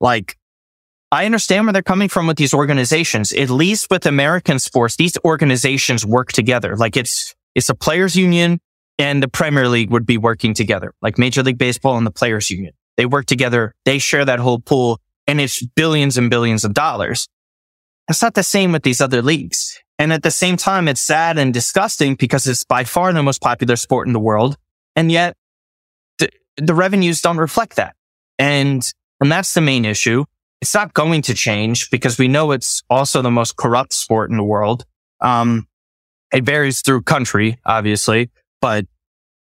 Like 0.00 0.36
I 1.12 1.26
understand 1.26 1.66
where 1.66 1.74
they're 1.74 1.82
coming 1.82 2.08
from 2.08 2.26
with 2.26 2.38
these 2.38 2.54
organizations. 2.54 3.34
At 3.34 3.50
least 3.50 3.88
with 3.90 4.06
American 4.06 4.58
sports, 4.58 4.96
these 4.96 5.18
organizations 5.26 6.06
work 6.06 6.32
together. 6.32 6.74
Like 6.74 6.96
it's, 6.96 7.34
it's 7.54 7.68
a 7.68 7.74
players 7.74 8.16
union 8.16 8.60
and 8.98 9.22
the 9.22 9.28
Premier 9.28 9.68
League 9.68 9.90
would 9.90 10.06
be 10.06 10.16
working 10.16 10.54
together, 10.54 10.94
like 11.02 11.18
Major 11.18 11.42
League 11.42 11.58
Baseball 11.58 11.98
and 11.98 12.06
the 12.06 12.10
players 12.10 12.48
union. 12.50 12.72
They 12.96 13.04
work 13.04 13.26
together. 13.26 13.74
They 13.84 13.98
share 13.98 14.24
that 14.24 14.38
whole 14.38 14.58
pool 14.58 15.00
and 15.26 15.38
it's 15.38 15.62
billions 15.62 16.16
and 16.16 16.30
billions 16.30 16.64
of 16.64 16.72
dollars. 16.72 17.28
It's 18.08 18.22
not 18.22 18.32
the 18.32 18.42
same 18.42 18.72
with 18.72 18.82
these 18.82 19.02
other 19.02 19.20
leagues. 19.20 19.78
And 19.98 20.14
at 20.14 20.22
the 20.22 20.30
same 20.30 20.56
time, 20.56 20.88
it's 20.88 21.00
sad 21.02 21.36
and 21.36 21.52
disgusting 21.52 22.14
because 22.14 22.46
it's 22.46 22.64
by 22.64 22.84
far 22.84 23.12
the 23.12 23.22
most 23.22 23.42
popular 23.42 23.76
sport 23.76 24.06
in 24.06 24.14
the 24.14 24.18
world. 24.18 24.56
And 24.96 25.12
yet 25.12 25.36
the, 26.18 26.30
the 26.56 26.74
revenues 26.74 27.20
don't 27.20 27.36
reflect 27.36 27.76
that. 27.76 27.96
And, 28.38 28.82
and 29.20 29.30
that's 29.30 29.52
the 29.52 29.60
main 29.60 29.84
issue. 29.84 30.24
It's 30.62 30.74
not 30.74 30.94
going 30.94 31.22
to 31.22 31.34
change 31.34 31.90
because 31.90 32.18
we 32.18 32.28
know 32.28 32.52
it's 32.52 32.84
also 32.88 33.20
the 33.20 33.32
most 33.32 33.56
corrupt 33.56 33.92
sport 33.92 34.30
in 34.30 34.36
the 34.36 34.44
world. 34.44 34.84
Um, 35.20 35.66
it 36.32 36.44
varies 36.44 36.82
through 36.82 37.02
country, 37.02 37.58
obviously, 37.66 38.30
but 38.60 38.86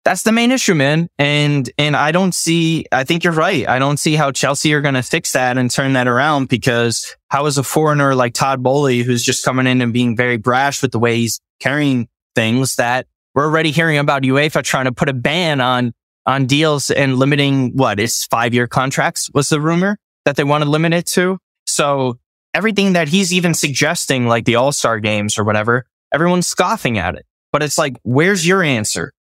that's 0.05 0.25
the 0.25 0.33
main 0.33 0.51
issue, 0.51 0.75
man. 0.75 1.09
And, 1.16 1.71
and 1.79 1.97
I 1.97 2.11
don't 2.11 2.35
see, 2.35 2.87
I 2.90 3.05
think 3.05 3.23
you're 3.23 3.33
right. 3.33 3.69
I 3.69 3.79
don't 3.79 3.99
see 3.99 4.16
how 4.16 4.33
Chelsea 4.33 4.75
are 4.75 4.81
going 4.81 4.95
to 4.97 5.03
fix 5.03 5.31
that 5.33 5.57
and 5.57 5.71
turn 5.71 5.92
that 5.92 6.09
around 6.09 6.49
because 6.49 7.14
how 7.29 7.47
is 7.47 7.57
a 7.57 7.62
foreigner 7.62 8.16
like 8.16 8.35
Todd 8.35 8.61
Boehly, 8.61 9.05
who's 9.05 9.23
just 9.23 9.45
coming 9.45 9.69
in 9.69 9.81
and 9.81 9.92
being 9.92 10.16
very 10.16 10.38
brash 10.38 10.83
with 10.83 10.90
the 10.90 10.99
way 10.99 11.19
he's 11.19 11.40
carrying 11.61 12.09
things 12.35 12.75
that 12.77 13.07
we're 13.33 13.45
already 13.45 13.71
hearing 13.71 13.99
about 13.99 14.23
UEFA 14.23 14.64
trying 14.64 14.87
to 14.87 14.92
put 14.92 15.09
a 15.09 15.14
ban 15.14 15.61
on, 15.61 15.92
on 16.27 16.47
deals 16.47 16.90
and 16.90 17.16
limiting 17.16 17.77
what 17.77 18.01
is 18.01 18.25
five 18.25 18.53
year 18.53 18.66
contracts 18.66 19.31
was 19.33 19.49
the 19.51 19.61
rumor 19.61 19.99
that 20.27 20.37
they 20.37 20.45
want 20.45 20.62
to 20.62 20.69
limit 20.69 20.93
it 20.93 21.07
to. 21.07 21.39
So 21.67 22.19
everything 22.53 22.93
that 22.93 23.09
he's 23.09 23.33
even 23.33 23.55
suggesting, 23.55 24.27
like 24.27 24.45
the 24.45 24.57
all 24.57 24.73
star 24.73 25.01
games 25.01 25.39
or 25.39 25.45
whatever, 25.45 25.87
everyone's 26.12 26.47
scoffing 26.47 26.99
at 26.99 27.15
it. 27.15 27.25
But 27.53 27.62
it's 27.62 27.79
like, 27.79 27.97
where's 28.03 28.47
your 28.47 28.62
answer? 28.62 29.15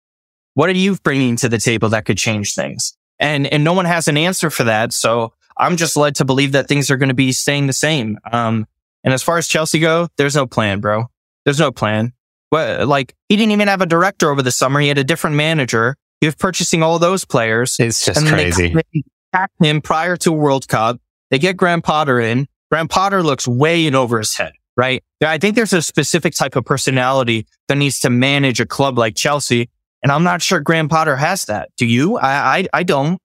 What 0.54 0.68
are 0.68 0.72
you 0.72 0.96
bringing 1.04 1.36
to 1.36 1.48
the 1.48 1.58
table 1.58 1.90
that 1.90 2.04
could 2.04 2.18
change 2.18 2.54
things? 2.54 2.96
And, 3.20 3.46
and 3.46 3.62
no 3.62 3.74
one 3.74 3.84
has 3.84 4.08
an 4.08 4.16
answer 4.16 4.50
for 4.50 4.64
that. 4.64 4.92
So 4.92 5.34
I'm 5.56 5.76
just 5.76 5.96
led 5.96 6.16
to 6.16 6.24
believe 6.24 6.52
that 6.52 6.66
things 6.66 6.90
are 6.90 6.96
going 6.96 7.10
to 7.10 7.14
be 7.14 7.32
staying 7.32 7.66
the 7.68 7.72
same. 7.72 8.18
Um, 8.32 8.66
and 9.04 9.12
as 9.12 9.22
far 9.22 9.38
as 9.38 9.46
Chelsea 9.46 9.78
go, 9.78 10.08
there's 10.16 10.34
no 10.34 10.46
plan, 10.46 10.80
bro. 10.80 11.04
There's 11.44 11.60
no 11.60 11.70
plan. 11.70 12.12
What, 12.50 12.88
like 12.88 13.14
he 13.28 13.36
didn't 13.36 13.52
even 13.52 13.68
have 13.68 13.82
a 13.82 13.86
director 13.86 14.30
over 14.30 14.42
the 14.42 14.50
summer. 14.52 14.80
He 14.80 14.88
had 14.88 14.98
a 14.98 15.04
different 15.04 15.36
manager. 15.36 15.96
He 16.20 16.26
was 16.26 16.34
purchasing 16.34 16.82
all 16.82 16.98
those 16.98 17.24
players. 17.24 17.76
It's 17.78 18.04
just 18.04 18.26
crazy. 18.26 18.68
They 18.68 19.04
attacked 19.34 19.62
him 19.62 19.80
prior 19.80 20.16
to 20.18 20.32
World 20.32 20.68
Cup. 20.68 21.00
They 21.30 21.38
get 21.38 21.56
Graham 21.56 21.82
Potter 21.82 22.20
in. 22.20 22.46
Graham 22.70 22.88
Potter 22.88 23.22
looks 23.22 23.46
way 23.46 23.86
in 23.86 23.94
over 23.94 24.18
his 24.18 24.34
head, 24.36 24.52
right? 24.76 25.02
I 25.22 25.38
think 25.38 25.56
there's 25.56 25.72
a 25.72 25.82
specific 25.82 26.34
type 26.34 26.56
of 26.56 26.64
personality 26.64 27.46
that 27.68 27.76
needs 27.76 28.00
to 28.00 28.10
manage 28.10 28.60
a 28.60 28.66
club 28.66 28.98
like 28.98 29.16
Chelsea. 29.16 29.68
And 30.02 30.12
I'm 30.12 30.22
not 30.22 30.42
sure 30.42 30.60
Graham 30.60 30.88
Potter 30.88 31.16
has 31.16 31.46
that. 31.46 31.70
Do 31.76 31.86
you? 31.86 32.16
I, 32.18 32.58
I, 32.58 32.66
I 32.72 32.82
don't. 32.82 33.18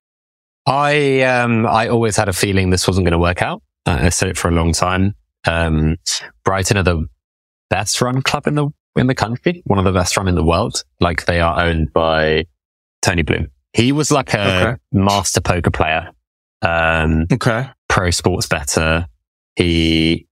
I, 0.65 1.21
um, 1.21 1.65
I 1.65 1.87
always 1.87 2.15
had 2.15 2.29
a 2.29 2.33
feeling 2.33 2.69
this 2.69 2.87
wasn't 2.87 3.05
going 3.05 3.13
to 3.13 3.19
work 3.19 3.41
out. 3.41 3.61
Uh, 3.85 3.99
I 4.01 4.09
said 4.09 4.29
it 4.29 4.37
for 4.37 4.49
a 4.49 4.51
long 4.51 4.73
time. 4.73 5.15
Um, 5.45 5.97
Brighton 6.43 6.77
are 6.77 6.83
the 6.83 7.05
best 7.69 8.01
run 8.01 8.21
club 8.21 8.47
in 8.47 8.55
the, 8.55 8.69
in 8.95 9.07
the 9.07 9.15
country. 9.15 9.61
One 9.65 9.79
of 9.79 9.85
the 9.85 9.91
best 9.91 10.15
run 10.15 10.27
in 10.27 10.35
the 10.35 10.43
world. 10.43 10.83
Like 10.99 11.25
they 11.25 11.41
are 11.41 11.59
owned 11.61 11.91
by 11.91 12.45
Tony 13.01 13.23
Bloom. 13.23 13.47
He 13.73 13.91
was 13.91 14.11
like 14.11 14.33
a 14.33 14.39
okay. 14.39 14.75
master 14.91 15.41
poker 15.41 15.71
player. 15.71 16.11
Um, 16.61 17.27
okay. 17.31 17.69
Pro 17.87 18.11
sports 18.11 18.47
better. 18.47 19.07
He 19.55 20.27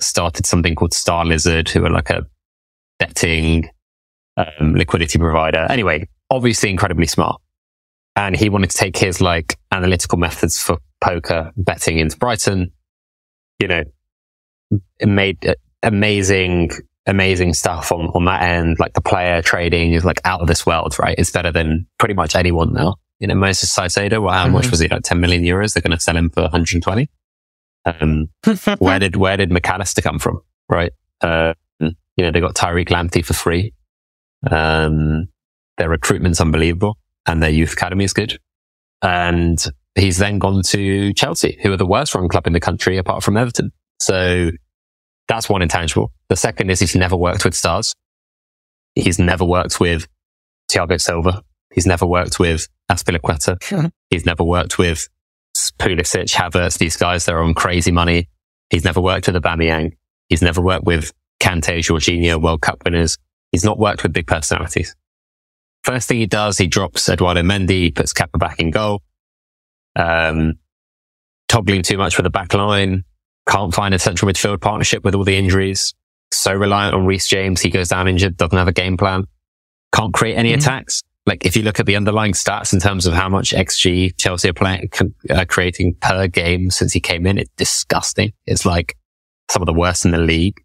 started 0.00 0.46
something 0.46 0.74
called 0.74 0.92
Starlizard, 0.92 1.68
who 1.68 1.84
are 1.84 1.90
like 1.90 2.10
a 2.10 2.26
betting 2.98 3.68
um, 4.36 4.74
liquidity 4.74 5.18
provider. 5.18 5.66
Anyway, 5.70 6.08
obviously 6.30 6.70
incredibly 6.70 7.06
smart. 7.06 7.40
And 8.16 8.36
he 8.36 8.48
wanted 8.48 8.70
to 8.70 8.76
take 8.76 8.96
his 8.96 9.20
like 9.20 9.58
analytical 9.70 10.18
methods 10.18 10.60
for 10.60 10.78
poker 11.00 11.52
betting 11.56 11.98
into 11.98 12.16
Brighton. 12.16 12.72
You 13.60 13.68
know, 13.68 13.84
made 15.04 15.44
uh, 15.46 15.54
amazing, 15.82 16.70
amazing 17.06 17.54
stuff 17.54 17.92
on, 17.92 18.06
on 18.14 18.24
that 18.26 18.42
end. 18.42 18.78
Like 18.78 18.92
the 18.92 19.00
player 19.00 19.42
trading 19.42 19.92
is 19.92 20.04
like 20.04 20.20
out 20.24 20.40
of 20.40 20.48
this 20.48 20.66
world, 20.66 20.98
right? 20.98 21.16
It's 21.18 21.30
better 21.30 21.52
than 21.52 21.86
pretty 21.98 22.14
much 22.14 22.34
anyone 22.34 22.72
now. 22.72 22.96
You 23.18 23.26
know, 23.26 23.34
Moisés 23.34 23.76
Caicedo, 23.76 24.22
well, 24.22 24.32
how 24.32 24.44
mm-hmm. 24.44 24.54
much 24.54 24.70
was 24.70 24.80
he? 24.80 24.88
Like 24.88 25.02
10 25.02 25.20
million 25.20 25.42
euros. 25.42 25.74
They're 25.74 25.82
going 25.82 25.96
to 25.96 26.00
sell 26.00 26.16
him 26.16 26.30
for 26.30 26.42
120. 26.42 27.08
Um, 27.84 28.28
where 28.78 28.98
did, 28.98 29.16
where 29.16 29.36
did 29.36 29.50
Mac 29.50 29.68
Allister 29.68 30.02
come 30.02 30.18
from? 30.18 30.40
Right. 30.68 30.92
Uh, 31.20 31.54
you 31.80 32.24
know, 32.24 32.32
they 32.32 32.40
got 32.40 32.54
Tariq 32.54 32.88
Lamptey 32.88 33.24
for 33.24 33.32
free. 33.32 33.72
Um, 34.50 35.28
their 35.78 35.88
recruitment's 35.88 36.40
unbelievable 36.40 36.98
and 37.26 37.42
their 37.42 37.50
youth 37.50 37.72
academy 37.72 38.04
is 38.04 38.12
good. 38.12 38.38
And 39.02 39.64
he's 39.94 40.18
then 40.18 40.38
gone 40.38 40.62
to 40.62 41.12
Chelsea, 41.14 41.58
who 41.62 41.72
are 41.72 41.76
the 41.76 41.86
worst 41.86 42.14
run 42.14 42.28
club 42.28 42.46
in 42.46 42.52
the 42.52 42.60
country 42.60 42.96
apart 42.96 43.22
from 43.22 43.36
Everton. 43.36 43.70
So 44.00 44.50
that's 45.28 45.48
one 45.48 45.62
intangible. 45.62 46.10
The 46.28 46.36
second 46.36 46.70
is 46.70 46.80
he's 46.80 46.96
never 46.96 47.16
worked 47.16 47.44
with 47.44 47.54
stars. 47.54 47.94
He's 48.94 49.18
never 49.18 49.44
worked 49.44 49.78
with 49.78 50.08
Thiago 50.70 51.00
Silva. 51.00 51.42
He's 51.72 51.86
never 51.86 52.06
worked 52.06 52.40
with 52.40 52.66
Azpilicueta. 52.90 53.90
he's 54.10 54.26
never 54.26 54.42
worked 54.42 54.78
with 54.78 55.08
Pulisic, 55.78 56.32
Havertz, 56.32 56.78
these 56.78 56.96
guys 56.96 57.26
that 57.26 57.34
are 57.34 57.42
on 57.42 57.54
crazy 57.54 57.92
money. 57.92 58.28
He's 58.70 58.84
never 58.84 59.00
worked 59.00 59.26
with 59.26 59.36
Aubameyang. 59.42 59.92
He's 60.28 60.42
never 60.42 60.60
worked 60.60 60.84
with 60.84 61.12
Kante, 61.40 61.78
Jorginho, 61.78 62.42
World 62.42 62.62
Cup 62.62 62.82
winners. 62.84 63.16
He's 63.52 63.64
not 63.64 63.78
worked 63.78 64.02
with 64.02 64.12
big 64.12 64.26
personalities. 64.26 64.94
First 65.84 66.08
thing 66.08 66.18
he 66.18 66.26
does, 66.26 66.58
he 66.58 66.66
drops 66.66 67.08
Eduardo 67.08 67.42
Mendy, 67.42 67.94
puts 67.94 68.12
Kepa 68.12 68.38
back 68.38 68.60
in 68.60 68.70
goal. 68.70 69.02
Um, 69.96 70.58
toggling 71.48 71.82
too 71.82 71.96
much 71.96 72.16
with 72.16 72.24
the 72.24 72.30
back 72.30 72.52
line. 72.54 73.04
Can't 73.48 73.74
find 73.74 73.94
a 73.94 73.98
central 73.98 74.30
midfield 74.30 74.60
partnership 74.60 75.04
with 75.04 75.14
all 75.14 75.24
the 75.24 75.36
injuries. 75.36 75.94
So 76.32 76.52
reliant 76.52 76.94
on 76.94 77.06
Reece 77.06 77.26
James. 77.26 77.60
He 77.60 77.70
goes 77.70 77.88
down 77.88 78.06
injured, 78.06 78.36
doesn't 78.36 78.56
have 78.56 78.68
a 78.68 78.72
game 78.72 78.96
plan. 78.96 79.24
Can't 79.94 80.12
create 80.12 80.34
any 80.34 80.50
mm-hmm. 80.50 80.58
attacks. 80.58 81.02
Like 81.26 81.44
if 81.44 81.56
you 81.56 81.62
look 81.62 81.80
at 81.80 81.86
the 81.86 81.96
underlying 81.96 82.32
stats 82.32 82.72
in 82.72 82.80
terms 82.80 83.06
of 83.06 83.14
how 83.14 83.28
much 83.28 83.50
XG 83.50 84.16
Chelsea 84.18 84.48
are 84.48 84.54
playing, 84.54 84.90
uh, 85.30 85.44
creating 85.46 85.94
per 86.00 86.26
game 86.26 86.70
since 86.70 86.92
he 86.92 87.00
came 87.00 87.26
in, 87.26 87.38
it's 87.38 87.50
disgusting. 87.56 88.32
It's 88.46 88.64
like 88.64 88.96
some 89.50 89.62
of 89.62 89.66
the 89.66 89.74
worst 89.74 90.04
in 90.04 90.10
the 90.10 90.18
league. 90.18 90.60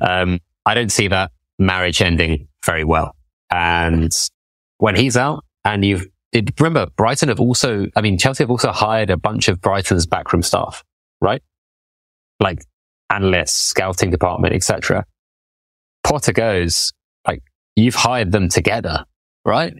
Um, 0.00 0.40
I 0.66 0.74
don't 0.74 0.92
see 0.92 1.08
that 1.08 1.30
marriage 1.58 2.00
ending 2.02 2.48
very 2.64 2.84
well. 2.84 3.14
And 3.50 4.12
when 4.78 4.96
he's 4.96 5.16
out 5.16 5.44
and 5.64 5.84
you've, 5.84 6.06
it, 6.32 6.58
remember, 6.58 6.90
Brighton 6.96 7.28
have 7.28 7.40
also, 7.40 7.86
I 7.96 8.00
mean, 8.00 8.18
Chelsea 8.18 8.42
have 8.42 8.50
also 8.50 8.72
hired 8.72 9.10
a 9.10 9.16
bunch 9.16 9.48
of 9.48 9.60
Brighton's 9.60 10.06
backroom 10.06 10.42
staff, 10.42 10.82
right? 11.20 11.42
Like 12.40 12.64
analysts, 13.10 13.54
scouting 13.54 14.10
department, 14.10 14.54
etc. 14.54 15.04
Potter 16.02 16.32
goes, 16.32 16.92
like, 17.26 17.42
you've 17.76 17.94
hired 17.94 18.32
them 18.32 18.48
together, 18.48 19.04
right? 19.44 19.74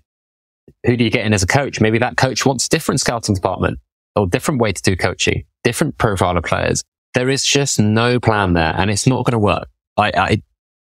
Who 0.86 0.96
do 0.96 1.04
you 1.04 1.10
get 1.10 1.26
in 1.26 1.34
as 1.34 1.42
a 1.42 1.46
coach? 1.46 1.80
Maybe 1.80 1.98
that 1.98 2.16
coach 2.16 2.46
wants 2.46 2.66
a 2.66 2.68
different 2.68 3.00
scouting 3.00 3.34
department 3.34 3.78
or 4.16 4.26
different 4.26 4.60
way 4.60 4.72
to 4.72 4.82
do 4.82 4.96
coaching, 4.96 5.44
different 5.62 5.98
profile 5.98 6.36
of 6.36 6.44
players. 6.44 6.82
There 7.14 7.28
is 7.28 7.44
just 7.44 7.78
no 7.78 8.18
plan 8.18 8.54
there 8.54 8.74
and 8.76 8.90
it's 8.90 9.06
not 9.06 9.24
going 9.24 9.32
to 9.32 9.38
work. 9.38 9.68
I, 9.96 10.12
I, 10.16 10.42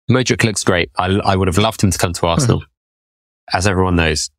Modric 0.09 0.43
looks 0.43 0.63
great. 0.63 0.91
I, 0.97 1.07
I 1.23 1.35
would 1.35 1.47
have 1.47 1.57
loved 1.57 1.83
him 1.83 1.91
to 1.91 1.97
come 1.97 2.13
to 2.13 2.27
Arsenal, 2.27 2.59
mm-hmm. 2.59 3.57
as 3.57 3.67
everyone 3.67 3.95
knows. 3.95 4.29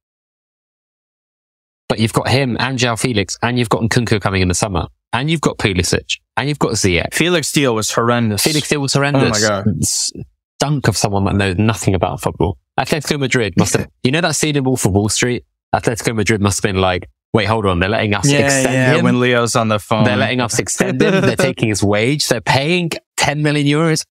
But 1.89 1.99
you've 1.99 2.13
got 2.13 2.29
him 2.29 2.57
and 2.61 2.79
João 2.79 2.99
Felix, 2.99 3.37
and 3.43 3.59
you've 3.59 3.69
got 3.69 3.83
Nkunku 3.83 4.21
coming 4.21 4.43
in 4.43 4.49
the 4.49 4.55
summer, 4.55 4.87
and 5.13 5.29
you've 5.29 5.41
got 5.41 5.59
Pulisic, 5.59 6.19
and 6.41 6.49
you've 6.49 6.59
got 6.59 6.73
Ziyech. 6.73 7.13
Felix 7.13 7.49
Steele 7.49 7.75
was 7.75 7.93
horrendous. 7.93 8.43
Felix 8.43 8.67
Steele 8.67 8.81
was 8.81 8.95
horrendous. 8.95 9.45
Oh 9.45 9.57
my 9.57 9.63
god, 9.63 9.85
stunk 9.85 10.89
of 10.89 10.97
someone 10.97 11.25
that 11.27 11.37
knows 11.37 11.59
nothing 11.59 11.95
about 11.95 12.21
football. 12.23 12.57
Atletico 12.79 13.21
Madrid 13.21 13.55
must 13.59 13.77
have, 13.77 13.89
you 14.03 14.11
know 14.11 14.23
that 14.23 14.37
scene 14.37 14.57
in 14.57 14.65
Wolf 14.65 14.87
of 14.87 14.93
Wall 14.93 15.11
Street? 15.11 15.45
Atletico 15.75 16.17
Madrid 16.17 16.41
must 16.41 16.63
have 16.63 16.73
been 16.73 16.81
like, 16.81 17.11
wait, 17.35 17.45
hold 17.45 17.67
on, 17.67 17.79
they're 17.79 17.91
letting 17.91 18.15
us 18.15 18.27
yeah, 18.27 18.47
extend 18.47 18.73
yeah, 18.73 18.95
him. 18.95 19.05
when 19.05 19.21
Leo's 19.21 19.55
on 19.55 19.69
the 19.69 19.79
phone. 19.79 20.05
They're 20.05 20.17
letting 20.17 20.41
us 20.41 20.59
extend 20.59 21.01
him. 21.01 21.21
They're 21.21 21.37
taking 21.37 21.69
his 21.69 21.83
wage. 21.83 22.29
They're 22.29 22.41
paying 22.41 22.91
10 23.19 23.43
million 23.43 23.67
euros. 23.67 24.05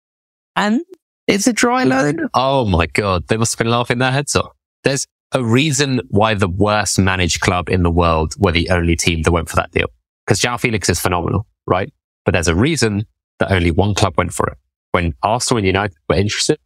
And 0.56 0.82
it's 1.28 1.48
a 1.48 1.54
dry 1.54 1.84
loan. 1.84 2.30
Oh 2.36 2.66
my 2.66 2.86
God. 2.86 3.28
They 3.28 3.38
must 3.38 3.54
have 3.54 3.58
been 3.58 3.72
laughing 3.72 3.98
their 3.98 4.12
heads 4.12 4.36
off. 4.36 4.52
There's 4.84 5.08
a 5.32 5.44
reason 5.44 6.02
why 6.10 6.36
the 6.36 6.48
worst 6.48 7.00
managed 7.00 7.42
club 7.42 7.70
in 7.70 7.84
the 7.84 7.92
world 7.92 8.36
were 8.38 8.52
the 8.52 8.70
only 8.70 8.96
team 8.96 9.24
that 9.24 9.32
went 9.32 9.50
for 9.50 9.56
that 9.58 9.72
deal. 9.72 9.88
Because 10.26 10.40
João 10.40 10.60
Felix 10.60 10.90
is 10.90 11.00
phenomenal, 11.00 11.48
right? 11.66 11.92
But 12.30 12.34
there's 12.34 12.48
a 12.48 12.54
reason 12.54 13.08
that 13.40 13.52
only 13.52 13.72
one 13.72 13.96
club 13.96 14.14
went 14.16 14.36
for 14.36 14.46
it. 14.46 14.58
When 14.92 15.16
Arsenal 15.24 15.58
and 15.58 15.66
United 15.66 15.98
were 16.08 16.16
interested, 16.16 16.60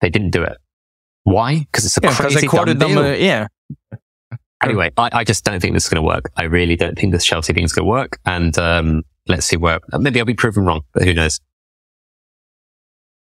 they 0.00 0.10
didn't 0.10 0.30
do 0.30 0.42
it. 0.42 0.56
Why? 1.22 1.60
Because 1.60 1.84
it's 1.84 1.96
a 1.96 2.00
yeah, 2.02 2.12
crazy 2.12 2.40
they 2.40 2.46
quoted 2.48 2.80
them. 2.80 2.98
Uh, 2.98 3.12
yeah. 3.12 3.46
Anyway, 4.60 4.90
I, 4.96 5.10
I, 5.12 5.22
just 5.22 5.44
don't 5.44 5.60
think 5.60 5.74
this 5.74 5.84
is 5.84 5.90
going 5.90 6.02
to 6.02 6.06
work. 6.08 6.32
I 6.36 6.42
really 6.42 6.74
don't 6.74 6.98
think 6.98 7.12
this 7.12 7.24
Chelsea 7.24 7.52
thing 7.52 7.62
is 7.62 7.72
going 7.72 7.84
to 7.84 7.88
work. 7.88 8.18
And 8.26 8.58
um, 8.58 9.04
let's 9.28 9.46
see 9.46 9.56
where, 9.56 9.78
maybe 9.96 10.18
I'll 10.18 10.26
be 10.26 10.34
proven 10.34 10.64
wrong, 10.64 10.80
but 10.92 11.04
who 11.04 11.14
knows? 11.14 11.38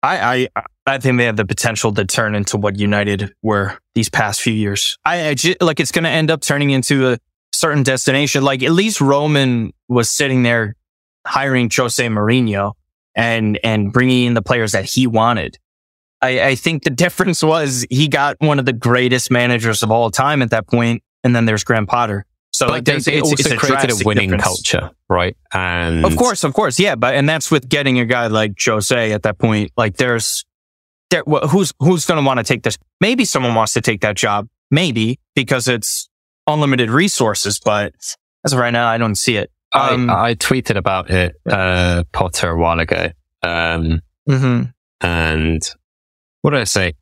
I, 0.02 0.48
I, 0.56 0.62
I 0.86 1.00
think 1.00 1.18
they 1.18 1.26
have 1.26 1.36
the 1.36 1.44
potential 1.46 1.94
to 1.96 2.06
turn 2.06 2.34
into 2.34 2.56
what 2.56 2.80
United 2.80 3.34
were 3.42 3.78
these 3.94 4.08
past 4.08 4.42
few 4.42 4.54
years. 4.54 4.98
I, 5.04 5.28
I 5.28 5.34
just, 5.34 5.62
like 5.62 5.82
it's 5.82 5.92
going 5.92 6.06
to 6.06 6.10
end 6.10 6.32
up 6.32 6.40
turning 6.40 6.70
into 6.70 7.12
a 7.12 7.18
certain 7.52 7.84
destination. 7.84 8.42
Like 8.42 8.64
at 8.64 8.72
least 8.72 9.02
Roman 9.02 9.74
was 9.90 10.10
sitting 10.10 10.44
there 10.44 10.74
hiring 11.28 11.70
Jose 11.76 12.06
Mourinho 12.06 12.74
and, 13.16 13.60
and 13.64 13.92
bringing 13.92 14.28
in 14.28 14.34
the 14.34 14.42
players 14.42 14.72
that 14.72 14.86
he 14.86 15.08
wanted. 15.08 15.58
I, 16.22 16.42
I 16.42 16.56
think 16.56 16.84
the 16.84 16.90
difference 17.06 17.44
was 17.44 17.86
he 17.90 18.08
got 18.08 18.38
one 18.40 18.60
of 18.60 18.66
the 18.66 18.74
greatest 18.74 19.32
managers 19.32 19.84
of 19.84 19.92
all 19.92 20.10
time 20.12 20.42
at 20.42 20.50
that 20.52 20.68
point, 20.68 21.04
and 21.24 21.36
then 21.36 21.46
there's 21.46 21.64
Graham 21.64 21.86
Potter. 21.86 22.26
So 22.52 22.68
like 22.68 22.86
they, 22.86 22.98
they 22.98 23.18
it's, 23.18 23.30
also 23.30 23.54
it's 23.54 23.62
created 23.62 23.92
a 23.92 24.06
winning 24.06 24.32
difference. 24.32 24.44
culture, 24.44 24.92
right? 25.10 25.38
And 25.54 26.04
of 26.06 26.16
course, 26.16 26.44
of 26.44 26.54
course, 26.54 26.80
yeah. 26.80 26.96
But 26.96 27.14
and 27.14 27.30
that's 27.30 27.52
with 27.52 27.70
getting 27.70 28.00
a 28.00 28.06
guy 28.06 28.28
like 28.28 28.54
Jose 28.60 29.12
at 29.12 29.24
that 29.24 29.38
point. 29.38 29.72
Like 29.78 29.98
there's 29.98 30.44
there, 31.12 31.24
who's 31.24 31.72
who's 31.80 32.06
going 32.06 32.20
to 32.20 32.26
want 32.26 32.40
to 32.40 32.44
take 32.44 32.64
this? 32.64 32.78
Maybe 33.00 33.26
someone 33.26 33.54
wants 33.54 33.74
to 33.74 33.82
take 33.82 34.02
that 34.02 34.16
job, 34.16 34.48
maybe 34.72 35.20
because 35.36 35.68
it's 35.68 36.10
unlimited 36.48 36.90
resources. 36.90 37.60
But 37.60 37.94
as 38.44 38.54
of 38.54 38.60
right 38.60 38.72
now, 38.72 38.88
I 38.88 38.98
don't 38.98 39.16
see 39.16 39.38
it. 39.38 39.52
Um, 39.74 40.10
I, 40.10 40.30
I, 40.30 40.36
tweeted 40.36 40.78
about 40.78 41.10
it, 41.10 41.36
uh, 41.50 42.04
Potter 42.14 42.52
a 42.52 42.58
while 42.58 42.80
ago. 42.80 43.12
Um, 43.44 44.02
mm-hmm. 44.28 44.64
and 45.02 45.70
what 46.42 46.52
did 46.52 46.62
I 46.62 46.66
say? 46.66 46.94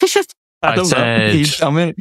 I, 0.62 0.80
I 0.80 0.82
said, 0.82 1.62
I 1.62 1.70
mean, 1.70 1.94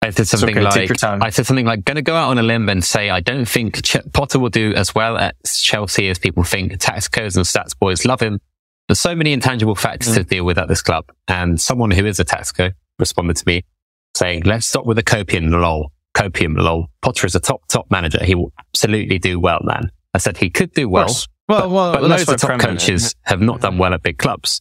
I 0.00 0.10
said 0.10 0.28
something 0.28 0.56
okay, 0.56 0.86
like, 0.86 1.02
I 1.02 1.30
said 1.30 1.46
something 1.46 1.66
like, 1.66 1.84
going 1.84 1.96
to 1.96 2.02
go 2.02 2.14
out 2.14 2.28
on 2.28 2.38
a 2.38 2.42
limb 2.42 2.68
and 2.68 2.84
say, 2.84 3.10
I 3.10 3.20
don't 3.20 3.46
think 3.46 3.82
Ch- 3.82 3.96
Potter 4.12 4.38
will 4.38 4.48
do 4.48 4.72
as 4.74 4.94
well 4.94 5.18
at 5.18 5.36
Chelsea 5.44 6.08
as 6.08 6.18
people 6.18 6.44
think. 6.44 6.72
Tacticos 6.72 7.36
and 7.36 7.44
stats 7.44 7.76
boys 7.78 8.04
love 8.04 8.20
him. 8.20 8.40
There's 8.86 9.00
so 9.00 9.14
many 9.14 9.32
intangible 9.32 9.74
facts 9.74 10.08
mm. 10.08 10.14
to 10.14 10.24
deal 10.24 10.44
with 10.44 10.56
at 10.56 10.68
this 10.68 10.82
club. 10.82 11.06
And 11.26 11.60
someone 11.60 11.90
who 11.90 12.06
is 12.06 12.20
a 12.20 12.24
Tactico 12.24 12.72
responded 12.98 13.36
to 13.38 13.44
me 13.46 13.64
saying, 14.16 14.42
let's 14.44 14.66
stop 14.66 14.86
with 14.86 14.96
the 14.96 15.02
copium 15.02 15.50
lol. 15.50 15.92
Copium 16.18 16.56
lol. 16.58 16.88
Potter 17.02 17.26
is 17.26 17.34
a 17.34 17.40
top, 17.40 17.66
top 17.68 17.90
manager. 17.90 18.22
He 18.24 18.34
will 18.34 18.52
absolutely 18.58 19.18
do 19.18 19.38
well, 19.38 19.60
man. 19.62 19.90
I 20.14 20.18
said 20.18 20.36
he 20.36 20.50
could 20.50 20.72
do 20.72 20.88
well. 20.88 21.06
Well, 21.48 21.60
but, 21.60 21.70
well, 21.70 21.92
but 21.92 22.02
loads 22.02 22.28
of 22.28 22.40
top 22.40 22.60
coaches 22.60 23.14
have 23.22 23.40
not 23.40 23.60
done 23.60 23.78
well 23.78 23.94
at 23.94 24.02
big 24.02 24.18
clubs. 24.18 24.60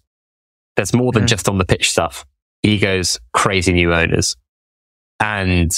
There's 0.75 0.93
more 0.93 1.11
than 1.11 1.23
mm. 1.23 1.27
just 1.27 1.49
on 1.49 1.57
the 1.57 1.65
pitch 1.65 1.89
stuff. 1.89 2.25
Egos, 2.63 3.19
crazy 3.33 3.73
new 3.73 3.93
owners 3.93 4.35
and 5.19 5.71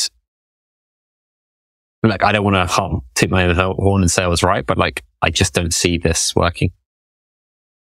like, 2.03 2.23
I 2.23 2.31
don't 2.31 2.43
want 2.43 2.69
to 2.69 2.99
tip 3.15 3.29
my 3.29 3.45
own 3.45 3.55
horn 3.55 4.01
and 4.01 4.09
say 4.09 4.23
I 4.23 4.27
was 4.27 4.43
right, 4.43 4.65
but 4.65 4.77
like, 4.77 5.03
I 5.21 5.29
just 5.29 5.53
don't 5.53 5.73
see 5.73 5.97
this 5.97 6.35
working. 6.35 6.71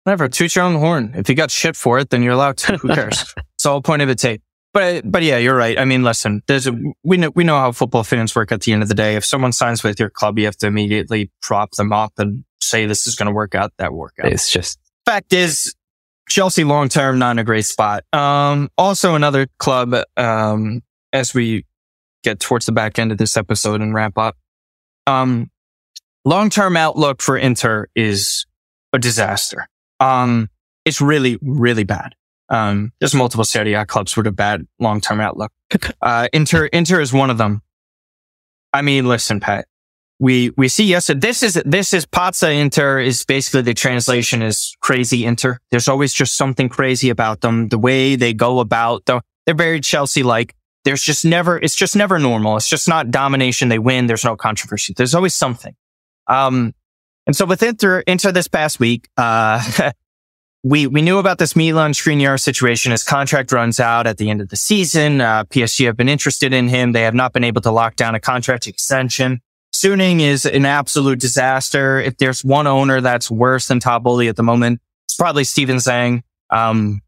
Whatever, 0.03 0.27
toot 0.27 0.55
your 0.55 0.65
own 0.65 0.75
horn. 0.75 1.13
If 1.15 1.29
you 1.29 1.35
got 1.35 1.49
shit 1.49 1.75
for 1.75 1.97
it, 1.97 2.09
then 2.09 2.21
you're 2.21 2.33
allowed 2.33 2.57
to. 2.57 2.77
Who 2.77 2.89
cares? 2.89 3.33
it's 3.55 3.65
all 3.65 3.81
point 3.81 4.01
of 4.01 4.07
the 4.07 4.15
tape. 4.15 4.41
But, 4.73 5.09
but 5.09 5.23
yeah, 5.23 5.37
you're 5.37 5.55
right. 5.55 5.77
I 5.77 5.85
mean, 5.85 6.03
listen, 6.03 6.41
there's 6.47 6.65
a, 6.65 6.73
we 7.03 7.17
know, 7.17 7.31
we 7.35 7.43
know 7.43 7.57
how 7.57 7.71
football 7.71 8.03
fans 8.03 8.35
work 8.35 8.51
at 8.51 8.61
the 8.61 8.73
end 8.73 8.81
of 8.81 8.89
the 8.89 8.95
day. 8.95 9.15
If 9.15 9.23
someone 9.23 9.51
signs 9.51 9.83
with 9.83 9.99
your 9.99 10.09
club, 10.09 10.39
you 10.39 10.45
have 10.45 10.57
to 10.57 10.67
immediately 10.67 11.31
prop 11.41 11.71
them 11.71 11.93
up 11.93 12.13
and 12.17 12.43
say 12.59 12.85
this 12.85 13.05
is 13.05 13.15
going 13.15 13.27
to 13.27 13.33
work 13.33 13.53
out, 13.53 13.71
that 13.77 13.93
work 13.93 14.15
out. 14.19 14.31
It's 14.31 14.51
just, 14.51 14.79
fact 15.05 15.31
is, 15.31 15.75
Chelsea 16.27 16.63
long 16.63 16.89
term, 16.89 17.19
not 17.19 17.31
in 17.31 17.39
a 17.39 17.43
great 17.43 17.65
spot. 17.65 18.03
Um, 18.13 18.69
also 18.77 19.13
another 19.13 19.47
club, 19.59 19.93
um, 20.17 20.81
as 21.11 21.33
we 21.33 21.65
get 22.23 22.39
towards 22.39 22.65
the 22.65 22.71
back 22.71 22.97
end 22.97 23.11
of 23.11 23.17
this 23.17 23.37
episode 23.37 23.81
and 23.81 23.93
wrap 23.93 24.17
up. 24.17 24.37
Um, 25.05 25.51
long-term 26.25 26.77
outlook 26.77 27.21
for 27.21 27.37
Inter 27.37 27.87
is 27.95 28.45
a 28.93 28.99
disaster. 28.99 29.67
Um, 29.99 30.49
it's 30.85 31.01
really, 31.01 31.37
really 31.41 31.83
bad. 31.83 32.15
Um, 32.53 32.93
there's 32.99 33.15
multiple 33.15 33.43
Serie 33.43 33.73
A 33.73 33.83
clubs 33.83 34.15
with 34.15 34.27
a 34.27 34.31
bad 34.31 34.67
long-term 34.79 35.19
outlook. 35.19 35.51
Uh, 36.01 36.27
Inter, 36.33 36.67
Inter 36.67 37.01
is 37.01 37.11
one 37.11 37.31
of 37.31 37.39
them. 37.39 37.63
I 38.71 38.83
mean, 38.83 39.07
listen, 39.07 39.39
Pat, 39.39 39.65
we, 40.19 40.51
we 40.55 40.67
see, 40.67 40.83
yes, 40.83 41.09
this 41.15 41.41
is, 41.41 41.59
this 41.65 41.93
is 41.93 42.05
Pazza 42.05 42.55
Inter 42.55 42.99
is 42.99 43.25
basically 43.25 43.63
the 43.63 43.73
translation 43.73 44.43
is 44.43 44.75
crazy 44.81 45.25
Inter. 45.25 45.59
There's 45.71 45.87
always 45.87 46.13
just 46.13 46.37
something 46.37 46.69
crazy 46.69 47.09
about 47.09 47.41
them. 47.41 47.69
The 47.69 47.79
way 47.79 48.15
they 48.15 48.33
go 48.33 48.59
about 48.59 49.05
the, 49.05 49.21
they're 49.45 49.55
very 49.55 49.79
Chelsea-like 49.79 50.53
there's 50.83 51.01
just 51.01 51.25
never, 51.25 51.57
it's 51.57 51.75
just 51.75 51.95
never 51.95 52.19
normal. 52.19 52.57
It's 52.57 52.69
just 52.69 52.87
not 52.87 53.09
domination. 53.09 53.69
They 53.69 53.79
win. 53.79 54.07
There's 54.07 54.25
no 54.25 54.35
controversy. 54.35 54.93
There's 54.95 55.15
always 55.15 55.33
something. 55.33 55.75
Um, 56.27 56.73
and 57.25 57.35
so 57.35 57.45
with 57.45 57.63
Inter, 57.63 58.01
Inter 58.01 58.31
this 58.31 58.47
past 58.47 58.79
week, 58.79 59.07
uh, 59.17 59.91
we, 60.63 60.87
we 60.87 61.01
knew 61.01 61.17
about 61.17 61.39
this 61.39 61.55
Milan 61.57 61.91
Skriniar 61.91 62.39
situation. 62.39 62.91
His 62.91 63.03
contract 63.03 63.51
runs 63.51 63.81
out 63.81 64.07
at 64.07 64.17
the 64.17 64.29
end 64.29 64.39
of 64.39 64.47
the 64.47 64.55
season. 64.55 65.19
Uh, 65.19 65.43
PSG 65.43 65.85
have 65.85 65.97
been 65.97 66.07
interested 66.07 66.53
in 66.53 66.69
him. 66.69 66.93
They 66.93 67.01
have 67.01 67.13
not 67.13 67.33
been 67.33 67.43
able 67.43 67.61
to 67.61 67.71
lock 67.71 67.97
down 67.97 68.15
a 68.15 68.19
contract 68.19 68.65
extension. 68.65 69.41
Suning 69.75 70.21
is 70.21 70.45
an 70.45 70.65
absolute 70.65 71.19
disaster. 71.19 71.99
If 71.99 72.17
there's 72.17 72.45
one 72.45 72.67
owner 72.67 73.01
that's 73.01 73.29
worse 73.29 73.67
than 73.67 73.79
Boehly 73.79 74.29
at 74.29 74.37
the 74.37 74.43
moment, 74.43 74.79
it's 75.05 75.15
probably 75.15 75.43
Steven 75.43 75.77
Zhang. 75.77 76.21
Um, 76.49 77.01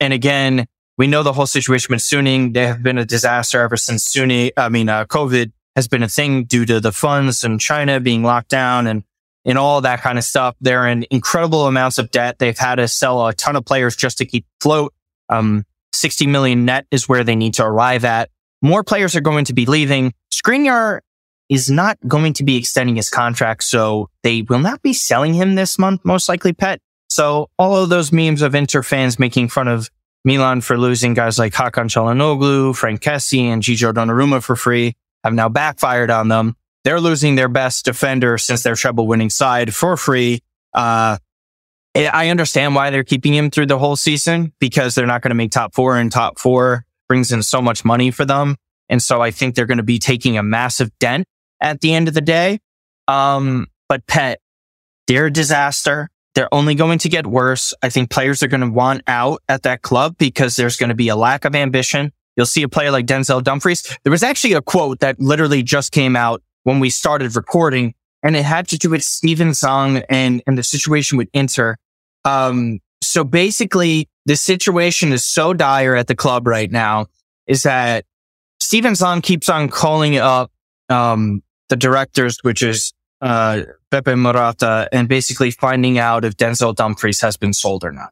and 0.00 0.14
again, 0.14 0.66
we 0.96 1.06
know 1.06 1.22
the 1.22 1.34
whole 1.34 1.46
situation 1.46 1.92
with 1.92 2.00
Suning. 2.00 2.54
They 2.54 2.66
have 2.66 2.82
been 2.82 2.96
a 2.96 3.04
disaster 3.04 3.60
ever 3.60 3.76
since 3.76 4.08
Suning, 4.08 4.52
I 4.56 4.70
mean, 4.70 4.88
uh, 4.88 5.04
COVID 5.04 5.52
has 5.76 5.86
been 5.86 6.02
a 6.02 6.08
thing 6.08 6.44
due 6.44 6.64
to 6.64 6.80
the 6.80 6.92
funds 6.92 7.44
and 7.44 7.60
China 7.60 8.00
being 8.00 8.22
locked 8.22 8.48
down 8.48 8.86
and, 8.86 9.04
and 9.44 9.58
all 9.58 9.80
that 9.80 10.00
kind 10.00 10.18
of 10.18 10.24
stuff. 10.24 10.56
They're 10.60 10.86
in 10.86 11.06
incredible 11.10 11.66
amounts 11.66 11.98
of 11.98 12.10
debt. 12.10 12.38
They've 12.38 12.56
had 12.56 12.76
to 12.76 12.88
sell 12.88 13.26
a 13.26 13.34
ton 13.34 13.56
of 13.56 13.64
players 13.64 13.96
just 13.96 14.18
to 14.18 14.24
keep 14.24 14.46
afloat. 14.60 14.94
Um, 15.28 15.64
60 15.92 16.26
million 16.26 16.64
net 16.64 16.86
is 16.90 17.08
where 17.08 17.24
they 17.24 17.36
need 17.36 17.54
to 17.54 17.64
arrive 17.64 18.04
at. 18.04 18.30
More 18.62 18.84
players 18.84 19.16
are 19.16 19.20
going 19.20 19.44
to 19.46 19.52
be 19.52 19.66
leaving. 19.66 20.14
Skriniar 20.32 21.00
is 21.48 21.70
not 21.70 21.98
going 22.06 22.32
to 22.34 22.44
be 22.44 22.56
extending 22.56 22.96
his 22.96 23.10
contract, 23.10 23.64
so 23.64 24.08
they 24.22 24.42
will 24.42 24.58
not 24.58 24.80
be 24.82 24.92
selling 24.92 25.34
him 25.34 25.54
this 25.54 25.78
month, 25.78 26.04
most 26.04 26.28
likely, 26.28 26.52
Pet. 26.52 26.80
So 27.08 27.50
all 27.58 27.76
of 27.76 27.90
those 27.90 28.10
memes 28.10 28.40
of 28.40 28.54
Inter 28.54 28.82
fans 28.82 29.18
making 29.18 29.48
fun 29.48 29.68
of 29.68 29.90
Milan 30.24 30.60
for 30.60 30.78
losing 30.78 31.14
guys 31.14 31.38
like 31.38 31.52
Hakan 31.52 31.90
Calhanoglu, 31.90 32.74
Franck 32.74 33.00
Kessie, 33.00 33.44
and 33.44 33.62
Gigio 33.62 33.92
Donnarumma 33.92 34.42
for 34.42 34.56
free 34.56 34.94
have 35.24 35.34
now 35.34 35.48
backfired 35.48 36.10
on 36.10 36.28
them. 36.28 36.56
They're 36.84 37.00
losing 37.00 37.34
their 37.36 37.48
best 37.48 37.84
defender 37.84 38.38
since 38.38 38.62
their 38.62 38.74
treble 38.74 39.06
winning 39.06 39.30
side 39.30 39.74
for 39.74 39.96
free. 39.96 40.40
Uh, 40.74 41.18
I 41.94 42.28
understand 42.30 42.74
why 42.74 42.90
they're 42.90 43.04
keeping 43.04 43.34
him 43.34 43.50
through 43.50 43.66
the 43.66 43.78
whole 43.78 43.96
season 43.96 44.52
because 44.58 44.94
they're 44.94 45.06
not 45.06 45.22
going 45.22 45.30
to 45.30 45.36
make 45.36 45.50
top 45.50 45.74
four 45.74 45.96
and 45.96 46.10
top 46.10 46.38
four 46.38 46.86
brings 47.08 47.32
in 47.32 47.42
so 47.42 47.60
much 47.60 47.84
money 47.84 48.10
for 48.10 48.24
them. 48.24 48.56
And 48.88 49.02
so 49.02 49.20
I 49.20 49.30
think 49.30 49.54
they're 49.54 49.66
going 49.66 49.78
to 49.78 49.84
be 49.84 49.98
taking 49.98 50.38
a 50.38 50.42
massive 50.42 50.90
dent 50.98 51.26
at 51.60 51.80
the 51.80 51.92
end 51.92 52.08
of 52.08 52.14
the 52.14 52.20
day. 52.20 52.58
Um, 53.08 53.66
but 53.88 54.06
pet, 54.06 54.40
they're 55.06 55.26
a 55.26 55.32
disaster. 55.32 56.08
They're 56.34 56.52
only 56.52 56.74
going 56.74 56.98
to 57.00 57.10
get 57.10 57.26
worse. 57.26 57.74
I 57.82 57.90
think 57.90 58.10
players 58.10 58.42
are 58.42 58.48
going 58.48 58.62
to 58.62 58.70
want 58.70 59.02
out 59.06 59.42
at 59.48 59.64
that 59.64 59.82
club 59.82 60.16
because 60.18 60.56
there's 60.56 60.76
going 60.76 60.88
to 60.88 60.94
be 60.94 61.08
a 61.08 61.16
lack 61.16 61.44
of 61.44 61.54
ambition. 61.54 62.12
You'll 62.36 62.46
see 62.46 62.62
a 62.62 62.68
player 62.68 62.90
like 62.90 63.04
Denzel 63.04 63.42
Dumfries. 63.42 63.98
There 64.04 64.10
was 64.10 64.22
actually 64.22 64.54
a 64.54 64.62
quote 64.62 65.00
that 65.00 65.20
literally 65.20 65.62
just 65.62 65.92
came 65.92 66.16
out 66.16 66.42
when 66.64 66.80
we 66.80 66.90
started 66.90 67.34
recording 67.36 67.94
and 68.22 68.36
it 68.36 68.44
had 68.44 68.68
to 68.68 68.78
do 68.78 68.90
with 68.90 69.02
Steven 69.02 69.48
Zhang 69.50 70.04
and, 70.08 70.42
and 70.46 70.56
the 70.56 70.62
situation 70.62 71.18
with 71.18 71.28
Inter. 71.32 71.76
Um, 72.24 72.80
so 73.02 73.24
basically 73.24 74.08
the 74.26 74.36
situation 74.36 75.12
is 75.12 75.26
so 75.26 75.52
dire 75.52 75.96
at 75.96 76.06
the 76.06 76.14
club 76.14 76.46
right 76.46 76.70
now 76.70 77.06
is 77.46 77.64
that 77.64 78.04
Steven 78.60 78.92
Zhang 78.92 79.22
keeps 79.22 79.48
on 79.48 79.68
calling 79.68 80.16
up, 80.16 80.52
um, 80.88 81.42
the 81.68 81.76
directors, 81.76 82.38
which 82.42 82.62
is 82.62 82.92
uh, 83.20 83.62
Beppe 83.90 84.14
Marotta 84.14 84.88
and 84.92 85.08
basically 85.08 85.50
finding 85.50 85.98
out 85.98 86.24
if 86.24 86.36
Denzel 86.36 86.74
Dumfries 86.74 87.20
has 87.20 87.36
been 87.36 87.52
sold 87.52 87.82
or 87.82 87.92
not. 87.92 88.10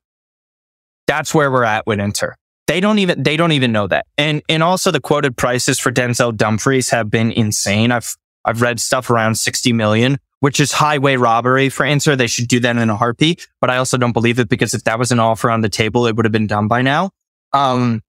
That's 1.06 1.34
where 1.34 1.50
we're 1.50 1.64
at 1.64 1.86
with 1.86 2.00
Inter. 2.00 2.36
They 2.66 2.80
don't 2.80 2.98
even, 3.00 3.22
they 3.22 3.36
don't 3.36 3.52
even 3.52 3.72
know 3.72 3.86
that. 3.88 4.06
And, 4.16 4.42
and 4.48 4.62
also 4.62 4.90
the 4.90 5.00
quoted 5.00 5.36
prices 5.36 5.78
for 5.78 5.90
Denzel 5.90 6.36
Dumfries 6.36 6.90
have 6.90 7.10
been 7.10 7.32
insane. 7.32 7.90
I've, 7.90 8.16
I've 8.44 8.62
read 8.62 8.80
stuff 8.80 9.10
around 9.10 9.36
60 9.36 9.72
million, 9.72 10.18
which 10.40 10.60
is 10.60 10.72
highway 10.72 11.16
robbery 11.16 11.68
for 11.68 11.84
Inter. 11.84 12.16
They 12.16 12.26
should 12.26 12.48
do 12.48 12.60
that 12.60 12.76
in 12.76 12.90
a 12.90 12.96
heartbeat, 12.96 13.46
but 13.60 13.70
I 13.70 13.76
also 13.76 13.96
don't 13.96 14.12
believe 14.12 14.38
it 14.38 14.48
because 14.48 14.74
if 14.74 14.84
that 14.84 14.98
was 14.98 15.12
an 15.12 15.20
offer 15.20 15.50
on 15.50 15.60
the 15.60 15.68
table, 15.68 16.06
it 16.06 16.16
would 16.16 16.24
have 16.24 16.32
been 16.32 16.46
done 16.46 16.68
by 16.68 16.82
now. 16.82 17.10
Um, 17.52 18.02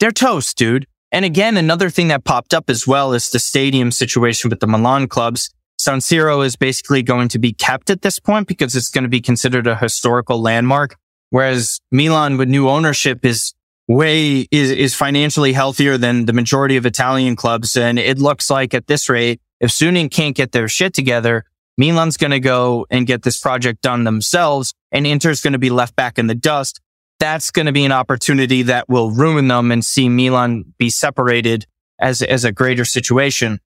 they're 0.00 0.10
toast, 0.10 0.56
dude. 0.56 0.86
And 1.12 1.24
again, 1.24 1.56
another 1.56 1.90
thing 1.90 2.08
that 2.08 2.24
popped 2.24 2.52
up 2.52 2.68
as 2.68 2.86
well 2.86 3.12
is 3.12 3.30
the 3.30 3.38
stadium 3.38 3.92
situation 3.92 4.50
with 4.50 4.60
the 4.60 4.66
Milan 4.66 5.06
clubs. 5.06 5.54
San 5.78 5.98
Siro 5.98 6.44
is 6.44 6.56
basically 6.56 7.02
going 7.02 7.28
to 7.28 7.38
be 7.38 7.52
kept 7.52 7.90
at 7.90 8.02
this 8.02 8.18
point 8.18 8.48
because 8.48 8.74
it's 8.74 8.90
going 8.90 9.04
to 9.04 9.08
be 9.08 9.20
considered 9.20 9.66
a 9.66 9.76
historical 9.76 10.40
landmark. 10.40 10.96
Whereas 11.30 11.80
Milan 11.90 12.36
with 12.36 12.48
new 12.48 12.68
ownership 12.68 13.24
is 13.24 13.54
way 13.88 14.46
is, 14.50 14.70
is 14.70 14.94
financially 14.94 15.52
healthier 15.52 15.98
than 15.98 16.26
the 16.26 16.32
majority 16.32 16.76
of 16.76 16.86
Italian 16.86 17.36
clubs. 17.36 17.76
And 17.76 17.98
it 17.98 18.18
looks 18.18 18.50
like 18.50 18.74
at 18.74 18.86
this 18.86 19.08
rate, 19.08 19.40
if 19.60 19.70
Suning 19.70 20.10
can't 20.10 20.36
get 20.36 20.52
their 20.52 20.68
shit 20.68 20.94
together, 20.94 21.44
Milan's 21.76 22.16
going 22.16 22.30
to 22.30 22.40
go 22.40 22.86
and 22.90 23.06
get 23.06 23.22
this 23.22 23.38
project 23.40 23.82
done 23.82 24.04
themselves 24.04 24.74
and 24.92 25.06
Inter's 25.06 25.40
going 25.40 25.52
to 25.52 25.58
be 25.58 25.70
left 25.70 25.96
back 25.96 26.18
in 26.18 26.28
the 26.28 26.34
dust. 26.34 26.80
That's 27.20 27.50
going 27.50 27.66
to 27.66 27.72
be 27.72 27.84
an 27.84 27.92
opportunity 27.92 28.62
that 28.62 28.88
will 28.88 29.10
ruin 29.10 29.48
them 29.48 29.70
and 29.70 29.84
see 29.84 30.08
Milan 30.08 30.74
be 30.78 30.90
separated 30.90 31.66
as, 31.98 32.22
as 32.22 32.44
a 32.44 32.52
greater 32.52 32.84
situation. 32.84 33.60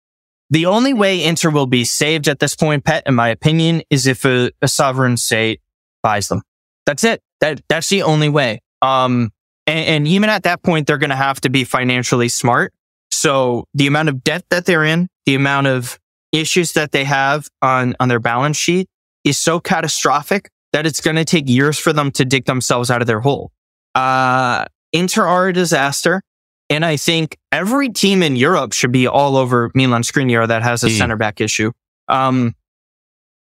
The 0.50 0.66
only 0.66 0.94
way 0.94 1.22
Inter 1.22 1.50
will 1.50 1.66
be 1.66 1.84
saved 1.84 2.28
at 2.28 2.38
this 2.38 2.54
point, 2.54 2.84
Pet, 2.84 3.02
in 3.06 3.14
my 3.14 3.28
opinion, 3.28 3.82
is 3.90 4.06
if 4.06 4.24
a, 4.24 4.50
a 4.62 4.68
sovereign 4.68 5.16
state 5.16 5.60
buys 6.02 6.28
them. 6.28 6.42
That's 6.86 7.04
it. 7.04 7.22
That, 7.40 7.60
that's 7.68 7.88
the 7.88 8.02
only 8.02 8.30
way. 8.30 8.62
Um, 8.80 9.30
and, 9.68 9.86
and 9.86 10.08
even 10.08 10.30
at 10.30 10.42
that 10.44 10.62
point, 10.62 10.86
they're 10.86 10.98
going 10.98 11.10
to 11.10 11.16
have 11.16 11.40
to 11.42 11.50
be 11.50 11.62
financially 11.62 12.28
smart. 12.28 12.72
So 13.10 13.64
the 13.74 13.86
amount 13.86 14.08
of 14.08 14.24
debt 14.24 14.44
that 14.50 14.64
they're 14.64 14.84
in, 14.84 15.08
the 15.26 15.34
amount 15.34 15.66
of 15.66 15.98
issues 16.32 16.72
that 16.72 16.92
they 16.92 17.04
have 17.04 17.48
on, 17.62 17.94
on 18.00 18.08
their 18.08 18.18
balance 18.18 18.56
sheet 18.56 18.88
is 19.24 19.38
so 19.38 19.60
catastrophic 19.60 20.50
that 20.72 20.86
it's 20.86 21.00
going 21.00 21.16
to 21.16 21.24
take 21.24 21.48
years 21.48 21.78
for 21.78 21.92
them 21.92 22.10
to 22.12 22.24
dig 22.24 22.46
themselves 22.46 22.90
out 22.90 23.00
of 23.00 23.06
their 23.06 23.20
hole. 23.20 23.52
Uh, 23.94 24.64
Inter 24.92 25.26
are 25.26 25.48
a 25.48 25.52
disaster. 25.52 26.22
And 26.70 26.84
I 26.84 26.96
think 26.96 27.38
every 27.50 27.88
team 27.88 28.22
in 28.22 28.36
Europe 28.36 28.72
should 28.72 28.92
be 28.92 29.06
all 29.06 29.36
over 29.36 29.70
Milan 29.74 30.02
Skriniar 30.02 30.46
that 30.48 30.62
has 30.62 30.84
a 30.84 30.88
mm. 30.88 30.98
center 30.98 31.16
back 31.16 31.40
issue. 31.40 31.72
Um, 32.08 32.54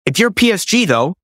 if 0.06 0.18
you're 0.18 0.32
PSG 0.32 0.88
though, 0.88 1.16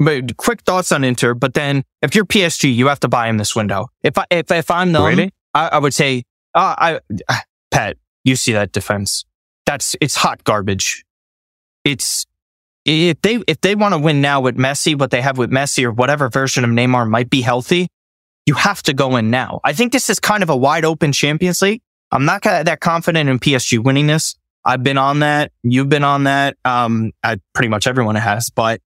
but 0.00 0.36
quick 0.38 0.62
thoughts 0.62 0.90
on 0.92 1.04
Inter, 1.04 1.34
but 1.34 1.52
then 1.52 1.84
if 2.00 2.14
you're 2.14 2.24
PSG, 2.24 2.74
you 2.74 2.88
have 2.88 3.00
to 3.00 3.08
buy 3.08 3.28
him 3.28 3.36
this 3.36 3.54
window. 3.54 3.88
If 4.02 4.16
I, 4.16 4.24
if, 4.30 4.50
if 4.50 4.70
I'm 4.70 4.92
them, 4.92 5.04
really? 5.04 5.30
I, 5.54 5.68
I, 5.68 5.78
would 5.78 5.92
say, 5.92 6.24
uh, 6.54 6.74
I, 6.78 7.00
uh, 7.28 7.36
Pat, 7.70 7.98
you 8.24 8.34
see 8.34 8.52
that 8.52 8.72
defense. 8.72 9.26
That's, 9.66 9.94
it's 10.00 10.16
hot 10.16 10.42
garbage. 10.42 11.04
It's, 11.84 12.26
if 12.86 13.20
they, 13.20 13.42
if 13.46 13.60
they 13.60 13.74
want 13.74 13.92
to 13.92 13.98
win 13.98 14.22
now 14.22 14.40
with 14.40 14.56
Messi, 14.56 14.98
what 14.98 15.10
they 15.10 15.20
have 15.20 15.36
with 15.36 15.50
Messi 15.50 15.84
or 15.84 15.92
whatever 15.92 16.30
version 16.30 16.64
of 16.64 16.70
Neymar 16.70 17.08
might 17.08 17.28
be 17.28 17.42
healthy, 17.42 17.88
you 18.46 18.54
have 18.54 18.82
to 18.84 18.94
go 18.94 19.16
in 19.16 19.30
now. 19.30 19.60
I 19.64 19.74
think 19.74 19.92
this 19.92 20.08
is 20.08 20.18
kind 20.18 20.42
of 20.42 20.48
a 20.48 20.56
wide 20.56 20.86
open 20.86 21.12
Champions 21.12 21.60
League. 21.60 21.82
I'm 22.10 22.24
not 22.24 22.42
that 22.42 22.80
confident 22.80 23.28
in 23.28 23.38
PSG 23.38 23.78
winning 23.78 24.06
this. 24.06 24.34
I've 24.64 24.82
been 24.82 24.98
on 24.98 25.20
that. 25.20 25.52
You've 25.62 25.90
been 25.90 26.04
on 26.04 26.24
that. 26.24 26.56
Um, 26.64 27.12
I, 27.22 27.38
pretty 27.54 27.68
much 27.68 27.86
everyone 27.86 28.16
has, 28.16 28.50
but 28.50 28.80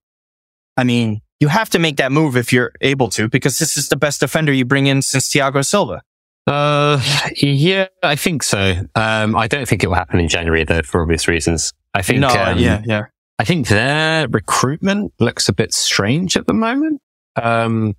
I 0.76 0.84
mean, 0.84 1.20
you 1.40 1.48
have 1.48 1.70
to 1.70 1.78
make 1.78 1.96
that 1.96 2.12
move 2.12 2.36
if 2.36 2.52
you're 2.52 2.72
able 2.80 3.08
to, 3.10 3.28
because 3.28 3.58
this 3.58 3.76
is 3.76 3.88
the 3.88 3.96
best 3.96 4.20
defender 4.20 4.52
you 4.52 4.64
bring 4.64 4.86
in 4.86 5.02
since 5.02 5.28
Thiago 5.28 5.64
Silva. 5.64 6.02
Uh, 6.46 7.00
yeah, 7.36 7.86
I 8.02 8.16
think 8.16 8.42
so. 8.42 8.74
Um, 8.94 9.36
I 9.36 9.46
don't 9.46 9.66
think 9.66 9.82
it 9.82 9.86
will 9.86 9.94
happen 9.94 10.20
in 10.20 10.28
January 10.28 10.64
though, 10.64 10.82
for 10.82 11.02
obvious 11.02 11.26
reasons. 11.26 11.72
I 11.94 12.02
think, 12.02 12.20
no, 12.20 12.28
um, 12.28 12.58
yeah, 12.58 12.82
yeah. 12.84 13.04
I 13.38 13.44
think 13.44 13.68
their 13.68 14.28
recruitment 14.28 15.12
looks 15.20 15.48
a 15.48 15.52
bit 15.52 15.72
strange 15.72 16.36
at 16.36 16.46
the 16.46 16.54
moment. 16.54 17.00
Um, 17.40 17.94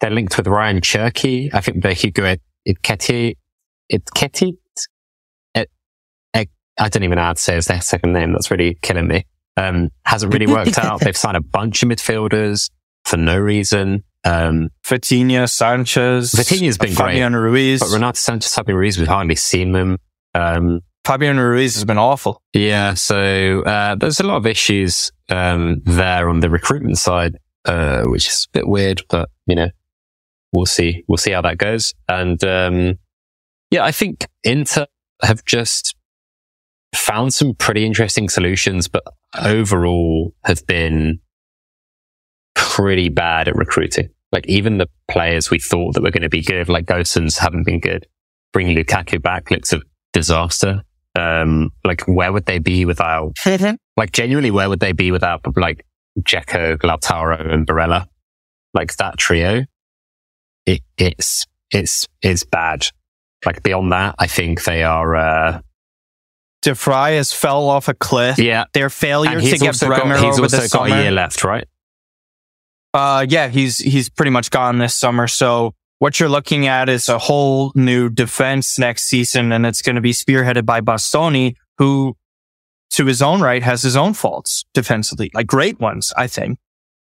they're 0.00 0.10
linked 0.10 0.36
with 0.36 0.46
Rayan 0.46 0.80
Cherki. 0.80 1.52
I 1.52 1.60
think 1.60 1.82
they 1.82 1.94
could 1.94 2.14
go 2.14 2.24
at 2.24 2.40
Itketi, 2.66 3.36
Itketi, 3.92 4.56
I 6.80 6.88
don't 6.88 7.02
even 7.02 7.16
know 7.16 7.22
how 7.22 7.34
to 7.34 7.40
say 7.40 7.56
his 7.56 7.66
second 7.66 8.14
name. 8.14 8.32
That's 8.32 8.50
really 8.50 8.78
killing 8.80 9.06
me. 9.06 9.26
Um, 9.56 9.90
hasn't 10.04 10.32
really 10.32 10.46
worked 10.52 10.78
out. 10.78 11.00
They've 11.00 11.16
signed 11.16 11.36
a 11.36 11.42
bunch 11.42 11.82
of 11.82 11.88
midfielders 11.88 12.70
for 13.04 13.16
no 13.16 13.38
reason. 13.38 14.04
Um, 14.24 14.70
Vitinha, 14.84 15.44
Sanches. 15.44 16.34
Vitinha's 16.34 16.78
been 16.78 16.94
Fabian 16.94 17.32
great. 17.32 17.40
Ruiz. 17.40 17.80
But 17.80 17.90
Renato 17.90 18.16
Sanches, 18.16 18.54
Fabian 18.54 18.76
Ruiz, 18.76 18.98
we've 18.98 19.08
hardly 19.08 19.36
seen 19.36 19.72
them. 19.72 19.98
Um, 20.34 20.80
Fabian 21.06 21.38
Ruiz 21.38 21.74
has 21.74 21.84
been 21.84 21.98
awful. 21.98 22.42
Yeah. 22.52 22.94
So, 22.94 23.62
uh, 23.62 23.94
there's 23.94 24.20
a 24.20 24.26
lot 24.26 24.36
of 24.36 24.46
issues, 24.46 25.10
um, 25.30 25.80
there 25.84 26.28
on 26.28 26.40
the 26.40 26.50
recruitment 26.50 26.98
side, 26.98 27.38
uh, 27.64 28.02
which 28.04 28.28
is 28.28 28.46
a 28.50 28.58
bit 28.58 28.68
weird, 28.68 29.02
but 29.08 29.30
you 29.46 29.56
know, 29.56 29.70
we'll 30.52 30.66
see. 30.66 31.04
We'll 31.08 31.16
see 31.16 31.32
how 31.32 31.40
that 31.42 31.58
goes. 31.58 31.94
And, 32.08 32.42
um, 32.44 32.98
yeah, 33.70 33.84
I 33.84 33.92
think 33.92 34.26
Inter 34.44 34.86
have 35.22 35.44
just 35.44 35.89
found 36.94 37.34
some 37.34 37.54
pretty 37.54 37.84
interesting 37.84 38.28
solutions, 38.28 38.88
but 38.88 39.02
overall 39.38 40.34
have 40.44 40.66
been 40.66 41.20
pretty 42.54 43.08
bad 43.08 43.48
at 43.48 43.56
recruiting. 43.56 44.10
Like 44.32 44.46
even 44.46 44.78
the 44.78 44.88
players 45.08 45.50
we 45.50 45.58
thought 45.58 45.94
that 45.94 46.02
were 46.02 46.10
going 46.10 46.22
to 46.22 46.28
be 46.28 46.42
good, 46.42 46.68
like 46.68 46.86
Gosens, 46.86 47.38
haven't 47.38 47.64
been 47.64 47.80
good. 47.80 48.06
Bringing 48.52 48.76
Lukaku 48.76 49.20
back 49.20 49.50
looks 49.50 49.72
a 49.72 49.80
disaster. 50.12 50.82
Um, 51.18 51.70
like 51.84 52.02
where 52.02 52.32
would 52.32 52.46
they 52.46 52.58
be 52.58 52.84
without, 52.84 53.36
like 53.96 54.12
genuinely, 54.12 54.50
where 54.50 54.68
would 54.68 54.80
they 54.80 54.92
be 54.92 55.10
without 55.10 55.40
like 55.56 55.84
Dzeko, 56.20 56.78
Lautaro 56.78 57.52
and 57.52 57.66
Barella? 57.66 58.06
Like 58.72 58.94
that 58.96 59.18
trio 59.18 59.64
it, 60.66 60.82
it's, 60.96 61.46
it's, 61.72 62.06
it's 62.22 62.44
bad. 62.44 62.86
Like 63.44 63.62
beyond 63.62 63.90
that, 63.92 64.14
I 64.18 64.26
think 64.26 64.64
they 64.64 64.84
are, 64.84 65.16
uh, 65.16 65.60
De 66.62 66.72
Vrij 66.72 67.16
has 67.16 67.32
fell 67.32 67.68
off 67.68 67.88
a 67.88 67.94
cliff. 67.94 68.38
Yeah. 68.38 68.64
Their 68.74 68.90
failure 68.90 69.40
to 69.40 69.58
get 69.58 69.78
Bremer 69.80 70.16
got, 70.16 70.24
he's 70.24 70.34
over 70.34 70.42
also 70.42 70.56
the 70.56 70.62
got 70.62 70.70
summer. 70.70 70.94
a 70.94 71.02
year 71.02 71.10
left, 71.10 71.42
right? 71.44 71.66
Uh, 72.92 73.24
yeah, 73.28 73.48
he's, 73.48 73.78
he's 73.78 74.10
pretty 74.10 74.30
much 74.30 74.50
gone 74.50 74.78
this 74.78 74.94
summer. 74.94 75.26
So 75.26 75.74
what 76.00 76.18
you're 76.18 76.28
looking 76.28 76.66
at 76.66 76.88
is 76.88 77.08
a 77.08 77.18
whole 77.18 77.72
new 77.74 78.10
defense 78.10 78.78
next 78.78 79.04
season, 79.04 79.52
and 79.52 79.64
it's 79.64 79.80
going 79.80 79.96
to 79.96 80.02
be 80.02 80.12
spearheaded 80.12 80.66
by 80.66 80.80
Bastoni, 80.80 81.54
who 81.78 82.16
to 82.90 83.06
his 83.06 83.22
own 83.22 83.40
right 83.40 83.62
has 83.62 83.82
his 83.82 83.96
own 83.96 84.12
faults 84.12 84.64
defensively, 84.74 85.30
like 85.32 85.46
great 85.46 85.78
ones, 85.80 86.12
I 86.16 86.26
think. 86.26 86.58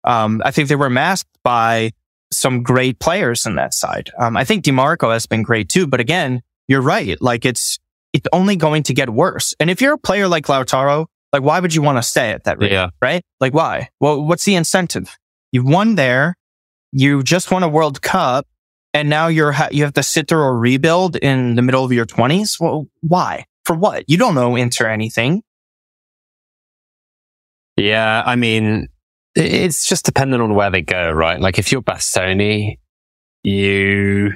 Um, 0.04 0.42
I 0.44 0.50
think 0.50 0.68
they 0.68 0.76
were 0.76 0.90
masked 0.90 1.30
by 1.42 1.92
some 2.32 2.62
great 2.62 3.00
players 3.00 3.46
in 3.46 3.56
that 3.56 3.74
side. 3.74 4.10
Um, 4.18 4.36
I 4.36 4.44
think 4.44 4.64
Dimarco 4.64 5.12
has 5.12 5.26
been 5.26 5.42
great 5.42 5.68
too, 5.68 5.86
but 5.86 5.98
again, 5.98 6.42
you're 6.68 6.82
right. 6.82 7.20
Like 7.20 7.44
it's, 7.44 7.78
it's 8.12 8.26
only 8.32 8.56
going 8.56 8.82
to 8.84 8.94
get 8.94 9.10
worse. 9.10 9.54
And 9.60 9.70
if 9.70 9.80
you're 9.80 9.94
a 9.94 9.98
player 9.98 10.28
like 10.28 10.46
Lautaro, 10.46 11.06
like 11.32 11.42
why 11.42 11.60
would 11.60 11.74
you 11.74 11.82
want 11.82 11.98
to 11.98 12.02
stay 12.02 12.30
at 12.30 12.44
that 12.44 12.60
rate? 12.60 12.72
Yeah. 12.72 12.90
Right? 13.00 13.22
Like 13.40 13.54
why? 13.54 13.88
Well, 14.00 14.24
what's 14.24 14.44
the 14.44 14.54
incentive? 14.54 15.16
You've 15.52 15.66
won 15.66 15.94
there. 15.94 16.36
You 16.92 17.22
just 17.22 17.50
won 17.50 17.62
a 17.62 17.68
World 17.68 18.02
Cup 18.02 18.46
and 18.92 19.08
now 19.08 19.28
you're, 19.28 19.52
ha- 19.52 19.68
you 19.70 19.84
have 19.84 19.94
to 19.94 20.02
sit 20.02 20.26
through 20.26 20.42
a 20.42 20.52
rebuild 20.52 21.16
in 21.16 21.54
the 21.54 21.62
middle 21.62 21.84
of 21.84 21.92
your 21.92 22.06
twenties. 22.06 22.58
Well, 22.58 22.88
why? 23.00 23.44
For 23.64 23.76
what? 23.76 24.04
You 24.08 24.16
don't 24.16 24.34
know 24.34 24.56
Inter 24.56 24.88
anything. 24.88 25.42
Yeah. 27.76 28.24
I 28.26 28.34
mean, 28.34 28.88
it's 29.36 29.88
just 29.88 30.04
dependent 30.04 30.42
on 30.42 30.54
where 30.54 30.70
they 30.70 30.82
go, 30.82 31.12
right? 31.12 31.40
Like 31.40 31.60
if 31.60 31.70
you're 31.70 31.82
Bastoni, 31.82 32.78
you 33.44 34.32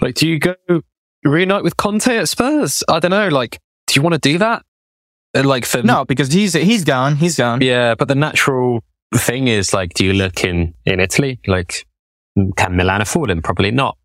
like, 0.00 0.16
do 0.16 0.26
you 0.28 0.40
go 0.40 0.54
reunite 1.24 1.62
with 1.62 1.76
Conte 1.76 2.16
at 2.16 2.28
Spurs? 2.28 2.82
I 2.88 2.98
don't 2.98 3.10
know. 3.10 3.28
Like, 3.28 3.58
do 3.86 3.94
you 3.94 4.02
want 4.02 4.14
to 4.14 4.20
do 4.20 4.38
that? 4.38 4.64
Uh, 5.36 5.44
like 5.44 5.64
for 5.64 5.82
no, 5.82 6.04
because 6.04 6.32
he's 6.32 6.54
he's 6.54 6.84
gone. 6.84 7.16
He's 7.16 7.36
gone. 7.36 7.60
Yeah, 7.60 7.94
but 7.94 8.08
the 8.08 8.14
natural 8.14 8.82
thing 9.14 9.48
is 9.48 9.72
like, 9.72 9.94
do 9.94 10.04
you 10.04 10.12
look 10.12 10.44
in 10.44 10.74
in 10.84 11.00
Italy? 11.00 11.40
Like, 11.46 11.86
can 12.56 12.76
Milan 12.76 13.00
afford 13.00 13.30
him? 13.30 13.42
Probably 13.42 13.70
not. 13.70 13.96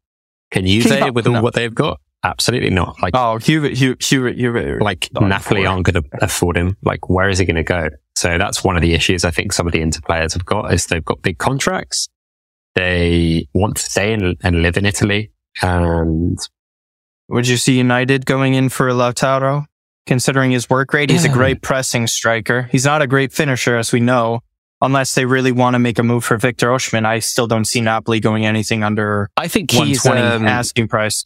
Can 0.52 0.68
you 0.68 0.82
say 0.82 1.10
with 1.10 1.28
all 1.28 1.34
no. 1.34 1.42
what 1.42 1.54
they've 1.54 1.74
got? 1.74 2.00
Absolutely 2.24 2.72
not. 2.72 3.00
Like, 3.02 3.14
oh, 3.16 3.38
Hubert, 3.38 3.74
Hubert, 3.74 4.04
Hubert, 4.04 4.36
Hubert 4.36 4.82
like 4.82 5.10
Napoli 5.14 5.66
aren't 5.66 5.86
going 5.86 6.02
to 6.02 6.10
afford 6.24 6.58
him. 6.58 6.76
Like, 6.82 7.08
where 7.08 7.30
is 7.30 7.38
he 7.38 7.46
going 7.46 7.56
to 7.56 7.64
go? 7.64 7.90
So 8.16 8.38
that's 8.38 8.64
one 8.64 8.76
of 8.76 8.82
the 8.82 8.94
issues 8.94 9.26
I 9.26 9.32
think 9.32 9.54
some 9.54 9.68
of 9.68 9.74
the 9.74 9.82
Inter 9.82 10.02
players 10.06 10.34
have 10.34 10.46
got 10.46 10.74
is 10.74 10.88
they've 10.88 11.06
got 11.06 11.22
big 11.22 11.38
contracts. 11.38 12.08
They 12.74 13.48
want 13.54 13.78
to 13.78 13.84
stay 13.84 14.14
and, 14.14 14.38
and 14.44 14.62
live 14.64 14.76
in 14.76 14.86
Italy. 14.86 15.32
And 15.62 16.40
would 17.28 17.48
you 17.48 17.58
see 17.58 17.78
United 17.78 18.26
going 18.26 18.54
in 18.54 18.70
for 18.70 18.90
Lautaro? 18.90 19.66
Considering 20.06 20.52
his 20.52 20.70
work 20.70 20.94
rate, 20.94 21.10
he's 21.10 21.26
yeah. 21.26 21.32
a 21.32 21.34
great 21.34 21.64
pressing 21.64 22.06
striker. 22.06 22.64
He's 22.72 22.86
not 22.86 23.02
a 23.02 23.08
great 23.08 23.34
finisher, 23.34 23.76
as 23.76 23.92
we 23.92 24.00
know. 24.00 24.42
Unless 24.82 25.16
they 25.16 25.26
really 25.26 25.52
want 25.52 25.74
to 25.74 25.80
make 25.80 25.98
a 25.98 26.04
move 26.04 26.24
for 26.24 26.38
Victor 26.38 26.68
Osimhen, 26.68 27.06
I 27.06 27.20
still 27.20 27.48
don't 27.48 27.66
see 27.66 27.82
Napoli 27.82 28.20
going 28.20 28.46
anything 28.46 28.84
under. 28.84 29.30
I 29.36 29.48
think 29.48 29.72
he's 29.72 30.06
um, 30.06 30.46
asking 30.46 30.90
price. 30.90 31.26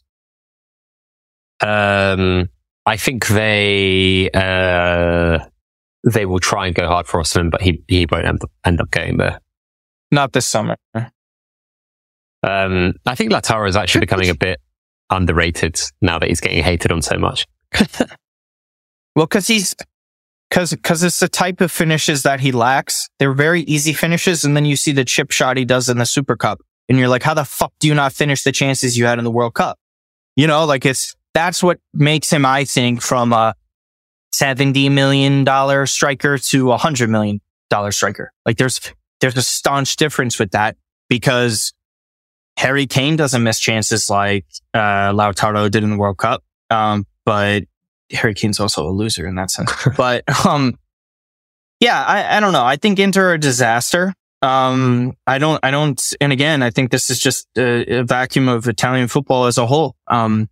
Um, 1.59 2.47
I 2.85 2.95
think 2.95 3.27
they 3.27 4.29
uh, 4.33 5.39
they 6.09 6.25
will 6.25 6.39
try 6.39 6.67
and 6.67 6.75
go 6.75 6.87
hard 6.87 7.07
for 7.07 7.19
Osimhen, 7.21 7.51
but 7.51 7.61
he 7.61 7.83
he 7.87 8.05
won't 8.09 8.25
end 8.25 8.41
up, 8.43 8.51
end 8.63 8.79
up 8.79 8.91
getting 8.91 9.17
there. 9.17 9.41
Not 10.11 10.31
this 10.31 10.45
summer. 10.45 10.77
Um, 12.41 12.93
I 13.05 13.15
think 13.15 13.31
Lautaro 13.31 13.67
is 13.67 13.75
actually 13.75 14.01
becoming 14.01 14.29
a 14.29 14.35
bit 14.35 14.61
underrated 15.09 15.79
now 16.01 16.19
that 16.19 16.29
he's 16.29 16.39
getting 16.39 16.63
hated 16.63 16.91
on 16.91 17.01
so 17.01 17.17
much. 17.17 17.47
well, 19.15 19.25
because 19.25 19.47
he's 19.47 19.75
because 20.49 20.71
because 20.71 21.03
it's 21.03 21.19
the 21.19 21.29
type 21.29 21.61
of 21.61 21.71
finishes 21.71 22.23
that 22.23 22.39
he 22.39 22.51
lacks. 22.51 23.09
They're 23.19 23.33
very 23.33 23.61
easy 23.61 23.93
finishes, 23.93 24.43
and 24.43 24.55
then 24.55 24.65
you 24.65 24.75
see 24.75 24.91
the 24.91 25.05
chip 25.05 25.31
shot 25.31 25.57
he 25.57 25.65
does 25.65 25.89
in 25.89 25.97
the 25.97 26.05
Super 26.05 26.35
Cup, 26.35 26.61
and 26.89 26.97
you're 26.97 27.07
like, 27.07 27.23
how 27.23 27.35
the 27.35 27.45
fuck 27.45 27.71
do 27.79 27.87
you 27.87 27.93
not 27.93 28.13
finish 28.13 28.43
the 28.43 28.51
chances 28.51 28.97
you 28.97 29.05
had 29.05 29.19
in 29.19 29.23
the 29.23 29.31
World 29.31 29.53
Cup? 29.53 29.77
You 30.35 30.47
know, 30.47 30.65
like 30.65 30.85
it's, 30.85 31.15
that's 31.33 31.61
what 31.61 31.79
makes 31.93 32.31
him, 32.31 32.45
I 32.45 32.65
think, 32.65 33.01
from 33.01 33.31
a 33.31 33.53
$70 34.33 34.91
million 34.91 35.45
striker 35.85 36.37
to 36.37 36.71
a 36.71 36.77
$100 36.77 37.09
million 37.09 37.41
striker. 37.91 38.31
Like 38.45 38.57
there's, 38.57 38.79
there's 39.21 39.37
a 39.37 39.41
staunch 39.41 39.97
difference 39.97 40.39
with 40.39 40.51
that 40.51 40.77
because 41.09 41.73
Harry 42.59 42.87
Kane 42.87 43.15
doesn't 43.15 43.41
miss 43.41 43.57
chances 43.57 44.09
like, 44.09 44.45
uh, 44.73 45.13
Lautaro 45.13 45.71
did 45.71 45.81
in 45.81 45.91
the 45.91 45.97
World 45.97 46.17
Cup. 46.17 46.43
Um, 46.69 47.07
but 47.25 47.63
Harry 48.11 48.33
Kane's 48.33 48.59
also 48.59 48.85
a 48.85 48.91
loser 48.91 49.25
in 49.25 49.35
that 49.35 49.49
sense. 49.49 49.71
but, 49.97 50.25
um, 50.45 50.77
yeah, 51.79 52.03
I, 52.03 52.35
I 52.35 52.39
don't 52.41 52.51
know. 52.51 52.65
I 52.65 52.75
think 52.75 52.99
Inter 52.99 53.29
are 53.29 53.33
a 53.35 53.39
disaster. 53.39 54.13
Um, 54.41 55.13
I 55.25 55.37
don't, 55.37 55.57
I 55.63 55.71
don't, 55.71 56.01
and 56.19 56.33
again, 56.33 56.61
I 56.61 56.69
think 56.69 56.91
this 56.91 57.09
is 57.09 57.17
just 57.17 57.47
a, 57.57 57.99
a 57.99 58.03
vacuum 58.03 58.49
of 58.49 58.67
Italian 58.67 59.07
football 59.07 59.45
as 59.45 59.57
a 59.57 59.65
whole. 59.65 59.95
Um, 60.07 60.49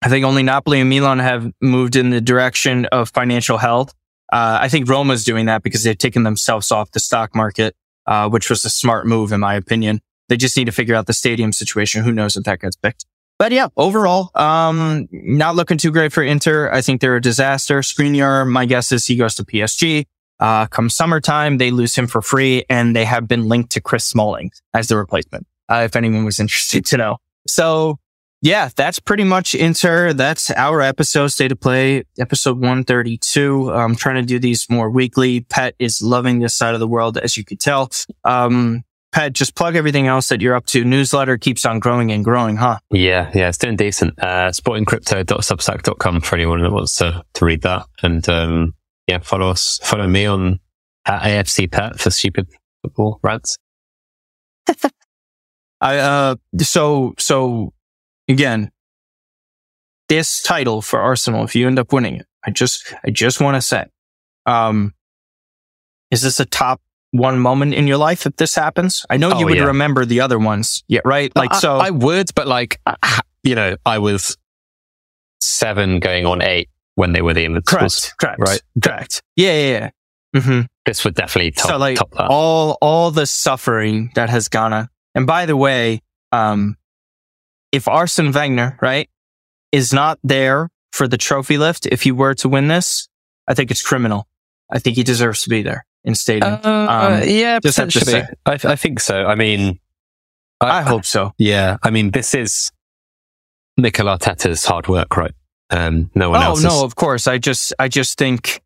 I 0.00 0.08
think 0.08 0.24
only 0.24 0.42
Napoli 0.42 0.80
and 0.80 0.88
Milan 0.88 1.18
have 1.18 1.52
moved 1.60 1.96
in 1.96 2.08
the 2.08 2.22
direction 2.22 2.86
of 2.86 3.10
financial 3.10 3.58
health. 3.58 3.92
Uh, 4.32 4.56
I 4.58 4.70
think 4.70 4.88
Roma's 4.88 5.22
doing 5.22 5.44
that 5.46 5.62
because 5.62 5.84
they've 5.84 5.98
taken 5.98 6.22
themselves 6.22 6.72
off 6.72 6.92
the 6.92 7.00
stock 7.00 7.34
market, 7.34 7.76
uh, 8.06 8.30
which 8.30 8.48
was 8.48 8.64
a 8.64 8.70
smart 8.70 9.06
move 9.06 9.32
in 9.32 9.40
my 9.40 9.54
opinion. 9.54 10.00
They 10.28 10.36
just 10.36 10.56
need 10.56 10.66
to 10.66 10.72
figure 10.72 10.94
out 10.94 11.06
the 11.06 11.12
stadium 11.12 11.52
situation. 11.52 12.04
Who 12.04 12.12
knows 12.12 12.36
if 12.36 12.44
that 12.44 12.60
gets 12.60 12.76
picked? 12.76 13.06
But 13.38 13.52
yeah, 13.52 13.68
overall, 13.76 14.30
um, 14.34 15.08
not 15.10 15.56
looking 15.56 15.76
too 15.76 15.90
great 15.90 16.12
for 16.12 16.22
Inter. 16.22 16.70
I 16.72 16.80
think 16.80 17.00
they're 17.00 17.16
a 17.16 17.20
disaster. 17.20 17.80
Skriniar, 17.80 18.48
my 18.48 18.66
guess 18.66 18.92
is 18.92 19.06
he 19.06 19.16
goes 19.16 19.34
to 19.34 19.44
PSG. 19.44 20.06
Uh, 20.38 20.66
come 20.66 20.88
summertime, 20.88 21.58
they 21.58 21.70
lose 21.70 21.94
him 21.94 22.06
for 22.06 22.20
free 22.20 22.64
and 22.68 22.96
they 22.96 23.04
have 23.04 23.28
been 23.28 23.48
linked 23.48 23.70
to 23.70 23.80
Chris 23.80 24.04
Smalling 24.04 24.50
as 24.74 24.88
the 24.88 24.96
replacement. 24.96 25.46
Uh, 25.68 25.82
if 25.84 25.96
anyone 25.96 26.24
was 26.24 26.40
interested 26.40 26.84
to 26.86 26.96
know. 26.96 27.16
So 27.46 27.98
yeah, 28.42 28.70
that's 28.74 28.98
pretty 28.98 29.22
much 29.22 29.54
Inter. 29.54 30.12
That's 30.12 30.50
our 30.50 30.80
episode, 30.80 31.28
State 31.28 31.52
of 31.52 31.60
Play, 31.60 32.02
episode 32.18 32.56
132. 32.56 33.72
I'm 33.72 33.94
trying 33.94 34.16
to 34.16 34.22
do 34.22 34.40
these 34.40 34.68
more 34.68 34.90
weekly. 34.90 35.42
Pet 35.42 35.76
is 35.78 36.02
loving 36.02 36.40
this 36.40 36.52
side 36.52 36.74
of 36.74 36.80
the 36.80 36.88
world, 36.88 37.18
as 37.18 37.36
you 37.36 37.44
could 37.44 37.60
tell. 37.60 37.90
Um, 38.24 38.82
Pet, 39.12 39.34
just 39.34 39.54
plug 39.54 39.76
everything 39.76 40.06
else 40.06 40.28
that 40.28 40.40
you're 40.40 40.54
up 40.54 40.64
to. 40.66 40.84
Newsletter 40.84 41.36
keeps 41.36 41.66
on 41.66 41.78
growing 41.78 42.10
and 42.10 42.24
growing, 42.24 42.56
huh? 42.56 42.78
Yeah, 42.90 43.30
yeah, 43.34 43.48
it's 43.48 43.58
doing 43.58 43.76
decent. 43.76 44.18
Uh, 44.18 44.48
sportingcrypto.substack.com 44.48 46.22
for 46.22 46.34
anyone 46.34 46.62
that 46.62 46.72
wants 46.72 46.96
to, 46.96 47.22
to 47.34 47.44
read 47.44 47.60
that. 47.62 47.86
And, 48.02 48.26
um, 48.30 48.74
yeah, 49.06 49.18
follow 49.18 49.50
us, 49.50 49.78
follow 49.82 50.06
me 50.06 50.24
on 50.24 50.60
at 51.04 51.22
AFC 51.22 51.70
Pet 51.70 52.00
for 52.00 52.10
stupid 52.10 52.48
football 52.80 53.20
rants. 53.22 53.58
I, 55.80 55.98
uh, 55.98 56.36
so, 56.58 57.14
so 57.18 57.74
again, 58.28 58.70
this 60.08 60.42
title 60.42 60.80
for 60.80 61.00
Arsenal, 61.00 61.44
if 61.44 61.54
you 61.54 61.66
end 61.66 61.78
up 61.78 61.92
winning 61.92 62.16
it, 62.16 62.26
I 62.46 62.50
just, 62.50 62.94
I 63.04 63.10
just 63.10 63.40
want 63.40 63.56
to 63.56 63.60
say, 63.60 63.84
um, 64.46 64.94
is 66.10 66.22
this 66.22 66.40
a 66.40 66.44
top 66.46 66.80
one 67.12 67.38
moment 67.38 67.74
in 67.74 67.86
your 67.86 67.98
life 67.98 68.26
if 68.26 68.36
this 68.36 68.54
happens? 68.54 69.06
I 69.08 69.16
know 69.16 69.32
oh, 69.32 69.38
you 69.38 69.46
would 69.46 69.56
yeah. 69.56 69.64
remember 69.64 70.04
the 70.04 70.20
other 70.20 70.38
ones. 70.38 70.82
Yeah. 70.88 71.00
Right. 71.04 71.30
Like, 71.36 71.54
I, 71.54 71.58
so 71.58 71.76
I 71.76 71.90
would, 71.90 72.34
but 72.34 72.48
like, 72.48 72.80
you 73.44 73.54
know, 73.54 73.76
I 73.86 73.98
was 73.98 74.36
seven 75.40 76.00
going 76.00 76.26
on 76.26 76.42
eight 76.42 76.68
when 76.96 77.12
they 77.12 77.22
were 77.22 77.34
the 77.34 77.44
Invincibles. 77.44 78.12
Correct. 78.18 78.38
Correct. 78.38 78.40
Right. 78.40 78.62
Correct. 78.82 79.22
Yeah. 79.36 79.52
Yeah. 79.52 79.70
yeah. 79.70 79.90
Mm-hmm. 80.40 80.60
This 80.86 81.04
would 81.04 81.14
definitely 81.14 81.52
top, 81.52 81.68
so 81.68 81.76
like 81.76 81.98
top 81.98 82.10
that. 82.12 82.28
all, 82.28 82.78
all 82.80 83.10
the 83.10 83.26
suffering 83.26 84.10
that 84.14 84.30
has 84.30 84.48
gone 84.48 84.72
on. 84.72 84.88
And 85.14 85.26
by 85.26 85.46
the 85.46 85.56
way, 85.56 86.00
um, 86.32 86.76
if 87.70 87.86
Arsene 87.86 88.32
Wenger, 88.32 88.78
right, 88.80 89.08
is 89.70 89.92
not 89.92 90.18
there 90.24 90.70
for 90.90 91.06
the 91.06 91.18
trophy 91.18 91.58
lift, 91.58 91.86
if 91.86 92.02
he 92.02 92.12
were 92.12 92.34
to 92.34 92.48
win 92.48 92.68
this, 92.68 93.08
I 93.46 93.54
think 93.54 93.70
it's 93.70 93.82
criminal. 93.82 94.26
I 94.70 94.78
think 94.78 94.96
he 94.96 95.02
deserves 95.02 95.42
to 95.42 95.50
be 95.50 95.62
there 95.62 95.84
in 96.04 96.14
stadium. 96.14 96.58
Uh, 96.62 96.86
um, 96.88 97.22
yeah, 97.28 97.60
potentially. 97.60 98.22
I, 98.46 98.58
I, 98.64 98.76
think 98.76 99.00
so. 99.00 99.26
I 99.26 99.34
mean, 99.34 99.78
I, 100.60 100.78
I, 100.78 100.82
hope 100.82 101.04
so. 101.04 101.32
Yeah. 101.38 101.78
I 101.82 101.90
mean, 101.90 102.10
this 102.10 102.34
is 102.34 102.70
Mikel 103.76 104.06
Arteta's 104.06 104.64
hard 104.64 104.88
work, 104.88 105.16
right? 105.16 105.32
Um, 105.70 106.10
no 106.14 106.30
one 106.30 106.42
oh, 106.42 106.46
else. 106.46 106.64
Oh, 106.64 106.68
no, 106.68 106.84
of 106.84 106.96
course. 106.96 107.26
I 107.26 107.38
just, 107.38 107.72
I 107.78 107.88
just 107.88 108.18
think, 108.18 108.62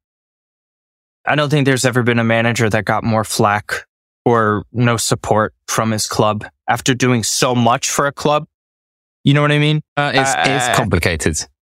I 1.26 1.34
don't 1.34 1.50
think 1.50 1.66
there's 1.66 1.84
ever 1.84 2.02
been 2.02 2.18
a 2.18 2.24
manager 2.24 2.70
that 2.70 2.84
got 2.84 3.04
more 3.04 3.24
flack 3.24 3.86
or 4.24 4.64
no 4.72 4.96
support 4.96 5.54
from 5.68 5.90
his 5.92 6.06
club 6.06 6.44
after 6.68 6.94
doing 6.94 7.22
so 7.22 7.54
much 7.54 7.90
for 7.90 8.06
a 8.06 8.12
club 8.12 8.46
you 9.26 9.34
know 9.34 9.42
what 9.42 9.50
I 9.50 9.58
mean? 9.58 9.82
Uh, 9.96 10.12
it's, 10.14 10.30
uh, 10.30 10.44
it's 10.46 10.78
complicated. 10.78 11.36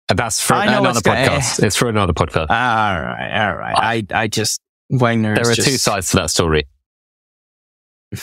That's 0.08 0.42
for 0.42 0.54
another 0.54 0.98
podcast. 0.98 1.62
it's 1.62 1.76
for 1.76 1.88
another 1.88 2.12
podcast. 2.12 2.50
All 2.50 3.00
right, 3.00 3.46
all 3.46 3.54
right. 3.54 4.04
I, 4.12 4.22
I 4.22 4.26
just 4.26 4.60
Wenger. 4.90 5.34
There 5.34 5.50
are 5.50 5.54
just, 5.54 5.68
two 5.68 5.76
sides 5.76 6.10
to 6.10 6.16
that 6.18 6.30
story. 6.30 6.66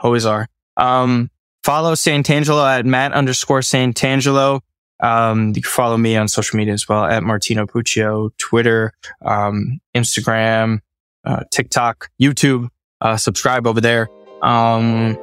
Always 0.00 0.26
are. 0.26 0.48
Um, 0.76 1.30
follow 1.62 1.94
Santangelo 1.94 2.66
at 2.66 2.86
Matt 2.86 3.12
underscore 3.12 3.60
Santangelo. 3.60 4.60
Um, 5.00 5.48
you 5.48 5.62
can 5.62 5.70
follow 5.70 5.96
me 5.96 6.16
on 6.16 6.28
social 6.28 6.56
media 6.56 6.72
as 6.72 6.88
well 6.88 7.04
at 7.04 7.22
Martino 7.22 7.66
Puccio, 7.66 8.30
Twitter, 8.38 8.92
um, 9.24 9.80
Instagram, 9.94 10.80
uh, 11.24 11.44
TikTok, 11.50 12.10
YouTube. 12.20 12.68
Uh, 13.00 13.16
subscribe 13.16 13.66
over 13.66 13.80
there. 13.80 14.08
Um, 14.42 15.18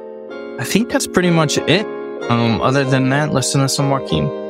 I 0.58 0.64
think 0.64 0.90
that's 0.90 1.06
pretty 1.06 1.30
much 1.30 1.58
it. 1.58 1.86
Um, 2.30 2.60
other 2.60 2.84
than 2.84 3.08
that, 3.08 3.32
listen 3.32 3.60
to 3.60 3.68
some 3.68 3.90
Joaquin. 3.90 4.41